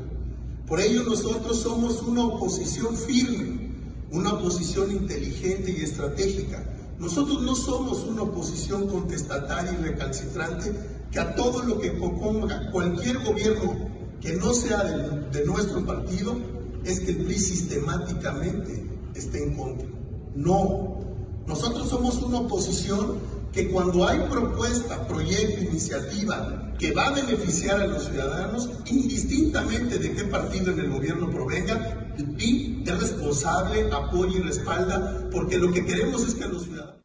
Por 0.66 0.80
ello 0.80 1.04
nosotros 1.04 1.60
somos 1.60 2.02
una 2.02 2.24
oposición 2.24 2.96
firme, 2.96 3.70
una 4.10 4.34
oposición 4.34 4.90
inteligente 4.90 5.70
y 5.70 5.82
estratégica. 5.82 6.64
Nosotros 6.98 7.42
no 7.42 7.54
somos 7.54 8.04
una 8.04 8.22
oposición 8.22 8.88
contestataria 8.88 9.72
y 9.72 9.82
recalcitrante 9.82 10.72
que 11.10 11.20
a 11.20 11.34
todo 11.34 11.62
lo 11.62 11.78
que 11.78 11.90
proponga 11.90 12.70
cualquier 12.70 13.22
gobierno 13.24 13.74
que 14.20 14.34
no 14.34 14.52
sea 14.54 14.82
de, 14.84 15.38
de 15.38 15.46
nuestro 15.46 15.84
partido 15.84 16.36
es 16.84 17.00
que 17.00 17.12
el 17.12 17.24
PRI 17.24 17.38
sistemáticamente 17.38 18.84
esté 19.14 19.44
en 19.44 19.56
contra. 19.56 19.86
No, 20.34 21.01
nosotros 21.46 21.88
somos 21.88 22.16
una 22.22 22.38
oposición 22.38 23.18
que 23.52 23.68
cuando 23.68 24.06
hay 24.06 24.18
propuesta, 24.30 25.06
proyecto, 25.06 25.62
iniciativa 25.62 26.72
que 26.78 26.92
va 26.92 27.08
a 27.08 27.10
beneficiar 27.10 27.80
a 27.80 27.86
los 27.86 28.06
ciudadanos, 28.06 28.70
indistintamente 28.86 29.98
de 29.98 30.12
qué 30.14 30.24
partido 30.24 30.72
en 30.72 30.80
el 30.80 30.90
gobierno 30.90 31.30
provenga, 31.30 32.12
el 32.16 32.30
PRI 32.30 32.82
es 32.86 33.00
responsable, 33.00 33.88
apoya 33.92 34.38
y 34.38 34.42
respalda, 34.42 35.28
porque 35.30 35.58
lo 35.58 35.70
que 35.70 35.84
queremos 35.84 36.26
es 36.26 36.34
que 36.34 36.46
los 36.46 36.64
ciudadanos... 36.64 37.02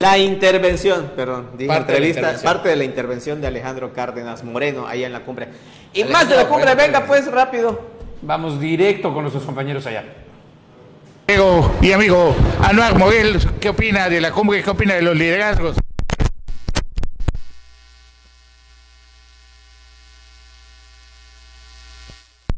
La 0.00 0.16
intervención, 0.18 1.12
perdón, 1.14 1.50
dije 1.58 1.68
Parte 1.68 1.92
de 1.92 2.00
la 2.00 2.06
entrevista, 2.06 2.20
intervención. 2.20 2.52
parte 2.52 2.68
de 2.70 2.76
la 2.76 2.84
intervención 2.84 3.40
de 3.40 3.46
Alejandro 3.46 3.92
Cárdenas 3.92 4.42
Moreno, 4.42 4.86
ahí 4.86 5.04
en 5.04 5.12
la 5.12 5.24
cumbre. 5.24 5.48
Y 5.92 6.04
más 6.04 6.28
de 6.28 6.36
la 6.36 6.48
cumbre, 6.48 6.74
venga 6.74 7.06
pues 7.06 7.30
rápido. 7.30 7.78
Vamos 8.22 8.58
directo 8.58 9.12
con 9.12 9.22
nuestros 9.22 9.44
compañeros 9.44 9.86
allá. 9.86 10.04
Amigo 11.30 11.72
y 11.80 11.92
amigo 11.92 12.34
Anuar 12.60 12.98
Moguel, 12.98 13.38
¿qué 13.60 13.68
opina 13.68 14.08
de 14.08 14.20
la 14.20 14.32
cumbre? 14.32 14.64
¿Qué 14.64 14.70
opina 14.70 14.94
de 14.94 15.02
los 15.02 15.16
liderazgos? 15.16 15.76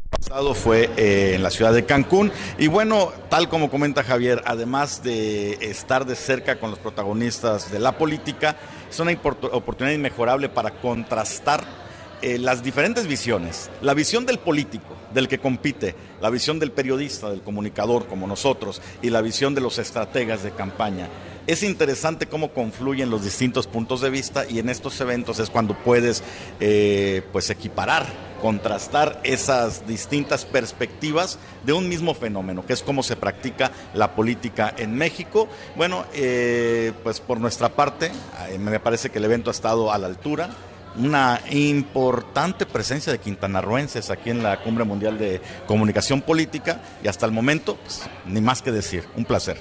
pasado 0.09 0.55
fue 0.55 0.89
eh, 0.97 1.33
en 1.35 1.43
la 1.43 1.51
ciudad 1.51 1.71
de 1.71 1.85
Cancún 1.85 2.31
y 2.57 2.65
bueno, 2.65 3.11
tal 3.29 3.47
como 3.47 3.69
comenta 3.69 4.03
Javier, 4.03 4.41
además 4.43 5.03
de 5.03 5.59
estar 5.61 6.07
de 6.07 6.15
cerca 6.15 6.59
con 6.59 6.71
los 6.71 6.79
protagonistas 6.79 7.71
de 7.71 7.77
la 7.77 7.99
política, 7.99 8.55
es 8.89 8.99
una 8.99 9.11
oportunidad 9.11 9.93
inmejorable 9.93 10.49
para 10.49 10.71
contrastar 10.71 11.82
eh, 12.23 12.39
las 12.39 12.63
diferentes 12.63 13.05
visiones, 13.05 13.69
la 13.81 13.93
visión 13.93 14.25
del 14.25 14.39
político, 14.39 14.95
del 15.13 15.27
que 15.27 15.39
compite, 15.39 15.93
la 16.21 16.29
visión 16.29 16.57
del 16.57 16.71
periodista, 16.71 17.29
del 17.29 17.41
comunicador 17.41 18.07
como 18.07 18.27
nosotros 18.27 18.81
y 19.01 19.09
la 19.09 19.19
visión 19.19 19.53
de 19.53 19.59
los 19.59 19.77
estrategas 19.77 20.41
de 20.41 20.51
campaña. 20.51 21.09
Es 21.47 21.63
interesante 21.63 22.27
cómo 22.27 22.53
confluyen 22.53 23.09
los 23.09 23.25
distintos 23.25 23.67
puntos 23.67 23.99
de 23.99 24.09
vista 24.09 24.45
y 24.49 24.59
en 24.59 24.69
estos 24.69 25.01
eventos 25.01 25.39
es 25.39 25.49
cuando 25.49 25.77
puedes 25.83 26.23
eh, 26.61 27.23
pues 27.33 27.49
equiparar, 27.49 28.05
contrastar 28.41 29.19
esas 29.25 29.85
distintas 29.85 30.45
perspectivas 30.45 31.37
de 31.65 31.73
un 31.73 31.89
mismo 31.89 32.13
fenómeno, 32.13 32.65
que 32.65 32.71
es 32.71 32.83
cómo 32.83 33.03
se 33.03 33.17
practica 33.17 33.73
la 33.93 34.15
política 34.15 34.73
en 34.77 34.95
México. 34.95 35.49
Bueno, 35.75 36.05
eh, 36.13 36.93
pues 37.03 37.19
por 37.19 37.41
nuestra 37.41 37.67
parte, 37.67 38.13
me 38.59 38.79
parece 38.79 39.09
que 39.09 39.17
el 39.17 39.25
evento 39.25 39.49
ha 39.49 39.51
estado 39.51 39.91
a 39.91 39.97
la 39.97 40.07
altura 40.07 40.49
una 40.95 41.41
importante 41.51 42.65
presencia 42.65 43.11
de 43.11 43.19
quintanarroenses 43.19 44.09
aquí 44.09 44.29
en 44.29 44.43
la 44.43 44.59
Cumbre 44.61 44.83
Mundial 44.83 45.17
de 45.17 45.41
Comunicación 45.65 46.21
Política 46.21 46.81
y 47.03 47.07
hasta 47.07 47.25
el 47.25 47.31
momento, 47.31 47.77
pues, 47.77 48.03
ni 48.25 48.41
más 48.41 48.61
que 48.61 48.71
decir, 48.71 49.03
un 49.15 49.25
placer. 49.25 49.57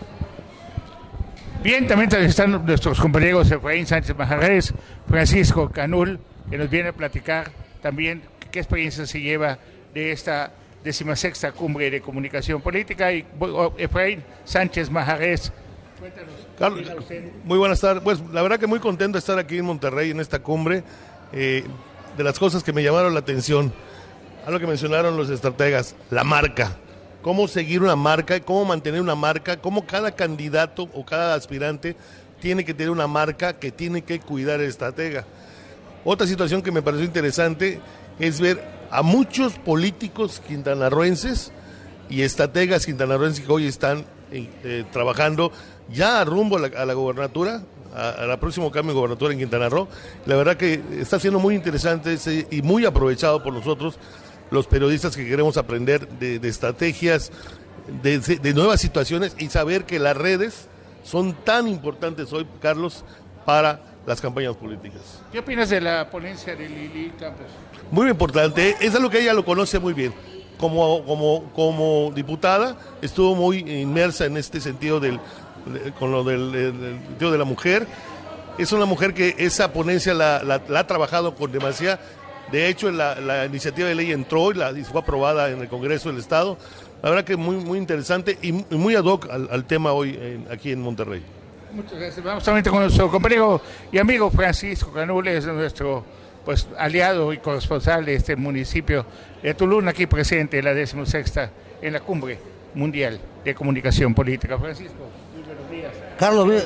Bien, 1.62 1.87
también 1.87 2.12
están 2.24 2.64
nuestros 2.66 3.01
compañeros 3.01 3.51
Efraín 3.51 3.87
Sánchez 3.87 4.16
Majarés, 4.16 4.74
Francisco 5.09 5.70
Canul, 5.70 6.18
que 6.51 6.59
nos 6.59 6.68
viene 6.68 6.89
a 6.89 6.93
platicar 6.93 7.53
también 7.80 8.22
qué 8.51 8.59
experiencia 8.59 9.07
se 9.07 9.20
lleva 9.20 9.59
de 9.95 10.11
esta 10.11 10.53
decimasexta 10.83 11.53
cumbre 11.53 11.89
de 11.89 12.01
comunicación 12.01 12.61
política. 12.61 13.12
Y 13.12 13.24
Efraín 13.78 14.24
Sánchez 14.45 14.91
Majarés, 14.91 15.53
cuéntanos. 16.01 16.35
Carlos, 16.59 16.87
muy 17.45 17.59
buenas 17.59 17.80
tardes. 17.80 18.03
Pues 18.03 18.20
la 18.33 18.43
verdad 18.43 18.59
que 18.59 18.66
muy 18.66 18.80
contento 18.80 19.12
de 19.16 19.20
estar 19.20 19.39
aquí 19.39 19.59
en 19.59 19.64
Monterrey 19.64 20.11
en 20.11 20.20
esta 20.20 20.41
cumbre. 20.41 20.83
Eh, 21.33 21.64
de 22.16 22.24
las 22.24 22.39
cosas 22.39 22.62
que 22.62 22.72
me 22.72 22.83
llamaron 22.83 23.14
la 23.14 23.20
atención, 23.20 23.72
algo 24.47 24.61
que 24.61 24.66
mencionaron 24.66 25.16
los 25.16 25.30
estrategas, 25.30 25.95
la 26.11 26.24
marca. 26.24 26.76
Cómo 27.22 27.49
seguir 27.49 27.83
una 27.83 27.97
marca, 27.97 28.41
cómo 28.41 28.64
mantener 28.64 29.01
una 29.01 29.14
marca, 29.14 29.57
cómo 29.57 29.87
cada 29.87 30.12
candidato 30.12 30.89
o 30.93 31.07
cada 31.07 31.35
aspirante 31.35 31.97
tiene 32.41 32.64
que 32.64 32.74
tener 32.74 32.91
una 32.91 33.07
marca 33.07 33.55
que 33.55 33.70
tiene 33.70 34.03
que 34.03 34.20
cuidar 34.20 34.61
el 34.61 34.68
estratega. 34.68 35.24
Otra 36.05 36.26
situación 36.26 36.61
que 36.62 36.72
me 36.72 36.83
pareció 36.83 37.07
interesante 37.07 37.80
es 38.18 38.41
ver 38.41 38.62
a 38.91 39.03
muchos 39.03 39.55
políticos 39.55 40.43
quintanarroenses 40.47 41.53
y 42.11 42.22
estrategas 42.22 42.85
quintanarroenses 42.85 43.47
que 43.47 43.53
hoy 43.53 43.66
están 43.66 44.05
eh, 44.33 44.51
eh, 44.64 44.85
trabajando 44.93 45.53
ya 45.91 46.24
rumbo 46.24 46.57
a 46.57 46.61
la, 46.61 46.66
a 46.76 46.85
la 46.85 46.95
gobernatura, 46.95 47.62
a, 47.95 48.11
a 48.11 48.26
la 48.26 48.38
próximo 48.38 48.70
cambio 48.70 48.93
de 48.95 48.99
gobernatura 49.01 49.32
en 49.32 49.38
Quintana 49.40 49.68
Roo. 49.68 49.88
La 50.26 50.36
verdad 50.36 50.57
que 50.57 50.80
está 50.99 51.18
siendo 51.18 51.38
muy 51.38 51.55
interesante 51.55 52.14
ese- 52.14 52.47
y 52.51 52.62
muy 52.62 52.84
aprovechado 52.84 53.43
por 53.43 53.53
nosotros, 53.53 53.99
los 54.51 54.66
periodistas 54.66 55.16
que 55.16 55.26
queremos 55.26 55.57
aprender 55.57 56.07
de, 56.09 56.38
de 56.38 56.49
estrategias, 56.49 57.32
de, 58.03 58.18
de 58.18 58.55
nuevas 58.55 58.80
situaciones 58.80 59.34
y 59.38 59.49
saber 59.49 59.84
que 59.84 59.99
las 59.99 60.16
redes 60.16 60.68
son 61.03 61.32
tan 61.45 61.66
importantes 61.68 62.32
hoy, 62.32 62.47
Carlos, 62.61 63.05
para 63.45 63.80
las 64.07 64.20
campañas 64.20 64.57
políticas. 64.57 65.01
¿Qué 65.32 65.38
opinas 65.38 65.70
de 65.70 65.80
la 65.80 66.09
ponencia 66.11 66.55
de 66.55 66.68
Lili 66.68 67.12
Campos? 67.18 67.47
Muy 67.90 68.09
importante, 68.11 68.76
es 68.80 68.95
algo 68.95 69.11
que 69.11 69.20
ella 69.20 69.32
lo 69.34 69.45
conoce 69.45 69.78
muy 69.78 69.93
bien. 69.95 70.12
Como, 70.59 71.05
como, 71.05 71.51
como 71.55 72.12
diputada 72.14 72.76
estuvo 73.01 73.34
muy 73.34 73.59
inmersa 73.59 74.26
en 74.26 74.36
este 74.36 74.61
sentido 74.61 75.01
del, 75.01 75.16
de- 75.16 75.20
con 75.98 76.10
lo 76.10 76.24
del, 76.24 76.52
del- 76.52 76.80
del 77.18 77.30
de 77.30 77.38
la 77.38 77.44
mujer. 77.44 77.86
Es 78.58 78.72
una 78.72 78.84
mujer 78.84 79.14
que 79.14 79.34
esa 79.38 79.72
ponencia 79.72 80.12
la, 80.14 80.36
ha 80.76 80.86
trabajado 80.86 81.34
con 81.34 81.50
demasiada. 81.50 82.00
De 82.50 82.68
hecho, 82.68 82.90
la, 82.90 83.46
iniciativa 83.46 83.88
de 83.88 83.94
ley 83.94 84.12
entró 84.12 84.50
y, 84.50 84.54
la, 84.54 84.72
fue 84.84 85.00
aprobada 85.00 85.50
en 85.50 85.60
el 85.60 85.68
Congreso 85.68 86.10
del 86.10 86.18
Estado. 86.18 86.58
La 87.02 87.10
verdad 87.10 87.24
que 87.24 87.36
muy, 87.36 87.56
muy 87.56 87.78
interesante 87.78 88.38
y 88.42 88.52
muy 88.52 88.94
ad 88.94 89.04
hoc 89.04 89.28
al, 89.30 89.64
tema 89.64 89.92
hoy 89.92 90.44
aquí 90.50 90.70
en 90.70 90.80
Monterrey. 90.80 91.22
Muchas 91.72 91.98
gracias. 91.98 92.24
Vamos 92.24 92.44
también 92.44 92.64
con 92.64 92.80
nuestro 92.80 93.10
compañero 93.10 93.60
y 93.90 93.98
amigo 93.98 94.30
Francisco 94.30 94.92
Canul, 94.92 95.26
es 95.26 95.46
nuestro 95.46 96.04
pues 96.44 96.68
aliado 96.76 97.32
y 97.32 97.38
corresponsal 97.38 98.04
de 98.04 98.14
este 98.16 98.36
municipio 98.36 99.06
de 99.42 99.54
Tulum, 99.54 99.88
aquí 99.88 100.06
presente 100.06 100.58
en 100.58 100.64
la 100.64 100.74
16 100.74 101.32
en 101.80 101.92
la 101.92 102.00
cumbre 102.00 102.38
mundial 102.74 103.18
de 103.44 103.54
comunicación 103.54 104.14
política. 104.14 104.58
Francisco. 104.58 105.11
Carlos, 106.22 106.46
muy-. 106.46 106.62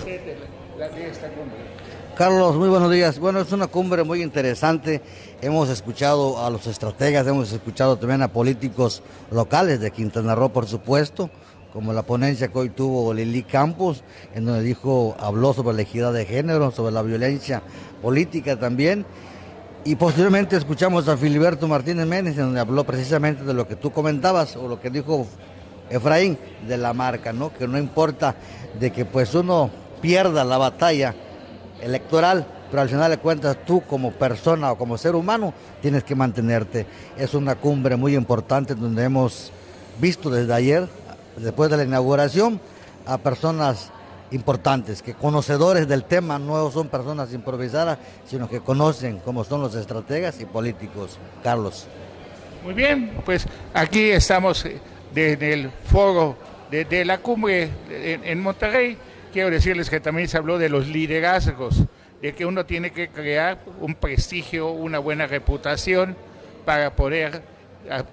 Carlos, 2.14 2.57
muy 2.57 2.68
buenos 2.68 2.92
días. 2.92 3.18
Bueno, 3.18 3.40
es 3.40 3.50
una 3.52 3.68
cumbre 3.68 4.04
muy 4.04 4.22
interesante. 4.22 5.00
Hemos 5.40 5.70
escuchado 5.70 6.44
a 6.44 6.50
los 6.50 6.66
estrategas, 6.66 7.26
hemos 7.26 7.50
escuchado 7.50 7.96
también 7.96 8.20
a 8.20 8.28
políticos 8.28 9.02
locales 9.30 9.80
de 9.80 9.90
Quintana 9.92 10.34
Roo, 10.34 10.50
por 10.50 10.66
supuesto, 10.66 11.30
como 11.72 11.94
la 11.94 12.02
ponencia 12.02 12.48
que 12.48 12.59
hoy 12.59 12.68
tuvo 12.68 13.14
Lili 13.14 13.44
Campos, 13.44 14.04
en 14.34 14.44
donde 14.44 14.62
dijo, 14.62 15.16
habló 15.18 15.54
sobre 15.54 15.74
la 15.74 15.82
equidad 15.84 16.12
de 16.12 16.26
género, 16.26 16.70
sobre 16.70 16.92
la 16.92 17.00
violencia 17.00 17.62
política 18.02 18.59
también. 18.59 19.07
Y 19.86 19.96
posteriormente 19.96 20.59
escuchamos 20.59 21.09
a 21.09 21.16
Filiberto 21.16 21.66
Martínez 21.66 22.07
Méndez, 22.07 22.34
en 22.34 22.44
donde 22.44 22.61
habló 22.61 22.84
precisamente 22.84 23.42
de 23.42 23.54
lo 23.54 23.66
que 23.66 23.76
tú 23.76 23.90
comentabas, 23.90 24.54
o 24.57 24.68
lo 24.68 24.78
que 24.78 24.90
dijo 24.90 25.26
Efraín, 25.91 26.39
de 26.66 26.76
la 26.76 26.93
marca, 26.93 27.32
¿no? 27.32 27.53
Que 27.53 27.66
no 27.68 27.78
importa 27.78 28.34
de 28.78 28.91
que 28.91 29.05
pues 29.05 29.34
uno 29.34 29.70
pierda 30.01 30.45
la 30.45 30.59
batalla 30.59 31.14
electoral, 31.80 32.47
pero 32.70 32.82
al 32.82 32.89
final 32.89 33.11
de 33.11 33.18
cuentas 33.18 33.57
tú 33.66 33.82
como 33.82 34.12
persona 34.12 34.72
o 34.72 34.78
como 34.78 34.99
ser 34.99 35.14
humano 35.14 35.53
tienes 35.80 36.05
que 36.05 36.14
mantenerte. 36.14 36.87
Es 37.16 37.34
una 37.34 37.55
cumbre 37.55 37.97
muy 37.97 38.16
importante 38.16 38.74
donde 38.74 39.05
hemos 39.05 39.53
visto 40.01 40.30
desde 40.30 40.53
ayer, 40.53 40.89
después 41.37 41.70
de 41.70 41.76
la 41.76 41.84
inauguración, 41.84 42.61
a 43.07 43.18
personas 43.18 43.91
importantes, 44.32 45.03
que 45.03 45.14
conocedores 45.14 45.87
del 45.87 46.05
tema 46.05 46.39
no 46.39 46.70
son 46.72 46.89
personas 46.89 47.32
improvisadas, 47.32 47.99
sino 48.26 48.49
que 48.49 48.61
conocen 48.61 49.20
cómo 49.24 49.45
son 49.45 49.61
los 49.61 49.74
estrategas 49.76 50.41
y 50.41 50.45
políticos. 50.45 51.18
Carlos. 51.45 51.87
Muy 52.64 52.74
bien, 52.74 53.22
pues 53.24 53.47
aquí 53.72 54.11
estamos 54.11 54.66
en 55.17 55.43
el 55.43 55.71
foro 55.71 56.37
de, 56.71 57.05
la 57.05 57.19
cumbre 57.19 57.71
en, 57.91 58.25
en, 58.25 58.41
Monterrey. 58.41 58.97
Quiero 59.33 59.51
decirles 59.51 59.91
que 59.91 60.01
también 60.01 60.29
se 60.29 60.37
habló 60.37 60.59
de 60.59 60.69
los 60.69 60.89
liderazgos, 60.89 61.83
de 62.23 62.33
que 62.35 62.47
uno 62.47 62.67
tiene 62.67 62.91
que 62.91 63.09
crear 63.09 63.59
un 63.81 63.95
prestigio, 63.95 64.71
una 64.71 64.99
buena 64.99 65.27
reputación 65.27 66.17
para 66.64 66.95
poder 66.95 67.43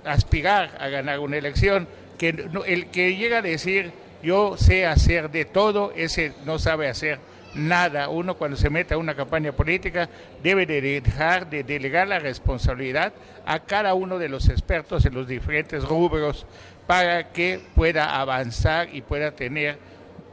aspirar 0.05 0.77
a 0.79 0.87
ganar 0.89 1.19
una 1.19 1.37
elección. 1.37 1.87
Que 2.17 2.29
el 2.67 2.87
que 2.87 3.15
llega 3.15 3.39
a 3.39 3.41
decir 3.41 3.91
yo 4.23 4.55
sé 4.57 4.85
hacer 4.85 5.29
de 5.29 5.43
todo, 5.43 5.91
ese 5.95 6.33
no 6.45 6.57
sabe 6.57 6.87
hacer 6.87 7.19
nada. 7.55 8.07
Uno 8.07 8.35
cuando 8.35 8.55
se 8.55 8.69
mete 8.69 8.93
a 8.93 8.97
una 8.97 9.15
campaña 9.15 9.51
política 9.51 10.09
debe 10.41 10.65
de 10.65 10.81
dejar 11.01 11.49
de 11.49 11.63
delegar 11.63 12.07
la 12.07 12.19
responsabilidad 12.19 13.13
a 13.45 13.59
cada 13.59 13.93
uno 13.93 14.17
de 14.17 14.29
los 14.29 14.47
expertos 14.47 15.05
en 15.05 15.13
los 15.13 15.27
diferentes 15.27 15.83
rubros 15.83 16.45
para 16.87 17.31
que 17.31 17.61
pueda 17.75 18.19
avanzar 18.19 18.89
y 18.93 19.01
pueda 19.01 19.31
tener 19.31 19.77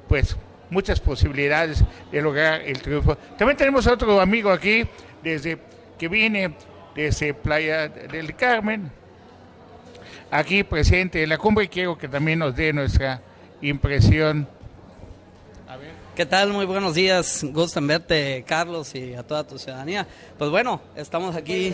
pues 0.09 0.37
muchas 0.71 1.01
posibilidades 1.01 1.85
de 2.11 2.23
lograr 2.23 2.63
el 2.63 2.81
triunfo. 2.81 3.17
También 3.37 3.57
tenemos 3.57 3.87
otro 3.87 4.21
amigo 4.21 4.51
aquí 4.51 4.87
desde 5.23 5.59
que 5.99 6.09
viene 6.09 6.55
desde 6.95 7.35
Playa 7.35 7.89
del 7.89 8.35
Carmen, 8.35 8.91
aquí 10.31 10.65
presente 10.65 11.23
en 11.23 11.29
la 11.29 11.39
cumbre 11.39 11.65
y 11.65 11.69
quiero 11.69 11.97
que 11.97 12.09
también 12.09 12.39
nos 12.39 12.55
dé 12.55 12.73
nuestra 12.73 13.21
impresión. 13.61 14.49
¿Qué 16.21 16.27
tal? 16.27 16.53
Muy 16.53 16.67
buenos 16.67 16.95
días. 16.95 17.43
Gusto 17.45 17.79
en 17.79 17.87
verte, 17.87 18.45
Carlos, 18.47 18.95
y 18.95 19.15
a 19.15 19.23
toda 19.23 19.43
tu 19.43 19.59
ciudadanía. 19.59 20.07
Pues 20.37 20.51
bueno, 20.51 20.83
estamos 20.95 21.35
aquí. 21.35 21.73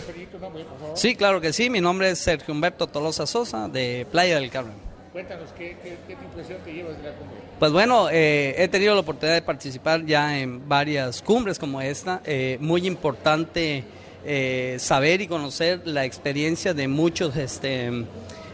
Sí, 0.95 1.17
claro 1.17 1.41
que 1.41 1.53
sí. 1.53 1.69
Mi 1.69 1.81
nombre 1.81 2.11
es 2.11 2.21
Sergio 2.21 2.55
Humberto 2.55 2.87
Tolosa 2.87 3.27
Sosa, 3.27 3.67
de 3.67 4.07
Playa 4.09 4.39
del 4.39 4.49
Carmen. 4.49 4.77
Cuéntanos, 5.13 5.51
¿qué, 5.59 5.77
impresión 6.09 6.61
te 6.65 6.73
llevas 6.73 6.97
de 6.97 7.03
la 7.03 7.17
cumbre? 7.17 7.37
Pues 7.59 7.73
bueno, 7.73 8.09
eh, 8.09 8.55
he 8.57 8.69
tenido 8.69 8.95
la 8.95 9.01
oportunidad 9.01 9.35
de 9.35 9.43
participar 9.43 10.07
ya 10.07 10.39
en 10.39 10.69
varias 10.69 11.23
cumbres 11.23 11.59
como 11.59 11.81
esta. 11.81 12.23
Eh, 12.25 12.57
muy 12.61 12.87
importante 12.87 13.83
eh, 14.25 14.77
saber 14.79 15.23
y 15.23 15.27
conocer 15.27 15.81
la 15.87 16.05
experiencia 16.05 16.73
de 16.73 16.87
muchos 16.87 17.35
este, 17.37 17.91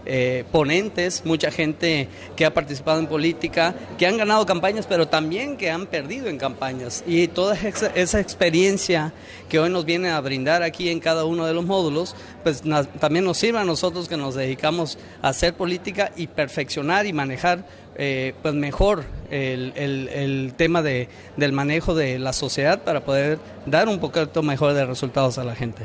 eh, 0.04 0.44
ponentes, 0.50 1.24
mucha 1.24 1.52
gente 1.52 2.08
que 2.34 2.44
ha 2.44 2.52
participado 2.52 2.98
en 2.98 3.06
política, 3.06 3.74
que 3.98 4.06
han 4.06 4.16
ganado 4.16 4.44
campañas, 4.46 4.86
pero 4.88 5.06
también 5.06 5.56
que 5.56 5.70
han 5.70 5.86
perdido 5.86 6.28
en 6.28 6.38
campañas. 6.38 7.04
Y 7.06 7.28
toda 7.28 7.56
esa, 7.94 8.20
experiencia 8.20 9.12
que 9.48 9.60
hoy 9.60 9.70
nos 9.70 9.84
viene 9.84 10.10
a 10.10 10.20
brindar 10.20 10.62
aquí 10.62 10.88
en 10.88 10.98
cada 10.98 11.24
uno 11.24 11.46
de 11.46 11.54
los 11.54 11.64
módulos, 11.64 12.16
pues 12.42 12.62
también 12.98 13.24
nos 13.24 13.38
sirve 13.38 13.60
a 13.60 13.64
nosotros 13.64 14.08
que 14.08 14.16
nos 14.16 14.34
dedicamos 14.34 14.98
a 15.22 15.28
hacer 15.28 15.54
política 15.54 16.10
y 16.16 16.26
perfeccionar 16.26 17.06
y 17.06 17.12
manejar 17.12 17.64
eh, 17.94 18.34
pues 18.42 18.54
mejor 18.54 19.04
el, 19.30 20.54
tema 20.56 20.82
de, 20.82 21.08
del 21.36 21.52
manejo 21.52 21.94
de 21.94 22.18
la 22.18 22.32
sociedad 22.32 22.82
para 22.82 23.04
poder 23.04 23.38
dar 23.66 23.88
un 23.88 24.00
poquito 24.00 24.42
mejor 24.42 24.74
de 24.74 24.84
resultados 24.84 25.38
a 25.38 25.44
la 25.44 25.54
gente. 25.54 25.84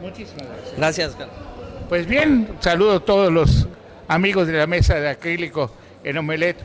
Muchísimas 0.00 0.46
gracias. 0.46 0.76
Gracias, 0.76 1.14
Carlos. 1.16 1.47
Pues 1.88 2.06
bien, 2.06 2.58
saludo 2.60 2.96
a 2.96 3.00
todos 3.00 3.32
los 3.32 3.66
amigos 4.08 4.46
de 4.46 4.52
la 4.52 4.66
mesa 4.66 4.96
de 4.96 5.08
acrílico 5.08 5.70
en 6.04 6.18
Omelet. 6.18 6.58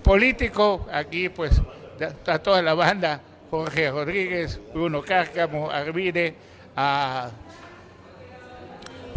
Político, 0.00 0.86
aquí 0.92 1.28
pues 1.28 1.60
a 2.24 2.38
toda 2.38 2.62
la 2.62 2.74
banda, 2.74 3.20
Jorge 3.50 3.90
Rodríguez, 3.90 4.60
Bruno 4.72 5.02
Cárcamo, 5.02 5.72
Arvide, 5.72 6.36
a 6.76 7.30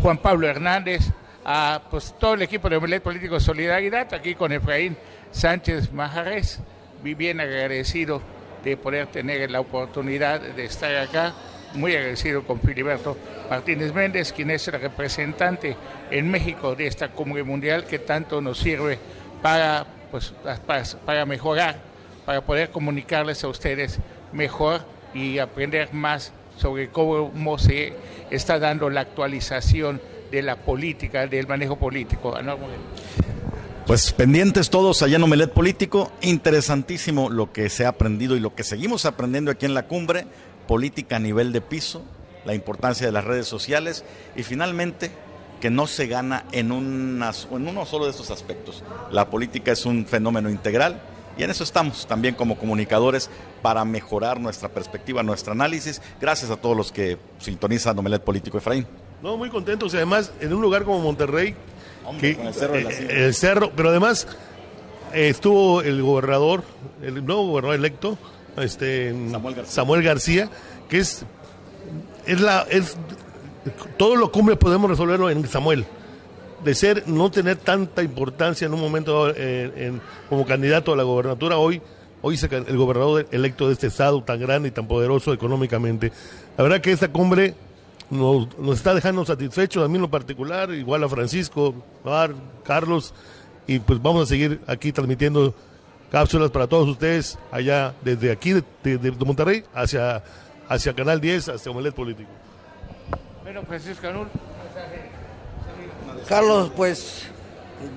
Juan 0.02 0.18
Pablo 0.18 0.48
Hernández, 0.48 1.04
a 1.46 1.84
pues 1.88 2.16
todo 2.18 2.34
el 2.34 2.42
equipo 2.42 2.68
de 2.68 2.78
Omelet 2.78 3.04
Político 3.04 3.40
Solidaridad, 3.40 4.12
aquí 4.12 4.34
con 4.34 4.52
Efraín 4.52 4.98
Sánchez 5.30 5.94
Majarés, 5.94 6.62
bien 7.04 7.40
agradecido 7.40 8.24
de 8.64 8.76
poder 8.76 9.06
tener 9.06 9.52
la 9.52 9.60
oportunidad 9.60 10.42
de 10.42 10.66
estar 10.66 10.96
acá 10.96 11.36
muy 11.74 11.96
agradecido 11.96 12.44
con 12.44 12.60
Filiberto 12.60 13.18
Martínez 13.50 13.94
Méndez, 13.94 14.32
quien 14.32 14.52
es 14.52 14.68
el 14.68 14.80
representante 14.80 15.76
en 16.12 16.30
México 16.30 16.76
de 16.76 16.88
esta 16.88 17.10
cumbre 17.10 17.44
mundial 17.44 17.86
que 17.86 18.00
tanto 18.00 18.42
nos 18.42 18.60
sirve 18.60 19.00
para, 19.42 19.86
pues, 20.12 20.34
para, 21.06 21.26
mejorar, 21.26 21.80
para 22.26 22.42
poder 22.42 22.70
comunicarles 22.70 23.44
a 23.44 23.48
ustedes 23.48 24.00
mejor 24.32 24.82
y 25.14 25.40
aprender 25.40 25.94
más 25.94 26.34
sobre 26.58 26.90
cómo 26.90 27.58
se 27.58 27.94
está 28.30 28.60
dando 28.60 28.90
la 28.90 29.02
actualización 29.02 30.02
de 30.32 30.42
la 30.42 30.56
política, 30.56 31.28
del 31.28 31.48
manejo 31.48 31.78
político. 31.78 32.36
Pues 33.86 34.14
pendientes 34.14 34.70
todos 34.70 35.04
allá 35.04 35.18
en 35.18 35.24
Omelet 35.24 35.52
Político, 35.52 36.12
interesantísimo 36.22 37.30
lo 37.30 37.52
que 37.52 37.70
se 37.70 37.86
ha 37.86 37.90
aprendido 37.90 38.36
y 38.36 38.40
lo 38.40 38.56
que 38.56 38.64
seguimos 38.64 39.06
aprendiendo 39.06 39.52
aquí 39.52 39.66
en 39.66 39.74
la 39.74 39.88
cumbre 39.88 40.26
política 40.68 41.18
a 41.18 41.20
nivel 41.20 41.52
de 41.52 41.62
piso, 41.62 42.04
la 42.46 42.54
importancia 42.54 43.06
de 43.06 43.12
las 43.12 43.24
redes 43.24 43.48
sociales 43.48 44.04
y 44.36 44.44
finalmente 44.44 45.12
que 45.62 45.70
no 45.70 45.88
se 45.88 46.08
gana 46.08 46.46
en, 46.52 46.72
unas, 46.72 47.48
en 47.50 47.68
uno 47.68 47.86
solo 47.86 48.06
de 48.06 48.12
estos 48.12 48.32
aspectos. 48.32 48.84
La 49.12 49.30
política 49.30 49.72
es 49.72 49.86
un 49.86 50.06
fenómeno 50.06 50.50
integral 50.50 51.00
y 51.38 51.44
en 51.44 51.50
eso 51.50 51.64
estamos 51.64 52.06
también 52.06 52.36
como 52.36 52.58
comunicadores 52.58 53.30
para 53.62 53.86
mejorar 53.86 54.40
nuestra 54.40 54.70
perspectiva, 54.70 55.24
nuestro 55.24 55.54
análisis. 55.54 56.02
Gracias 56.20 56.52
a 56.52 56.58
todos 56.58 56.76
los 56.76 56.92
que 56.92 57.18
sintonizan 57.40 57.98
Omelet 57.98 58.22
Político 58.22 58.58
Efraín. 58.58 58.86
No, 59.22 59.38
muy 59.38 59.50
contentos 59.50 59.94
y 59.94 59.98
además 59.98 60.34
en 60.42 60.54
un 60.54 60.62
lugar 60.62 60.84
como 60.84 61.00
Monterrey, 61.00 61.56
que, 62.20 62.32
el, 62.32 62.54
cerro 62.54 62.76
eh, 62.76 63.08
el 63.10 63.34
cerro, 63.34 63.72
pero 63.74 63.90
además 63.90 64.28
estuvo 65.14 65.82
el 65.82 66.02
gobernador, 66.02 66.64
el 67.02 67.26
nuevo 67.26 67.48
gobernador 67.48 67.78
electo, 67.78 68.18
este, 68.58 69.14
Samuel 69.66 70.04
García. 70.04 70.50
que 70.90 71.00
es, 71.00 71.26
es 72.26 72.42
la, 72.42 72.66
es, 72.70 72.98
todo 73.98 74.16
lo 74.16 74.32
cumbre 74.32 74.56
podemos 74.56 74.90
resolverlo 74.90 75.30
en 75.30 75.48
Samuel. 75.48 75.86
De 76.64 76.76
ser, 76.76 77.08
no 77.08 77.30
tener 77.30 77.58
tanta 77.58 78.04
importancia 78.04 78.66
en 78.66 78.74
un 78.74 78.80
momento 78.80 79.34
eh, 79.36 79.92
como 80.30 80.46
candidato 80.46 80.94
a 80.94 80.96
la 80.96 81.04
gobernatura, 81.04 81.58
hoy, 81.58 81.82
hoy 82.22 82.40
el 82.50 82.78
gobernador 82.78 83.28
electo 83.32 83.68
de 83.68 83.74
este 83.74 83.88
estado 83.88 84.24
tan 84.24 84.40
grande 84.40 84.70
y 84.70 84.72
tan 84.72 84.88
poderoso 84.88 85.34
económicamente. 85.34 86.14
La 86.58 86.64
verdad 86.64 86.80
que 86.80 86.94
esta 86.94 87.10
cumbre 87.10 87.54
nos, 88.10 88.48
está 88.74 88.94
dejando 88.94 89.26
satisfechos, 89.26 89.84
a 89.84 89.88
mí 89.88 89.96
en 89.96 90.02
lo 90.02 90.10
particular, 90.10 90.72
igual 90.72 91.04
a 91.04 91.10
Francisco, 91.10 91.74
Mar, 92.04 92.34
Carlos, 92.64 93.14
y 93.68 93.80
pues 93.80 94.02
vamos 94.02 94.24
a 94.24 94.26
seguir 94.28 94.62
aquí 94.68 94.92
transmitiendo 94.92 95.54
cápsulas 96.14 96.52
para 96.52 96.68
todos 96.68 96.88
ustedes 96.88 97.40
allá 97.52 97.96
desde 98.04 98.32
aquí 98.32 98.54
de, 98.54 99.12
Monterrey 99.26 99.66
hacia, 99.74 100.22
hacia 100.70 100.94
Canal 100.94 101.20
10, 101.20 101.50
hacia 101.50 101.72
Omelet 101.72 101.96
Político. 101.96 102.30
Bueno, 103.42 103.64
Francisco 103.64 104.08
Carlos, 106.30 106.72
pues 106.76 107.24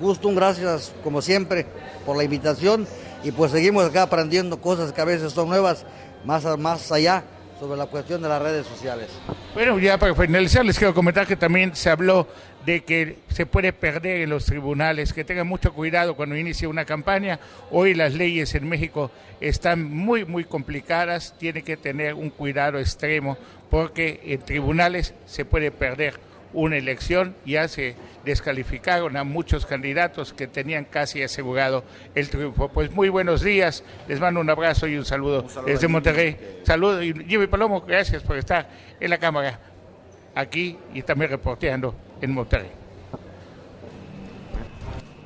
gusto, 0.01 0.29
un 0.29 0.35
gracias 0.35 0.95
como 1.03 1.21
siempre 1.21 1.67
por 2.07 2.17
la 2.17 2.23
invitación. 2.23 2.87
Y 3.23 3.31
pues 3.31 3.51
seguimos 3.51 3.85
acá 3.85 4.01
aprendiendo 4.01 4.59
cosas 4.59 4.91
que 4.91 5.01
a 5.01 5.05
veces 5.05 5.33
son 5.33 5.49
nuevas, 5.49 5.85
más, 6.25 6.43
más 6.57 6.91
allá 6.91 7.23
sobre 7.59 7.77
la 7.77 7.85
cuestión 7.87 8.21
de 8.21 8.29
las 8.29 8.41
redes 8.41 8.67
sociales. 8.67 9.09
Bueno, 9.53 9.79
ya 9.79 9.97
para 9.97 10.13
finalizar 10.13 10.65
les 10.65 10.77
quiero 10.77 10.93
comentar 10.93 11.25
que 11.25 11.35
también 11.35 11.75
se 11.75 11.89
habló 11.89 12.27
de 12.65 12.83
que 12.83 13.19
se 13.29 13.45
puede 13.45 13.71
perder 13.71 14.21
en 14.21 14.29
los 14.29 14.45
tribunales, 14.45 15.13
que 15.13 15.23
tengan 15.23 15.47
mucho 15.47 15.73
cuidado 15.73 16.15
cuando 16.15 16.35
inicie 16.35 16.67
una 16.67 16.85
campaña. 16.85 17.39
Hoy 17.71 17.93
las 17.93 18.13
leyes 18.13 18.53
en 18.55 18.67
México 18.67 19.09
están 19.39 19.83
muy, 19.83 20.25
muy 20.25 20.43
complicadas, 20.43 21.33
tiene 21.37 21.63
que 21.63 21.77
tener 21.77 22.13
un 22.13 22.29
cuidado 22.29 22.77
extremo 22.77 23.37
porque 23.69 24.19
en 24.25 24.41
tribunales 24.41 25.13
se 25.25 25.45
puede 25.45 25.71
perder 25.71 26.26
una 26.53 26.77
elección, 26.77 27.35
ya 27.45 27.67
se 27.67 27.95
descalificaron 28.25 29.17
a 29.17 29.23
muchos 29.23 29.65
candidatos 29.65 30.33
que 30.33 30.47
tenían 30.47 30.85
casi 30.85 31.23
asegurado 31.23 31.83
el 32.15 32.29
triunfo. 32.29 32.69
Pues 32.69 32.91
muy 32.91 33.09
buenos 33.09 33.41
días, 33.41 33.83
les 34.07 34.19
mando 34.19 34.39
un 34.39 34.49
abrazo 34.49 34.87
y 34.87 34.97
un 34.97 35.05
saludo, 35.05 35.45
desde 35.65 35.87
Monterrey. 35.87 36.61
Saludos 36.63 37.03
y 37.03 37.13
Jimmy 37.27 37.47
Palomo, 37.47 37.81
gracias 37.81 38.23
por 38.23 38.37
estar 38.37 38.69
en 38.99 39.09
la 39.09 39.17
cámara 39.17 39.59
aquí 40.35 40.77
y 40.93 41.01
también 41.01 41.31
reporteando 41.31 41.95
en 42.21 42.31
Monterrey. 42.31 42.71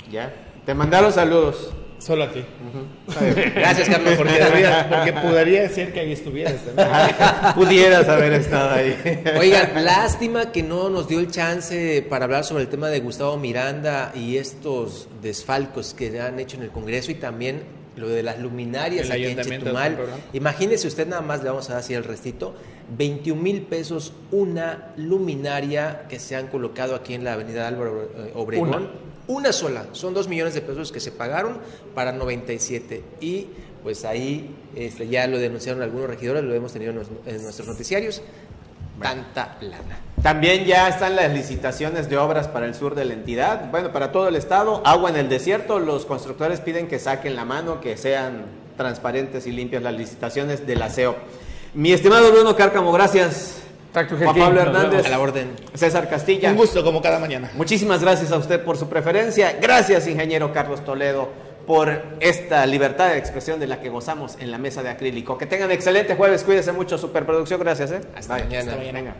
Ya, 0.09 0.33
te 0.65 0.73
mandaron 0.73 1.11
saludos. 1.13 1.73
Solo 2.01 2.23
a 2.23 2.31
ti. 2.31 2.43
Gracias, 3.55 3.87
Carlos. 3.87 4.15
Porque, 4.17 4.33
porque 4.89 5.13
podría 5.13 5.69
ser 5.69 5.93
que 5.93 5.99
ahí 5.99 6.11
estuvieras 6.11 6.55
Pudieras 7.55 8.09
haber 8.09 8.33
estado 8.33 8.71
ahí. 8.71 8.97
Oigan, 9.39 9.85
lástima 9.85 10.51
que 10.51 10.63
no 10.63 10.89
nos 10.89 11.07
dio 11.07 11.19
el 11.19 11.29
chance 11.29 12.03
para 12.09 12.25
hablar 12.25 12.43
sobre 12.43 12.63
el 12.63 12.69
tema 12.69 12.89
de 12.89 13.01
Gustavo 13.01 13.37
Miranda 13.37 14.11
y 14.15 14.37
estos 14.37 15.09
desfalcos 15.21 15.93
que 15.93 16.19
han 16.19 16.39
hecho 16.39 16.57
en 16.57 16.63
el 16.63 16.71
Congreso 16.71 17.11
y 17.11 17.15
también 17.15 17.61
lo 17.95 18.09
de 18.09 18.23
las 18.23 18.39
luminarias 18.39 19.05
El 19.05 19.11
aquí 19.11 19.25
en 19.25 19.41
Chetumal. 19.41 19.97
Imagínese 20.33 20.87
usted 20.87 21.07
nada 21.07 21.21
más, 21.21 21.43
le 21.43 21.49
vamos 21.49 21.69
a 21.69 21.73
dar 21.73 21.81
así 21.81 21.93
el 21.93 22.03
restito, 22.03 22.55
21 22.97 23.39
mil 23.39 23.61
pesos 23.61 24.13
una 24.31 24.93
luminaria 24.97 26.07
que 26.09 26.17
se 26.17 26.35
han 26.35 26.47
colocado 26.47 26.95
aquí 26.95 27.13
en 27.13 27.23
la 27.23 27.33
avenida 27.33 27.67
Álvaro 27.67 28.09
eh, 28.17 28.31
Obregón. 28.33 28.69
Una. 28.69 29.10
Una 29.31 29.53
sola, 29.53 29.85
son 29.93 30.13
2 30.13 30.27
millones 30.27 30.55
de 30.55 30.61
pesos 30.61 30.91
que 30.91 30.99
se 30.99 31.09
pagaron 31.09 31.57
para 31.95 32.11
97 32.11 33.01
y 33.21 33.47
pues 33.81 34.03
ahí 34.03 34.53
este, 34.75 35.07
ya 35.07 35.25
lo 35.25 35.39
denunciaron 35.39 35.81
algunos 35.81 36.09
regidores, 36.09 36.43
lo 36.43 36.53
hemos 36.53 36.73
tenido 36.73 36.91
en, 36.91 37.41
nuestros 37.41 37.65
noticiarios, 37.65 38.21
tanta 39.01 39.57
lana. 39.61 39.99
También 40.21 40.65
ya 40.65 40.89
están 40.89 41.15
las 41.15 41.31
licitaciones 41.31 42.09
de 42.09 42.17
obras 42.17 42.49
para 42.49 42.65
el 42.65 42.75
sur 42.75 42.93
de 42.93 43.05
la 43.05 43.13
entidad, 43.13 43.71
bueno, 43.71 43.93
para 43.93 44.11
todo 44.11 44.27
el 44.27 44.35
estado, 44.35 44.81
agua 44.85 45.09
en 45.11 45.15
el 45.15 45.29
desierto, 45.29 45.79
los 45.79 46.05
constructores 46.05 46.59
piden 46.59 46.89
que 46.89 46.99
saquen 46.99 47.37
la 47.37 47.45
mano, 47.45 47.79
que 47.79 47.95
sean 47.95 48.47
transparentes 48.75 49.47
y 49.47 49.53
limpias 49.53 49.81
las 49.81 49.93
licitaciones 49.93 50.67
del 50.67 50.81
aseo. 50.81 51.15
Mi 51.73 51.93
estimado 51.93 52.33
Bruno 52.33 52.53
Cárcamo, 52.57 52.91
gracias. 52.91 53.61
Juan 53.93 54.35
Pablo 54.35 54.61
Hernández, 54.61 55.05
a 55.05 55.09
la 55.09 55.19
orden. 55.19 55.51
César 55.73 56.09
Castilla. 56.09 56.49
Un 56.51 56.57
gusto 56.57 56.83
como 56.83 57.01
cada 57.01 57.19
mañana. 57.19 57.51
Muchísimas 57.55 58.01
gracias 58.01 58.31
a 58.31 58.37
usted 58.37 58.63
por 58.63 58.77
su 58.77 58.87
preferencia. 58.87 59.57
Gracias, 59.61 60.07
ingeniero 60.07 60.53
Carlos 60.53 60.83
Toledo, 60.85 61.29
por 61.67 62.01
esta 62.19 62.65
libertad 62.65 63.09
de 63.09 63.17
expresión 63.17 63.59
de 63.59 63.67
la 63.67 63.81
que 63.81 63.89
gozamos 63.89 64.37
en 64.39 64.51
la 64.51 64.57
mesa 64.57 64.81
de 64.81 64.89
acrílico. 64.89 65.37
Que 65.37 65.45
tengan 65.45 65.71
excelente 65.71 66.15
jueves. 66.15 66.43
Cuídense 66.43 66.71
mucho. 66.71 66.97
Superproducción. 66.97 67.59
Gracias. 67.59 67.91
¿eh? 67.91 68.01
Hasta 68.15 68.35
mañana. 68.35 68.59
Hasta 68.59 68.77
mañana. 68.77 68.99
Venga. 68.99 69.15